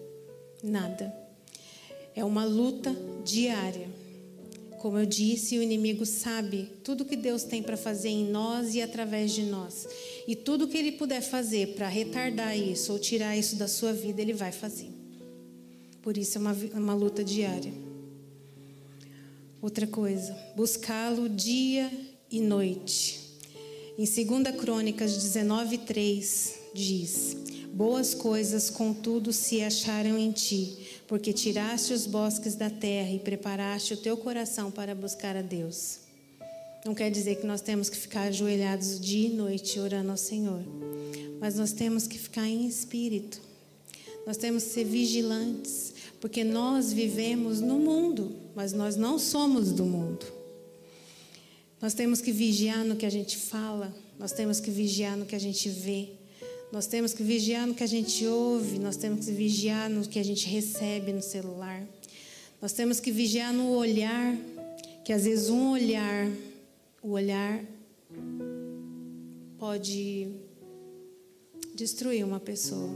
Nada. 0.62 1.14
É 2.14 2.24
uma 2.24 2.44
luta 2.44 2.94
diária. 3.24 3.88
Como 4.82 4.98
eu 4.98 5.06
disse, 5.06 5.56
o 5.56 5.62
inimigo 5.62 6.04
sabe 6.04 6.68
tudo 6.82 7.04
que 7.04 7.14
Deus 7.14 7.44
tem 7.44 7.62
para 7.62 7.76
fazer 7.76 8.08
em 8.08 8.28
nós 8.28 8.74
e 8.74 8.82
através 8.82 9.30
de 9.30 9.44
nós. 9.44 9.86
E 10.26 10.34
tudo 10.34 10.66
que 10.66 10.76
ele 10.76 10.90
puder 10.90 11.20
fazer 11.20 11.76
para 11.76 11.86
retardar 11.86 12.58
isso 12.58 12.92
ou 12.92 12.98
tirar 12.98 13.36
isso 13.36 13.54
da 13.54 13.68
sua 13.68 13.92
vida, 13.92 14.20
ele 14.20 14.32
vai 14.32 14.50
fazer. 14.50 14.90
Por 16.02 16.18
isso 16.18 16.36
é 16.36 16.40
uma, 16.40 16.52
uma 16.74 16.94
luta 16.94 17.22
diária. 17.22 17.72
Outra 19.60 19.86
coisa, 19.86 20.36
buscá-lo 20.56 21.28
dia 21.28 21.88
e 22.28 22.40
noite 22.40 23.22
em 23.96 24.04
2 24.04 24.56
Crônicas 24.56 25.12
19:3 25.12 26.54
diz: 26.74 27.36
Boas 27.72 28.14
coisas, 28.14 28.68
contudo, 28.68 29.32
se 29.32 29.62
acharam 29.62 30.18
em 30.18 30.32
ti, 30.32 30.78
porque 31.12 31.30
tiraste 31.30 31.92
os 31.92 32.06
bosques 32.06 32.54
da 32.54 32.70
terra 32.70 33.10
e 33.10 33.18
preparaste 33.18 33.92
o 33.92 33.98
teu 33.98 34.16
coração 34.16 34.70
para 34.70 34.94
buscar 34.94 35.36
a 35.36 35.42
Deus. 35.42 35.98
Não 36.86 36.94
quer 36.94 37.10
dizer 37.10 37.34
que 37.34 37.46
nós 37.46 37.60
temos 37.60 37.90
que 37.90 37.98
ficar 37.98 38.22
ajoelhados 38.28 38.98
dia 38.98 39.28
e 39.28 39.30
noite 39.30 39.78
orando 39.78 40.10
ao 40.10 40.16
Senhor, 40.16 40.62
mas 41.38 41.56
nós 41.56 41.72
temos 41.72 42.06
que 42.06 42.18
ficar 42.18 42.48
em 42.48 42.66
espírito. 42.66 43.42
Nós 44.26 44.38
temos 44.38 44.64
que 44.64 44.70
ser 44.70 44.84
vigilantes, 44.84 45.92
porque 46.18 46.42
nós 46.42 46.94
vivemos 46.94 47.60
no 47.60 47.78
mundo, 47.78 48.34
mas 48.54 48.72
nós 48.72 48.96
não 48.96 49.18
somos 49.18 49.70
do 49.70 49.84
mundo. 49.84 50.24
Nós 51.78 51.92
temos 51.92 52.22
que 52.22 52.32
vigiar 52.32 52.86
no 52.86 52.96
que 52.96 53.04
a 53.04 53.10
gente 53.10 53.36
fala, 53.36 53.94
nós 54.18 54.32
temos 54.32 54.60
que 54.60 54.70
vigiar 54.70 55.14
no 55.18 55.26
que 55.26 55.36
a 55.36 55.40
gente 55.40 55.68
vê, 55.68 56.08
nós 56.72 56.86
temos 56.86 57.12
que 57.12 57.22
vigiar 57.22 57.66
no 57.66 57.74
que 57.74 57.84
a 57.84 57.86
gente 57.86 58.26
ouve, 58.26 58.78
nós 58.78 58.96
temos 58.96 59.26
que 59.26 59.32
vigiar 59.32 59.90
no 59.90 60.08
que 60.08 60.18
a 60.18 60.24
gente 60.24 60.48
recebe 60.48 61.12
no 61.12 61.20
celular. 61.20 61.86
Nós 62.62 62.72
temos 62.72 62.98
que 62.98 63.12
vigiar 63.12 63.52
no 63.52 63.72
olhar, 63.72 64.34
que 65.04 65.12
às 65.12 65.24
vezes 65.24 65.50
um 65.50 65.72
olhar, 65.72 66.32
o 67.02 67.10
olhar 67.10 67.62
pode 69.58 70.28
destruir 71.74 72.24
uma 72.24 72.40
pessoa. 72.40 72.88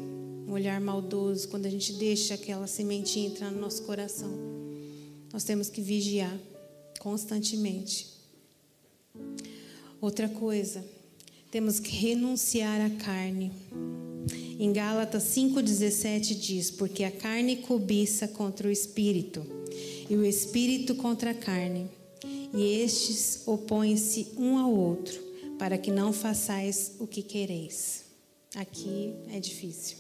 Um 0.49 0.53
olhar 0.53 0.81
maldoso, 0.81 1.47
quando 1.49 1.66
a 1.66 1.70
gente 1.70 1.93
deixa 1.93 2.33
aquela 2.33 2.66
sementinha 2.66 3.29
entrar 3.29 3.51
no 3.51 3.61
nosso 3.61 3.83
coração. 3.83 4.33
Nós 5.31 5.45
temos 5.45 5.68
que 5.68 5.83
vigiar 5.83 6.35
constantemente. 6.99 8.09
Outra 10.01 10.31
coisa, 10.31 10.83
temos 11.51 11.78
que 11.78 11.90
renunciar 11.90 12.80
à 12.80 12.90
carne. 12.90 13.53
Em 14.59 14.72
Gálatas 14.72 15.24
5,17 15.24 16.34
diz: 16.34 16.70
Porque 16.70 17.05
a 17.05 17.11
carne 17.11 17.57
cobiça 17.57 18.26
contra 18.26 18.68
o 18.68 18.70
espírito, 18.70 19.44
e 20.09 20.16
o 20.16 20.24
espírito 20.24 20.94
contra 20.94 21.30
a 21.30 21.34
carne, 21.34 21.88
e 22.55 22.82
estes 22.82 23.42
opõem-se 23.47 24.28
um 24.36 24.59
ao 24.59 24.74
outro, 24.74 25.20
para 25.59 25.78
que 25.78 25.90
não 25.90 26.12
façais 26.12 26.92
o 26.99 27.07
que 27.07 27.22
quereis. 27.22 28.05
Aqui 28.55 29.12
é 29.30 29.38
difícil. 29.38 29.99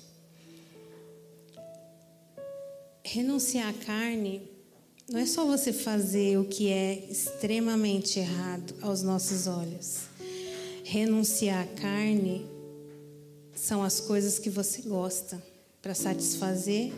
Renunciar 3.04 3.68
à 3.68 3.72
carne 3.72 4.42
não 5.08 5.20
é 5.20 5.26
só 5.26 5.46
você 5.46 5.72
fazer 5.72 6.38
o 6.38 6.44
que 6.44 6.68
é 6.68 7.06
extremamente 7.08 8.18
errado 8.18 8.74
aos 8.82 9.02
nossos 9.02 9.46
olhos. 9.46 10.05
Renunciar 10.88 11.64
à 11.64 11.66
carne 11.66 12.46
são 13.52 13.82
as 13.82 13.98
coisas 14.00 14.38
que 14.38 14.48
você 14.48 14.82
gosta 14.82 15.42
para 15.82 15.96
satisfazer 15.96 16.92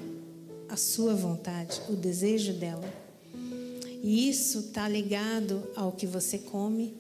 a 0.69 0.77
sua 0.77 1.15
vontade, 1.15 1.81
o 1.89 1.97
desejo 1.97 2.53
dela. 2.53 2.87
E 4.03 4.29
isso 4.29 4.59
está 4.59 4.87
ligado 4.87 5.67
ao 5.75 5.91
que 5.91 6.07
você 6.07 6.37
come, 6.37 6.99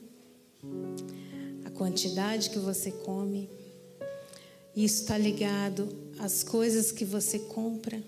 a 1.66 1.70
quantidade 1.72 2.48
que 2.48 2.58
você 2.58 2.90
come. 2.90 3.50
Isso 4.74 5.02
está 5.02 5.18
ligado 5.18 5.94
às 6.18 6.42
coisas 6.42 6.90
que 6.90 7.04
você 7.04 7.38
compra, 7.38 8.02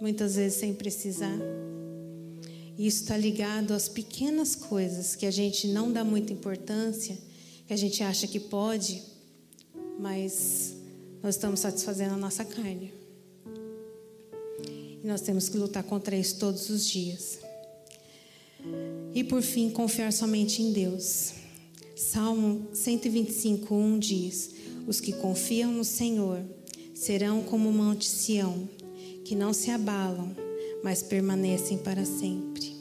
muitas 0.00 0.36
vezes 0.36 0.60
sem 0.60 0.72
precisar. 0.72 1.36
Isso 2.78 3.02
está 3.02 3.16
ligado 3.16 3.72
às 3.72 3.88
pequenas 3.88 4.54
coisas 4.54 5.16
que 5.16 5.26
a 5.26 5.32
gente 5.32 5.66
não 5.66 5.92
dá 5.92 6.04
muita 6.04 6.32
importância, 6.32 7.18
a 7.74 7.76
gente 7.76 8.02
acha 8.04 8.28
que 8.28 8.38
pode, 8.38 9.02
mas 9.98 10.74
nós 11.20 11.34
estamos 11.34 11.58
satisfazendo 11.58 12.14
a 12.14 12.16
nossa 12.16 12.44
carne. 12.44 12.94
E 14.64 15.00
nós 15.04 15.20
temos 15.20 15.48
que 15.48 15.58
lutar 15.58 15.82
contra 15.82 16.16
isso 16.16 16.38
todos 16.38 16.70
os 16.70 16.86
dias. 16.86 17.40
E 19.12 19.24
por 19.24 19.42
fim, 19.42 19.70
confiar 19.70 20.12
somente 20.12 20.62
em 20.62 20.72
Deus. 20.72 21.32
Salmo 21.96 22.68
125:1 22.72 23.98
diz: 23.98 24.50
Os 24.86 25.00
que 25.00 25.12
confiam 25.12 25.72
no 25.72 25.84
Senhor 25.84 26.40
serão 26.94 27.42
como 27.42 27.68
o 27.68 27.72
monte 27.72 28.08
Sião, 28.08 28.68
que 29.24 29.34
não 29.34 29.52
se 29.52 29.70
abalam 29.70 30.34
mas 30.84 31.02
permanecem 31.02 31.78
para 31.78 32.04
sempre. 32.04 32.73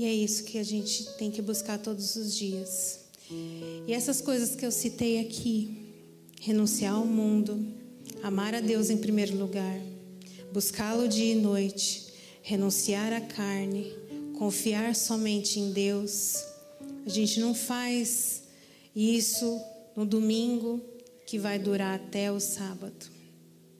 E 0.00 0.04
é 0.06 0.14
isso 0.14 0.44
que 0.44 0.56
a 0.56 0.62
gente 0.62 1.04
tem 1.18 1.30
que 1.30 1.42
buscar 1.42 1.78
todos 1.78 2.16
os 2.16 2.34
dias. 2.34 3.00
E 3.86 3.92
essas 3.92 4.22
coisas 4.22 4.56
que 4.56 4.64
eu 4.64 4.72
citei 4.72 5.20
aqui, 5.20 5.92
renunciar 6.40 6.94
ao 6.94 7.04
mundo, 7.04 7.66
amar 8.22 8.54
a 8.54 8.60
Deus 8.60 8.88
em 8.88 8.96
primeiro 8.96 9.36
lugar, 9.36 9.78
buscá-lo 10.54 11.06
dia 11.06 11.34
e 11.34 11.34
noite, 11.34 12.14
renunciar 12.40 13.12
à 13.12 13.20
carne, 13.20 13.92
confiar 14.38 14.94
somente 14.94 15.60
em 15.60 15.70
Deus. 15.70 16.46
A 17.04 17.10
gente 17.10 17.38
não 17.38 17.54
faz 17.54 18.44
isso 18.96 19.60
no 19.94 20.06
domingo 20.06 20.80
que 21.26 21.38
vai 21.38 21.58
durar 21.58 21.96
até 21.96 22.32
o 22.32 22.40
sábado. 22.40 23.04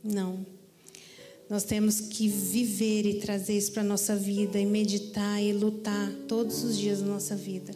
Não. 0.04 0.44
Nós 1.50 1.64
temos 1.64 2.00
que 2.00 2.28
viver 2.28 3.04
e 3.04 3.14
trazer 3.18 3.58
isso 3.58 3.72
para 3.72 3.82
a 3.82 3.84
nossa 3.84 4.14
vida 4.14 4.56
e 4.56 4.64
meditar 4.64 5.42
e 5.42 5.52
lutar 5.52 6.08
todos 6.28 6.62
os 6.62 6.78
dias 6.78 7.00
da 7.00 7.06
nossa 7.06 7.34
vida. 7.34 7.74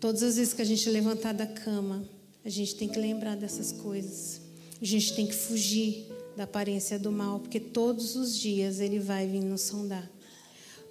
Todas 0.00 0.24
as 0.24 0.34
vezes 0.34 0.52
que 0.52 0.60
a 0.60 0.64
gente 0.64 0.90
levantar 0.90 1.32
da 1.32 1.46
cama, 1.46 2.04
a 2.44 2.48
gente 2.48 2.74
tem 2.74 2.88
que 2.88 2.98
lembrar 2.98 3.36
dessas 3.36 3.70
coisas. 3.70 4.40
A 4.82 4.84
gente 4.84 5.14
tem 5.14 5.24
que 5.24 5.36
fugir 5.36 6.08
da 6.36 6.42
aparência 6.42 6.98
do 6.98 7.12
mal, 7.12 7.38
porque 7.38 7.60
todos 7.60 8.16
os 8.16 8.36
dias 8.36 8.80
ele 8.80 8.98
vai 8.98 9.24
vir 9.28 9.40
nos 9.40 9.62
sondar. 9.62 10.10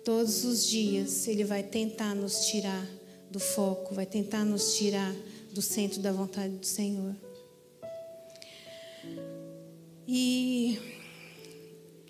Todos 0.05 0.45
os 0.45 0.65
dias 0.65 1.27
ele 1.27 1.43
vai 1.43 1.63
tentar 1.63 2.15
nos 2.15 2.45
tirar 2.45 2.87
do 3.29 3.41
foco, 3.41 3.93
vai 3.93 4.05
tentar 4.05 4.45
nos 4.45 4.77
tirar 4.77 5.13
do 5.51 5.61
centro 5.61 5.99
da 5.99 6.13
vontade 6.13 6.55
do 6.55 6.65
Senhor. 6.65 7.13
E 10.07 10.94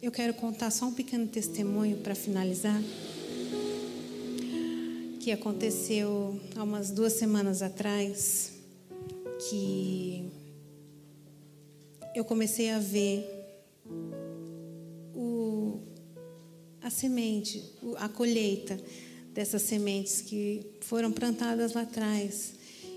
eu 0.06 0.12
quero 0.12 0.36
contar 0.36 0.70
só 0.70 0.86
um 0.86 0.94
pequeno 0.94 1.26
testemunho 1.26 1.98
para 1.98 2.14
finalizar. 2.14 2.80
Que 5.20 5.32
aconteceu 5.32 6.40
há 6.56 6.62
umas 6.62 6.92
duas 6.92 7.14
semanas 7.14 7.64
atrás, 7.64 8.52
que 9.50 10.32
eu 12.14 12.24
comecei 12.24 12.70
a 12.70 12.78
ver 12.78 13.28
o, 15.16 15.80
a 16.84 16.92
semente, 16.92 17.64
a 17.98 18.08
colheita 18.08 18.80
dessas 19.34 19.64
sementes 19.64 20.22
que 20.22 20.68
foram 20.82 21.12
plantadas 21.12 21.74
lá 21.74 21.82
atrás 21.82 22.54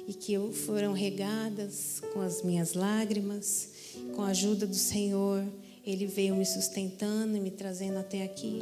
e 0.07 0.13
que 0.13 0.35
foram 0.53 0.93
regadas 0.93 2.03
com 2.13 2.21
as 2.21 2.43
minhas 2.43 2.75
lágrimas, 2.75 3.71
com 4.15 4.21
a 4.21 4.27
ajuda 4.27 4.67
do 4.67 4.77
Senhor 4.77 5.43
ele 5.91 6.05
veio 6.05 6.37
me 6.37 6.45
sustentando 6.45 7.35
e 7.35 7.41
me 7.41 7.51
trazendo 7.51 7.99
até 7.99 8.23
aqui. 8.23 8.61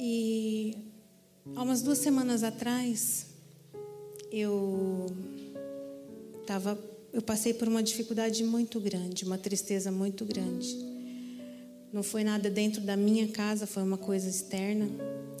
E 0.00 0.76
há 1.54 1.62
umas 1.62 1.82
duas 1.82 1.98
semanas 1.98 2.42
atrás, 2.42 3.26
eu 4.32 5.06
tava, 6.44 6.76
eu 7.12 7.22
passei 7.22 7.54
por 7.54 7.68
uma 7.68 7.80
dificuldade 7.80 8.42
muito 8.42 8.80
grande, 8.80 9.24
uma 9.24 9.38
tristeza 9.38 9.92
muito 9.92 10.24
grande. 10.24 10.76
Não 11.92 12.02
foi 12.02 12.24
nada 12.24 12.50
dentro 12.50 12.80
da 12.80 12.96
minha 12.96 13.28
casa, 13.28 13.68
foi 13.68 13.84
uma 13.84 13.96
coisa 13.96 14.28
externa, 14.28 14.88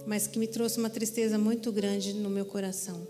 mas 0.06 0.28
que 0.28 0.38
me 0.38 0.46
trouxe 0.46 0.78
uma 0.78 0.88
tristeza 0.88 1.36
muito 1.36 1.72
grande 1.72 2.12
no 2.12 2.30
meu 2.30 2.46
coração. 2.46 3.04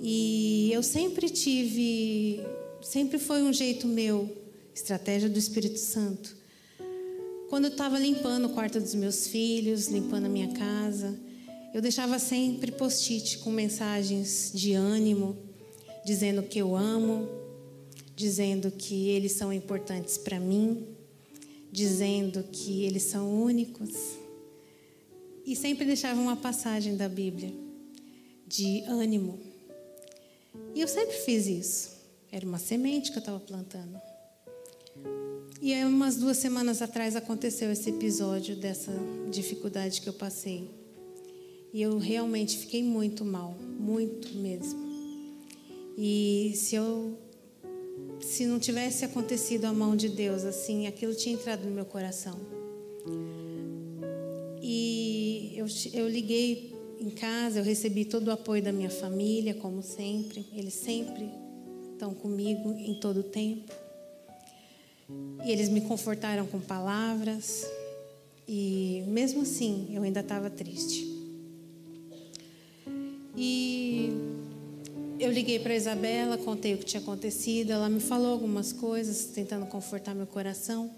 E 0.00 0.70
eu 0.72 0.84
sempre 0.84 1.28
tive 1.28 2.40
Sempre 2.82 3.18
foi 3.18 3.42
um 3.42 3.52
jeito 3.52 3.86
meu, 3.86 4.30
estratégia 4.74 5.28
do 5.28 5.38
Espírito 5.38 5.78
Santo. 5.78 6.36
Quando 7.48 7.66
eu 7.66 7.70
estava 7.70 7.98
limpando 7.98 8.46
o 8.46 8.50
quarto 8.50 8.80
dos 8.80 8.94
meus 8.94 9.26
filhos, 9.26 9.88
limpando 9.88 10.26
a 10.26 10.28
minha 10.28 10.52
casa, 10.52 11.18
eu 11.72 11.80
deixava 11.80 12.18
sempre 12.18 12.72
post-it 12.72 13.38
com 13.38 13.50
mensagens 13.50 14.50
de 14.54 14.72
ânimo, 14.72 15.36
dizendo 16.04 16.42
que 16.42 16.58
eu 16.58 16.74
amo, 16.74 17.28
dizendo 18.14 18.70
que 18.70 19.08
eles 19.08 19.32
são 19.32 19.52
importantes 19.52 20.16
para 20.16 20.40
mim, 20.40 20.86
dizendo 21.70 22.42
que 22.50 22.84
eles 22.84 23.04
são 23.04 23.42
únicos. 23.42 23.94
E 25.44 25.54
sempre 25.54 25.84
deixava 25.84 26.20
uma 26.20 26.36
passagem 26.36 26.96
da 26.96 27.08
Bíblia 27.08 27.52
de 28.46 28.82
ânimo. 28.86 29.38
E 30.74 30.80
eu 30.80 30.88
sempre 30.88 31.16
fiz 31.16 31.46
isso. 31.46 31.95
Era 32.30 32.46
uma 32.46 32.58
semente 32.58 33.10
que 33.10 33.18
eu 33.18 33.20
estava 33.20 33.40
plantando. 33.40 34.00
E 35.60 35.72
aí, 35.72 35.84
umas 35.84 36.16
duas 36.16 36.36
semanas 36.36 36.82
atrás 36.82 37.16
aconteceu 37.16 37.72
esse 37.72 37.90
episódio 37.90 38.56
dessa 38.56 38.92
dificuldade 39.30 40.00
que 40.00 40.08
eu 40.08 40.12
passei. 40.12 40.70
E 41.72 41.82
eu 41.82 41.98
realmente 41.98 42.58
fiquei 42.58 42.82
muito 42.82 43.24
mal, 43.24 43.56
muito 43.78 44.34
mesmo. 44.36 44.80
E 45.96 46.52
se 46.54 46.74
eu 46.74 47.18
se 48.20 48.46
não 48.46 48.58
tivesse 48.58 49.04
acontecido 49.04 49.66
a 49.66 49.72
mão 49.72 49.94
de 49.96 50.08
Deus 50.08 50.44
assim, 50.44 50.86
aquilo 50.86 51.14
tinha 51.14 51.34
entrado 51.34 51.64
no 51.64 51.70
meu 51.70 51.84
coração. 51.84 52.38
E 54.62 55.52
eu, 55.56 55.66
eu 55.92 56.08
liguei 56.08 56.74
em 56.98 57.10
casa, 57.10 57.60
eu 57.60 57.64
recebi 57.64 58.04
todo 58.04 58.28
o 58.28 58.30
apoio 58.30 58.62
da 58.62 58.72
minha 58.72 58.90
família, 58.90 59.54
como 59.54 59.82
sempre. 59.82 60.46
Eles 60.54 60.74
sempre 60.74 61.30
estão 61.96 62.14
comigo 62.14 62.72
em 62.72 62.94
todo 63.00 63.20
o 63.20 63.22
tempo. 63.22 63.72
E 65.44 65.50
eles 65.50 65.68
me 65.68 65.80
confortaram 65.80 66.46
com 66.46 66.60
palavras. 66.60 67.66
E 68.46 69.02
mesmo 69.08 69.42
assim, 69.42 69.88
eu 69.92 70.02
ainda 70.02 70.20
estava 70.20 70.48
triste. 70.50 71.04
E 73.36 74.10
eu 75.18 75.32
liguei 75.32 75.58
para 75.58 75.74
Isabela, 75.74 76.38
contei 76.38 76.74
o 76.74 76.78
que 76.78 76.84
tinha 76.84 77.00
acontecido. 77.00 77.70
Ela 77.70 77.88
me 77.88 78.00
falou 78.00 78.32
algumas 78.32 78.72
coisas, 78.72 79.26
tentando 79.26 79.66
confortar 79.66 80.14
meu 80.14 80.26
coração. 80.26 80.90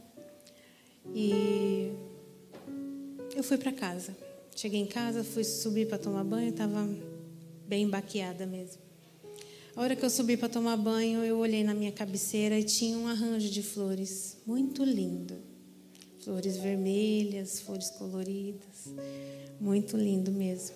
E 1.15 1.93
eu 3.35 3.43
fui 3.43 3.57
para 3.57 3.73
casa. 3.73 4.17
Cheguei 4.55 4.81
em 4.81 4.87
casa, 4.87 5.23
fui 5.23 5.45
subir 5.45 5.87
para 5.87 5.99
tomar 5.99 6.25
banho, 6.25 6.49
estava 6.49 6.89
bem 7.67 7.89
baqueada 7.89 8.45
mesmo. 8.45 8.88
A 9.79 9.83
hora 9.83 9.95
que 9.95 10.05
eu 10.05 10.11
subi 10.11 10.37
para 10.37 10.49
tomar 10.49 10.77
banho, 10.77 11.23
eu 11.23 11.39
olhei 11.39 11.63
na 11.63 11.73
minha 11.73 11.93
cabeceira 11.93 12.59
e 12.59 12.65
tinha 12.65 12.99
um 12.99 13.07
arranjo 13.07 13.49
de 13.49 13.63
flores 13.63 14.37
muito 14.45 14.83
lindo. 14.83 15.37
Flores 16.25 16.57
vermelhas, 16.57 17.61
flores 17.61 17.89
coloridas. 17.91 18.93
Muito 19.61 19.97
lindo 19.97 20.33
mesmo. 20.33 20.75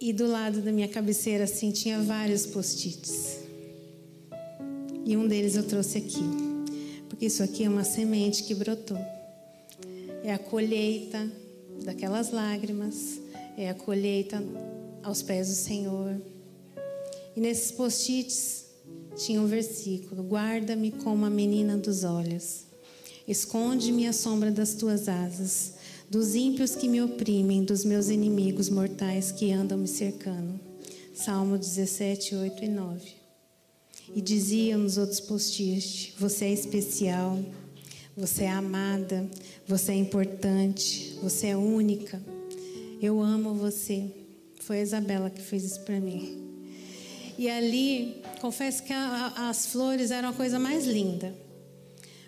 E 0.00 0.12
do 0.12 0.26
lado 0.26 0.60
da 0.60 0.72
minha 0.72 0.88
cabeceira, 0.88 1.44
assim, 1.44 1.70
tinha 1.70 2.00
vários 2.00 2.46
post-its. 2.46 3.38
E 5.06 5.16
um 5.16 5.28
deles 5.28 5.54
eu 5.54 5.62
trouxe 5.62 5.98
aqui. 5.98 6.24
Porque 7.08 7.26
isso 7.26 7.44
aqui 7.44 7.62
é 7.62 7.68
uma 7.68 7.84
semente 7.84 8.42
que 8.42 8.56
brotou. 8.56 8.98
É 10.24 10.32
a 10.32 10.38
colheita 10.38 11.30
daquelas 11.84 12.32
lágrimas. 12.32 13.20
É 13.56 13.70
a 13.70 13.74
colheita 13.74 14.42
aos 15.04 15.22
pés 15.22 15.46
do 15.46 15.54
Senhor 15.54 16.31
e 17.36 17.40
nesses 17.40 17.72
post-its 17.72 18.66
tinha 19.16 19.40
um 19.40 19.46
versículo: 19.46 20.22
Guarda-me 20.22 20.90
como 20.90 21.24
a 21.24 21.30
menina 21.30 21.76
dos 21.76 22.04
olhos. 22.04 22.64
Esconde-me 23.26 24.06
à 24.06 24.12
sombra 24.12 24.50
das 24.50 24.74
tuas 24.74 25.08
asas, 25.08 25.74
dos 26.10 26.34
ímpios 26.34 26.74
que 26.74 26.88
me 26.88 27.00
oprimem, 27.00 27.64
dos 27.64 27.84
meus 27.84 28.08
inimigos 28.08 28.68
mortais 28.68 29.30
que 29.30 29.52
andam 29.52 29.78
me 29.78 29.88
cercando. 29.88 30.58
Salmo 31.14 31.56
17, 31.56 32.34
8 32.34 32.64
e 32.64 32.68
9. 32.68 33.00
E 34.14 34.20
dizia 34.20 34.76
nos 34.76 34.98
outros 34.98 35.20
post-its: 35.20 36.12
Você 36.18 36.46
é 36.46 36.52
especial, 36.52 37.38
você 38.16 38.44
é 38.44 38.50
amada, 38.50 39.28
você 39.66 39.92
é 39.92 39.96
importante, 39.96 41.16
você 41.22 41.48
é 41.48 41.56
única. 41.56 42.20
Eu 43.00 43.20
amo 43.20 43.54
você. 43.54 44.10
Foi 44.60 44.78
a 44.78 44.82
Isabela 44.82 45.30
que 45.30 45.40
fez 45.40 45.64
isso 45.64 45.80
para 45.80 45.98
mim. 45.98 46.51
E 47.38 47.48
ali, 47.48 48.22
confesso 48.40 48.82
que 48.82 48.92
a, 48.92 49.48
as 49.48 49.66
flores 49.66 50.10
eram 50.10 50.28
a 50.28 50.32
coisa 50.32 50.58
mais 50.58 50.86
linda. 50.86 51.34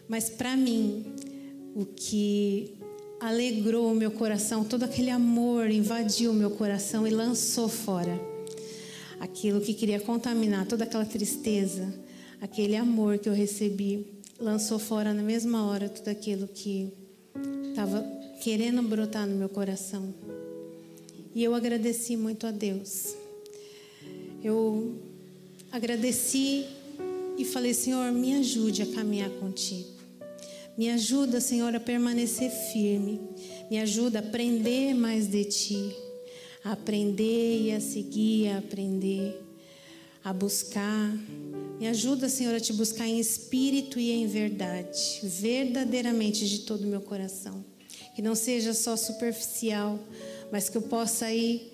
Mas 0.08 0.28
para 0.28 0.56
mim, 0.56 1.04
o 1.74 1.84
que 1.84 2.74
alegrou 3.20 3.90
o 3.90 3.94
meu 3.94 4.10
coração, 4.10 4.64
todo 4.64 4.84
aquele 4.84 5.10
amor 5.10 5.70
invadiu 5.70 6.30
o 6.30 6.34
meu 6.34 6.50
coração 6.50 7.06
e 7.06 7.10
lançou 7.10 7.68
fora 7.68 8.20
aquilo 9.20 9.60
que 9.60 9.72
queria 9.72 10.00
contaminar, 10.00 10.66
toda 10.66 10.84
aquela 10.84 11.04
tristeza, 11.06 11.92
aquele 12.40 12.76
amor 12.76 13.18
que 13.18 13.28
eu 13.28 13.32
recebi, 13.32 14.06
lançou 14.38 14.78
fora 14.78 15.14
na 15.14 15.22
mesma 15.22 15.66
hora 15.66 15.88
tudo 15.88 16.08
aquilo 16.08 16.46
que 16.46 16.92
estava 17.70 18.02
querendo 18.42 18.82
brotar 18.82 19.26
no 19.26 19.36
meu 19.36 19.48
coração. 19.48 20.14
E 21.34 21.42
eu 21.42 21.54
agradeci 21.54 22.16
muito 22.16 22.46
a 22.46 22.50
Deus 22.50 23.23
eu 24.44 24.94
agradeci 25.72 26.66
e 27.38 27.44
falei: 27.44 27.74
Senhor, 27.74 28.12
me 28.12 28.34
ajude 28.34 28.82
a 28.82 28.86
caminhar 28.86 29.30
contigo. 29.30 29.88
Me 30.76 30.90
ajuda, 30.90 31.40
Senhor, 31.40 31.74
a 31.74 31.80
permanecer 31.80 32.50
firme. 32.50 33.20
Me 33.70 33.78
ajuda 33.78 34.18
a 34.18 34.22
aprender 34.22 34.92
mais 34.94 35.26
de 35.26 35.44
ti. 35.44 35.96
A 36.64 36.72
aprender 36.72 37.62
e 37.62 37.72
a 37.72 37.80
seguir, 37.80 38.48
a 38.48 38.58
aprender, 38.58 39.40
a 40.24 40.32
buscar, 40.32 41.12
Me 41.78 41.88
ajuda, 41.88 42.28
Senhor, 42.28 42.54
a 42.54 42.60
te 42.60 42.72
buscar 42.72 43.06
em 43.06 43.18
espírito 43.18 43.98
e 43.98 44.10
em 44.10 44.26
verdade, 44.26 45.20
verdadeiramente 45.22 46.48
de 46.48 46.60
todo 46.60 46.84
o 46.84 46.86
meu 46.86 47.00
coração. 47.00 47.64
Que 48.14 48.22
não 48.22 48.34
seja 48.34 48.72
só 48.72 48.96
superficial, 48.96 49.98
mas 50.50 50.68
que 50.68 50.78
eu 50.78 50.82
possa 50.82 51.32
ir 51.32 51.72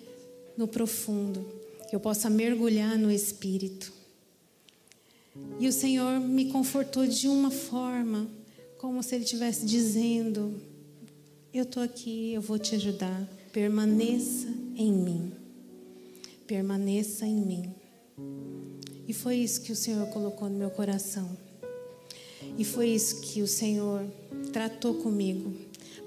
no 0.57 0.67
profundo, 0.67 1.47
eu 1.95 2.01
possa 2.01 2.31
mergulhar 2.31 2.97
no 2.97 3.11
espírito. 3.11 3.93
E 5.59 5.69
o 5.69 5.73
Senhor 5.73 6.21
me 6.21 6.47
confortou 6.47 7.07
de 7.07 7.29
uma 7.29 7.51
forma, 7.51 8.29
como 8.79 9.03
se 9.03 9.15
Ele 9.15 9.25
estivesse 9.25 9.65
dizendo: 9.65 10.61
Eu 11.53 11.65
estou 11.65 11.83
aqui, 11.83 12.33
eu 12.33 12.41
vou 12.41 12.59
te 12.59 12.75
ajudar. 12.75 13.29
Permaneça 13.53 14.49
em 14.77 14.93
mim. 14.93 15.33
Permaneça 16.47 17.27
em 17.27 17.37
mim. 17.37 17.75
E 19.07 19.13
foi 19.13 19.37
isso 19.37 19.63
que 19.63 19.73
o 19.73 19.77
Senhor 19.77 20.07
colocou 20.09 20.49
no 20.49 20.57
meu 20.57 20.71
coração. 20.71 21.37
E 22.57 22.65
foi 22.65 22.89
isso 22.89 23.21
que 23.21 23.43
o 23.43 23.47
Senhor 23.47 24.05
tratou 24.53 24.95
comigo, 24.95 25.53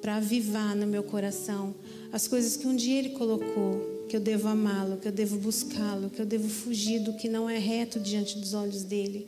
para 0.02 0.16
avivar 0.16 0.76
no 0.76 0.88
meu 0.88 1.04
coração 1.04 1.76
as 2.12 2.28
coisas 2.28 2.58
que 2.58 2.68
um 2.68 2.76
dia 2.76 3.00
Ele 3.00 3.10
colocou, 3.10 3.93
que 4.14 4.18
eu 4.18 4.22
devo 4.22 4.48
amá-lo, 4.48 4.98
que 4.98 5.08
eu 5.08 5.12
devo 5.12 5.40
buscá-lo, 5.40 6.08
que 6.08 6.22
eu 6.22 6.26
devo 6.28 6.48
fugir 6.48 7.00
do 7.00 7.14
que 7.14 7.28
não 7.28 7.50
é 7.50 7.58
reto 7.58 8.00
diante 8.00 8.38
dos 8.38 8.54
olhos 8.54 8.84
dele, 8.84 9.26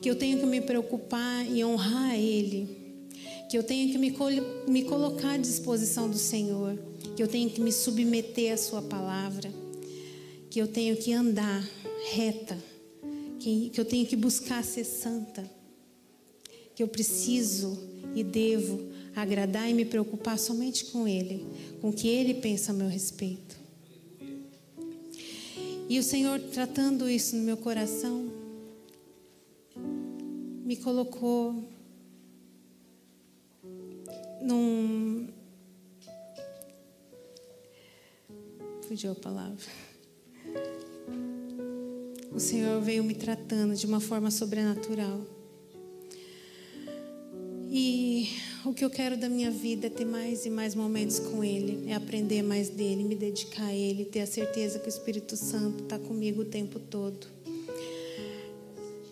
que 0.00 0.08
eu 0.08 0.14
tenho 0.14 0.38
que 0.38 0.46
me 0.46 0.60
preocupar 0.60 1.44
e 1.50 1.64
honrar 1.64 2.14
Ele, 2.14 2.68
que 3.50 3.58
eu 3.58 3.64
tenho 3.64 3.90
que 3.90 3.98
me, 3.98 4.14
me 4.68 4.84
colocar 4.84 5.32
à 5.32 5.36
disposição 5.36 6.08
do 6.08 6.16
Senhor, 6.16 6.78
que 7.16 7.20
eu 7.20 7.26
tenho 7.26 7.50
que 7.50 7.60
me 7.60 7.72
submeter 7.72 8.52
à 8.52 8.56
Sua 8.56 8.80
palavra, 8.80 9.52
que 10.48 10.60
eu 10.60 10.68
tenho 10.68 10.96
que 10.96 11.12
andar 11.12 11.68
reta. 12.12 12.56
Que, 13.40 13.70
que 13.70 13.80
eu 13.80 13.84
tenho 13.84 14.06
que 14.06 14.14
buscar 14.14 14.62
ser 14.62 14.84
santa, 14.84 15.44
que 16.76 16.82
eu 16.84 16.86
preciso 16.86 17.76
e 18.14 18.22
devo 18.22 18.88
agradar 19.16 19.68
e 19.68 19.74
me 19.74 19.84
preocupar 19.84 20.38
somente 20.38 20.84
com 20.84 21.08
Ele, 21.08 21.44
com 21.80 21.88
o 21.88 21.92
que 21.92 22.06
Ele 22.06 22.34
pensa 22.34 22.70
a 22.70 22.72
meu 22.72 22.86
respeito. 22.86 23.61
E 25.88 25.98
o 25.98 26.02
Senhor 26.02 26.40
tratando 26.40 27.08
isso 27.08 27.36
no 27.36 27.42
meu 27.42 27.56
coração, 27.56 28.30
me 30.64 30.76
colocou 30.76 31.62
num. 34.40 35.28
Fugiu 38.88 39.12
a 39.12 39.14
palavra 39.14 39.66
o 42.34 42.40
Senhor 42.40 42.80
veio 42.80 43.04
me 43.04 43.14
tratando 43.14 43.74
de 43.74 43.84
uma 43.84 44.00
forma 44.00 44.30
sobrenatural. 44.30 45.20
E 47.70 48.01
o 48.64 48.72
que 48.72 48.84
eu 48.84 48.90
quero 48.90 49.16
da 49.16 49.28
minha 49.28 49.50
vida 49.50 49.88
é 49.88 49.90
ter 49.90 50.04
mais 50.04 50.46
e 50.46 50.50
mais 50.50 50.74
momentos 50.74 51.18
com 51.18 51.42
Ele, 51.42 51.90
é 51.90 51.94
aprender 51.94 52.42
mais 52.42 52.68
dele, 52.68 53.04
me 53.04 53.14
dedicar 53.14 53.66
a 53.66 53.74
Ele, 53.74 54.04
ter 54.04 54.20
a 54.20 54.26
certeza 54.26 54.78
que 54.78 54.86
o 54.86 54.88
Espírito 54.88 55.36
Santo 55.36 55.84
está 55.84 55.98
comigo 55.98 56.42
o 56.42 56.44
tempo 56.44 56.78
todo. 56.78 57.26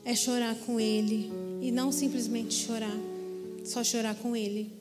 É 0.04 0.14
chorar 0.14 0.54
com 0.66 0.78
Ele 0.78 1.30
e 1.60 1.70
não 1.70 1.90
simplesmente 1.92 2.54
chorar, 2.54 2.96
só 3.64 3.82
chorar 3.82 4.14
com 4.16 4.36
Ele. 4.36 4.72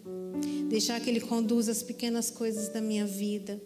Deixar 0.69 0.99
que 0.99 1.09
Ele 1.09 1.19
conduza 1.19 1.71
as 1.71 1.81
pequenas 1.81 2.29
coisas 2.29 2.69
da 2.69 2.79
minha 2.79 3.05
vida, 3.05 3.59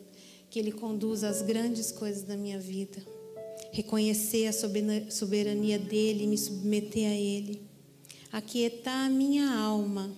que 0.49 0.57
Ele 0.57 0.71
conduza 0.71 1.27
as 1.27 1.41
grandes 1.41 1.91
coisas 1.91 2.23
da 2.23 2.37
minha 2.37 2.59
vida 2.59 3.03
reconhecer 3.73 4.45
a 4.45 4.53
soberania 5.09 5.79
dele 5.79 6.27
me 6.27 6.37
submeter 6.37 7.09
a 7.09 7.15
ele, 7.15 7.59
aquietar 8.31 9.07
a 9.07 9.09
minha 9.09 9.51
alma, 9.51 10.15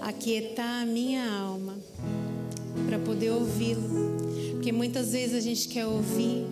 aquietar 0.00 0.82
a 0.82 0.86
minha 0.86 1.30
alma 1.30 1.78
para 2.86 2.98
poder 2.98 3.30
ouvi-lo, 3.30 4.16
porque 4.52 4.72
muitas 4.72 5.12
vezes 5.12 5.34
a 5.34 5.40
gente 5.40 5.68
quer 5.68 5.86
ouvir, 5.86 6.46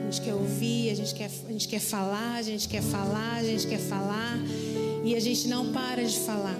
a 0.00 0.10
gente 0.10 0.20
quer 0.22 0.34
ouvir, 0.34 0.90
a 0.90 0.94
gente 0.94 1.14
quer, 1.14 1.30
a 1.48 1.52
gente 1.52 1.68
quer 1.68 1.80
falar, 1.80 2.36
a 2.36 2.42
gente 2.42 2.68
quer 2.68 2.82
falar, 2.82 3.36
a 3.36 3.42
gente 3.42 3.66
quer 3.66 3.78
falar 3.78 4.38
e 5.04 5.14
a 5.14 5.20
gente 5.20 5.48
não 5.48 5.72
para 5.72 6.04
de 6.04 6.18
falar. 6.20 6.56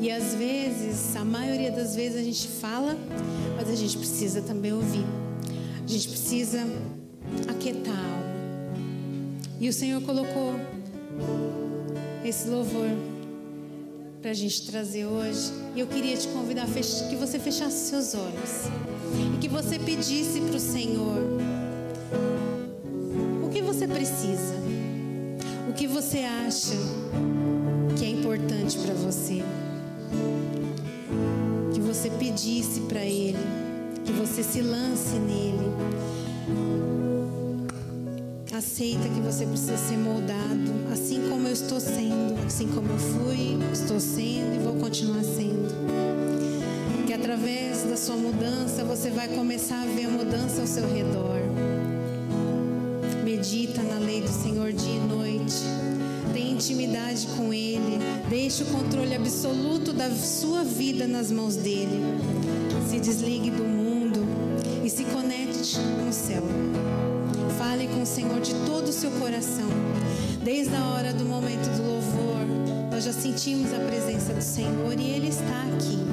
E 0.00 0.10
às 0.10 0.34
vezes, 0.34 1.16
a 1.16 1.24
maioria 1.24 1.70
das 1.70 1.96
vezes 1.96 2.18
a 2.18 2.22
gente 2.22 2.48
fala, 2.48 2.96
mas 3.56 3.68
a 3.68 3.74
gente 3.74 3.96
precisa 3.96 4.42
também 4.42 4.72
ouvir. 4.72 5.04
A 5.82 5.88
gente 5.88 6.08
precisa 6.08 6.66
aquietar 7.48 7.94
a 7.94 8.14
alma. 8.14 8.26
E 9.58 9.68
o 9.68 9.72
Senhor 9.72 10.02
colocou 10.02 10.54
esse 12.24 12.48
louvor 12.48 12.88
para 14.20 14.30
a 14.30 14.34
gente 14.34 14.66
trazer 14.66 15.06
hoje. 15.06 15.52
E 15.74 15.80
eu 15.80 15.86
queria 15.86 16.16
te 16.16 16.28
convidar 16.28 16.64
a 16.64 16.66
que 16.66 17.16
você 17.16 17.38
fechasse 17.38 17.90
seus 17.90 18.14
olhos 18.14 18.66
e 19.34 19.38
que 19.38 19.48
você 19.48 19.78
pedisse 19.78 20.40
para 20.40 20.56
o 20.56 20.60
Senhor 20.60 21.18
o 23.44 23.48
que 23.50 23.62
você 23.62 23.86
precisa, 23.86 24.54
o 25.68 25.72
que 25.72 25.86
você 25.86 26.18
acha 26.20 26.74
que 27.98 28.04
é 28.04 28.08
importante 28.08 28.78
para 28.78 28.94
você. 28.94 29.42
Que 31.72 31.80
você 31.80 32.10
pedisse 32.10 32.80
para 32.80 33.04
Ele 33.04 33.38
que 34.04 34.12
você 34.12 34.42
se 34.42 34.62
lance 34.62 35.16
nele. 35.16 37.05
Aceita 38.56 39.06
que 39.06 39.20
você 39.20 39.44
precisa 39.44 39.76
ser 39.76 39.98
moldado, 39.98 40.72
assim 40.90 41.28
como 41.28 41.46
eu 41.46 41.52
estou 41.52 41.78
sendo, 41.78 42.42
assim 42.46 42.66
como 42.68 42.88
eu 42.88 42.98
fui, 42.98 43.58
estou 43.70 44.00
sendo 44.00 44.54
e 44.54 44.58
vou 44.64 44.76
continuar 44.76 45.22
sendo. 45.22 45.68
Que 47.06 47.12
através 47.12 47.82
da 47.82 47.98
sua 47.98 48.16
mudança 48.16 48.82
você 48.82 49.10
vai 49.10 49.28
começar 49.28 49.82
a 49.82 49.84
ver 49.84 50.06
a 50.06 50.08
mudança 50.08 50.62
ao 50.62 50.66
seu 50.66 50.90
redor. 50.90 51.38
Medita 53.22 53.82
na 53.82 53.98
lei 53.98 54.22
do 54.22 54.30
Senhor 54.30 54.72
dia 54.72 54.96
e 54.96 55.00
noite. 55.00 55.56
Tem 56.32 56.52
intimidade 56.52 57.26
com 57.36 57.52
Ele. 57.52 57.98
Deixe 58.30 58.62
o 58.62 58.66
controle 58.68 59.14
absoluto 59.14 59.92
da 59.92 60.10
sua 60.10 60.64
vida 60.64 61.06
nas 61.06 61.30
mãos 61.30 61.56
dele. 61.56 62.00
Se 62.88 62.98
desligue 63.00 63.50
do 63.50 63.64
mundo 63.64 64.20
e 64.82 64.88
se 64.88 65.04
conecte 65.04 65.76
com 65.98 66.08
o 66.08 66.12
céu. 66.12 67.05
O 68.06 68.08
Senhor 68.08 68.40
de 68.40 68.54
todo 68.64 68.84
o 68.84 68.92
seu 68.92 69.10
coração. 69.10 69.66
Desde 70.40 70.72
a 70.76 70.84
hora 70.90 71.12
do 71.12 71.24
momento 71.24 71.68
do 71.76 71.82
louvor, 71.82 72.46
nós 72.88 73.02
já 73.02 73.12
sentimos 73.12 73.74
a 73.74 73.80
presença 73.80 74.32
do 74.32 74.40
Senhor 74.40 74.96
e 74.96 75.10
Ele 75.10 75.26
está 75.26 75.62
aqui. 75.74 76.06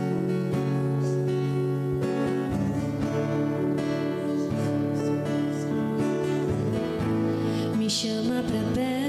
eu 7.64 7.76
preciso 7.76 8.32
está 8.32 8.54
em 8.54 8.72
ti. 8.74 9.01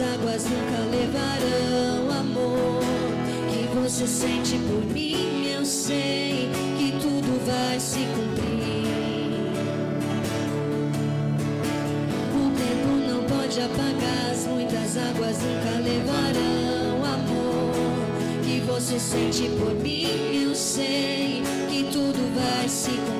As 0.00 0.14
águas 0.14 0.44
nunca 0.44 0.96
levarão 0.96 2.10
amor 2.10 2.80
que 3.50 3.66
você 3.74 4.06
sente 4.06 4.56
por 4.56 4.84
mim. 4.86 5.46
Eu 5.46 5.64
sei 5.64 6.48
que 6.78 6.92
tudo 6.92 7.44
vai 7.44 7.78
se 7.78 7.98
cumprir. 7.98 9.50
O 12.34 12.50
tempo 12.56 12.88
não 13.06 13.24
pode 13.24 13.60
apagar, 13.60 14.30
as 14.32 14.46
muitas 14.46 14.96
águas 14.96 15.36
nunca 15.38 15.78
levarão 15.82 17.04
amor 17.04 18.42
que 18.42 18.60
você 18.60 18.98
sente 18.98 19.50
por 19.58 19.74
mim. 19.74 20.44
Eu 20.44 20.54
sei 20.54 21.42
que 21.68 21.84
tudo 21.92 22.34
vai 22.34 22.68
se 22.68 22.90
cumprir. 22.90 23.19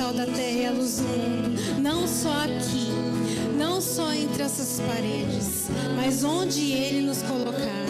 Sal 0.00 0.14
da 0.14 0.24
terra 0.24 0.58
e 0.58 0.66
a 0.66 0.70
luz 0.70 0.96
do 0.96 1.02
mundo. 1.02 1.82
Não 1.82 2.08
só 2.08 2.32
aqui, 2.44 2.88
não 3.58 3.82
só 3.82 4.10
entre 4.14 4.42
essas 4.42 4.80
paredes, 4.80 5.68
mas 5.94 6.24
onde 6.24 6.72
Ele 6.72 7.02
nos 7.02 7.20
colocar, 7.20 7.84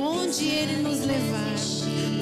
onde 0.00 0.44
Ele 0.44 0.82
nos 0.82 1.00
levar, 1.00 1.54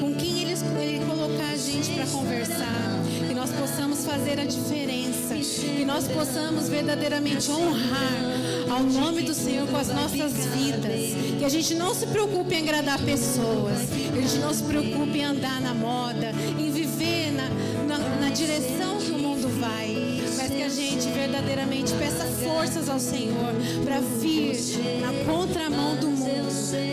com 0.01 0.15
quem 0.15 0.41
Ele, 0.41 0.53
ele 0.81 1.05
colocar 1.05 1.49
a 1.53 1.55
gente 1.55 1.91
para 1.91 2.07
conversar, 2.07 3.03
que 3.27 3.33
nós 3.35 3.51
possamos 3.51 4.03
fazer 4.03 4.39
a 4.39 4.45
diferença, 4.45 5.35
que 5.35 5.85
nós 5.85 6.07
possamos 6.07 6.67
verdadeiramente 6.67 7.51
honrar 7.51 8.71
ao 8.71 8.83
nome 8.83 9.21
do 9.21 9.35
Senhor 9.35 9.67
com 9.67 9.77
as 9.77 9.89
nossas 9.89 10.33
vidas, 10.47 11.37
que 11.37 11.45
a 11.45 11.49
gente 11.49 11.75
não 11.75 11.93
se 11.93 12.07
preocupe 12.07 12.55
em 12.55 12.63
agradar 12.63 12.99
pessoas, 13.03 13.87
que 14.11 14.17
a 14.17 14.21
gente 14.21 14.39
não 14.39 14.51
se 14.51 14.63
preocupe 14.63 15.19
em 15.19 15.25
andar 15.25 15.61
na 15.61 15.75
moda, 15.75 16.33
em 16.57 16.71
viver 16.71 17.31
na, 17.33 17.97
na, 17.97 17.99
na 18.21 18.29
direção 18.29 18.86
gente 20.77 21.09
verdadeiramente 21.09 21.91
peça 21.93 22.23
forças 22.23 22.87
ao 22.87 22.99
Senhor 22.99 23.51
para 23.83 23.99
vir 23.99 24.55
na 25.01 25.11
contramão 25.25 25.95
do 25.95 26.07
mundo, 26.07 26.51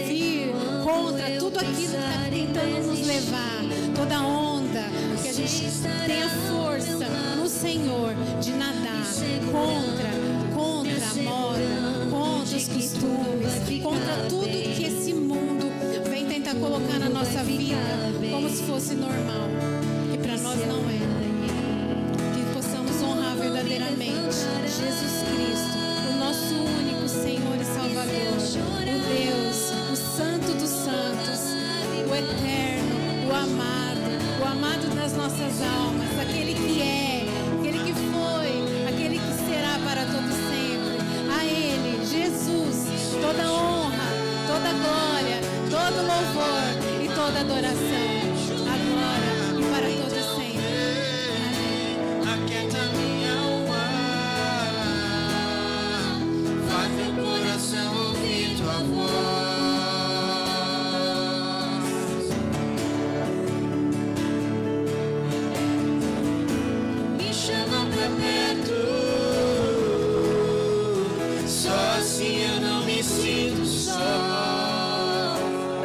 vir 0.09 0.51
contra 0.83 1.31
tudo 1.39 1.59
aquilo 1.59 1.77
que 1.77 1.85
está 1.85 2.31
tentando 2.31 2.87
nos 2.87 3.07
levar, 3.07 3.61
toda 3.95 4.23
onda, 4.23 4.85
que 5.21 5.29
a 5.29 5.33
gente 5.35 5.71
tenha 6.07 6.31
força 6.49 7.07
no 7.37 7.47
Senhor 7.47 8.15
de 8.41 8.53
nadar 8.53 9.05
contra, 9.53 10.11
contra 10.55 11.07
a 11.07 11.23
moda, 11.23 12.11
contra 12.11 12.57
os 12.57 12.69
costumes, 12.69 13.83
contra 13.83 14.15
tudo 14.31 14.49
que 14.49 14.85
esse 14.85 15.13
mundo 15.13 15.71
vem 16.09 16.25
tentar 16.25 16.55
colocar 16.55 16.99
na 16.99 17.11
nossa 17.11 17.45
vida 17.45 17.77
como 18.31 18.49
se 18.49 18.63
fosse 18.63 18.95
normal, 18.95 19.51
Jesus 24.35 25.23
Cristo, 25.31 25.79
o 26.11 26.17
nosso 26.19 26.55
único 26.55 27.09
Senhor 27.09 27.57
e 27.61 27.65
Salvador, 27.65 28.35
o 28.35 28.99
Deus, 29.15 29.71
o 29.93 29.97
Santo 29.97 30.59
dos 30.59 30.71
Santos, 30.71 31.55
o 32.11 32.15
Eterno, 32.15 33.31
o 33.31 33.33
amado, 33.33 34.01
o 34.43 34.45
amado 34.45 34.93
das 34.97 35.13
nossas 35.13 35.63
almas, 35.63 36.19
aquele 36.21 36.55
que 36.55 36.83
é, 36.83 37.27
aquele 37.61 37.79
que 37.85 37.93
foi, 37.93 38.89
aquele 38.89 39.21
que 39.21 39.47
será 39.47 39.79
para 39.85 40.05
todo 40.05 40.29
sempre. 40.51 40.99
A 41.33 41.45
Ele, 41.45 42.05
Jesus, 42.05 42.89
toda 43.21 43.53
honra, 43.53 44.09
toda 44.49 44.73
glória, 44.83 45.41
todo 45.71 46.07
louvor 46.07 47.05
e 47.05 47.09
toda 47.15 47.41
adoração. 47.41 47.84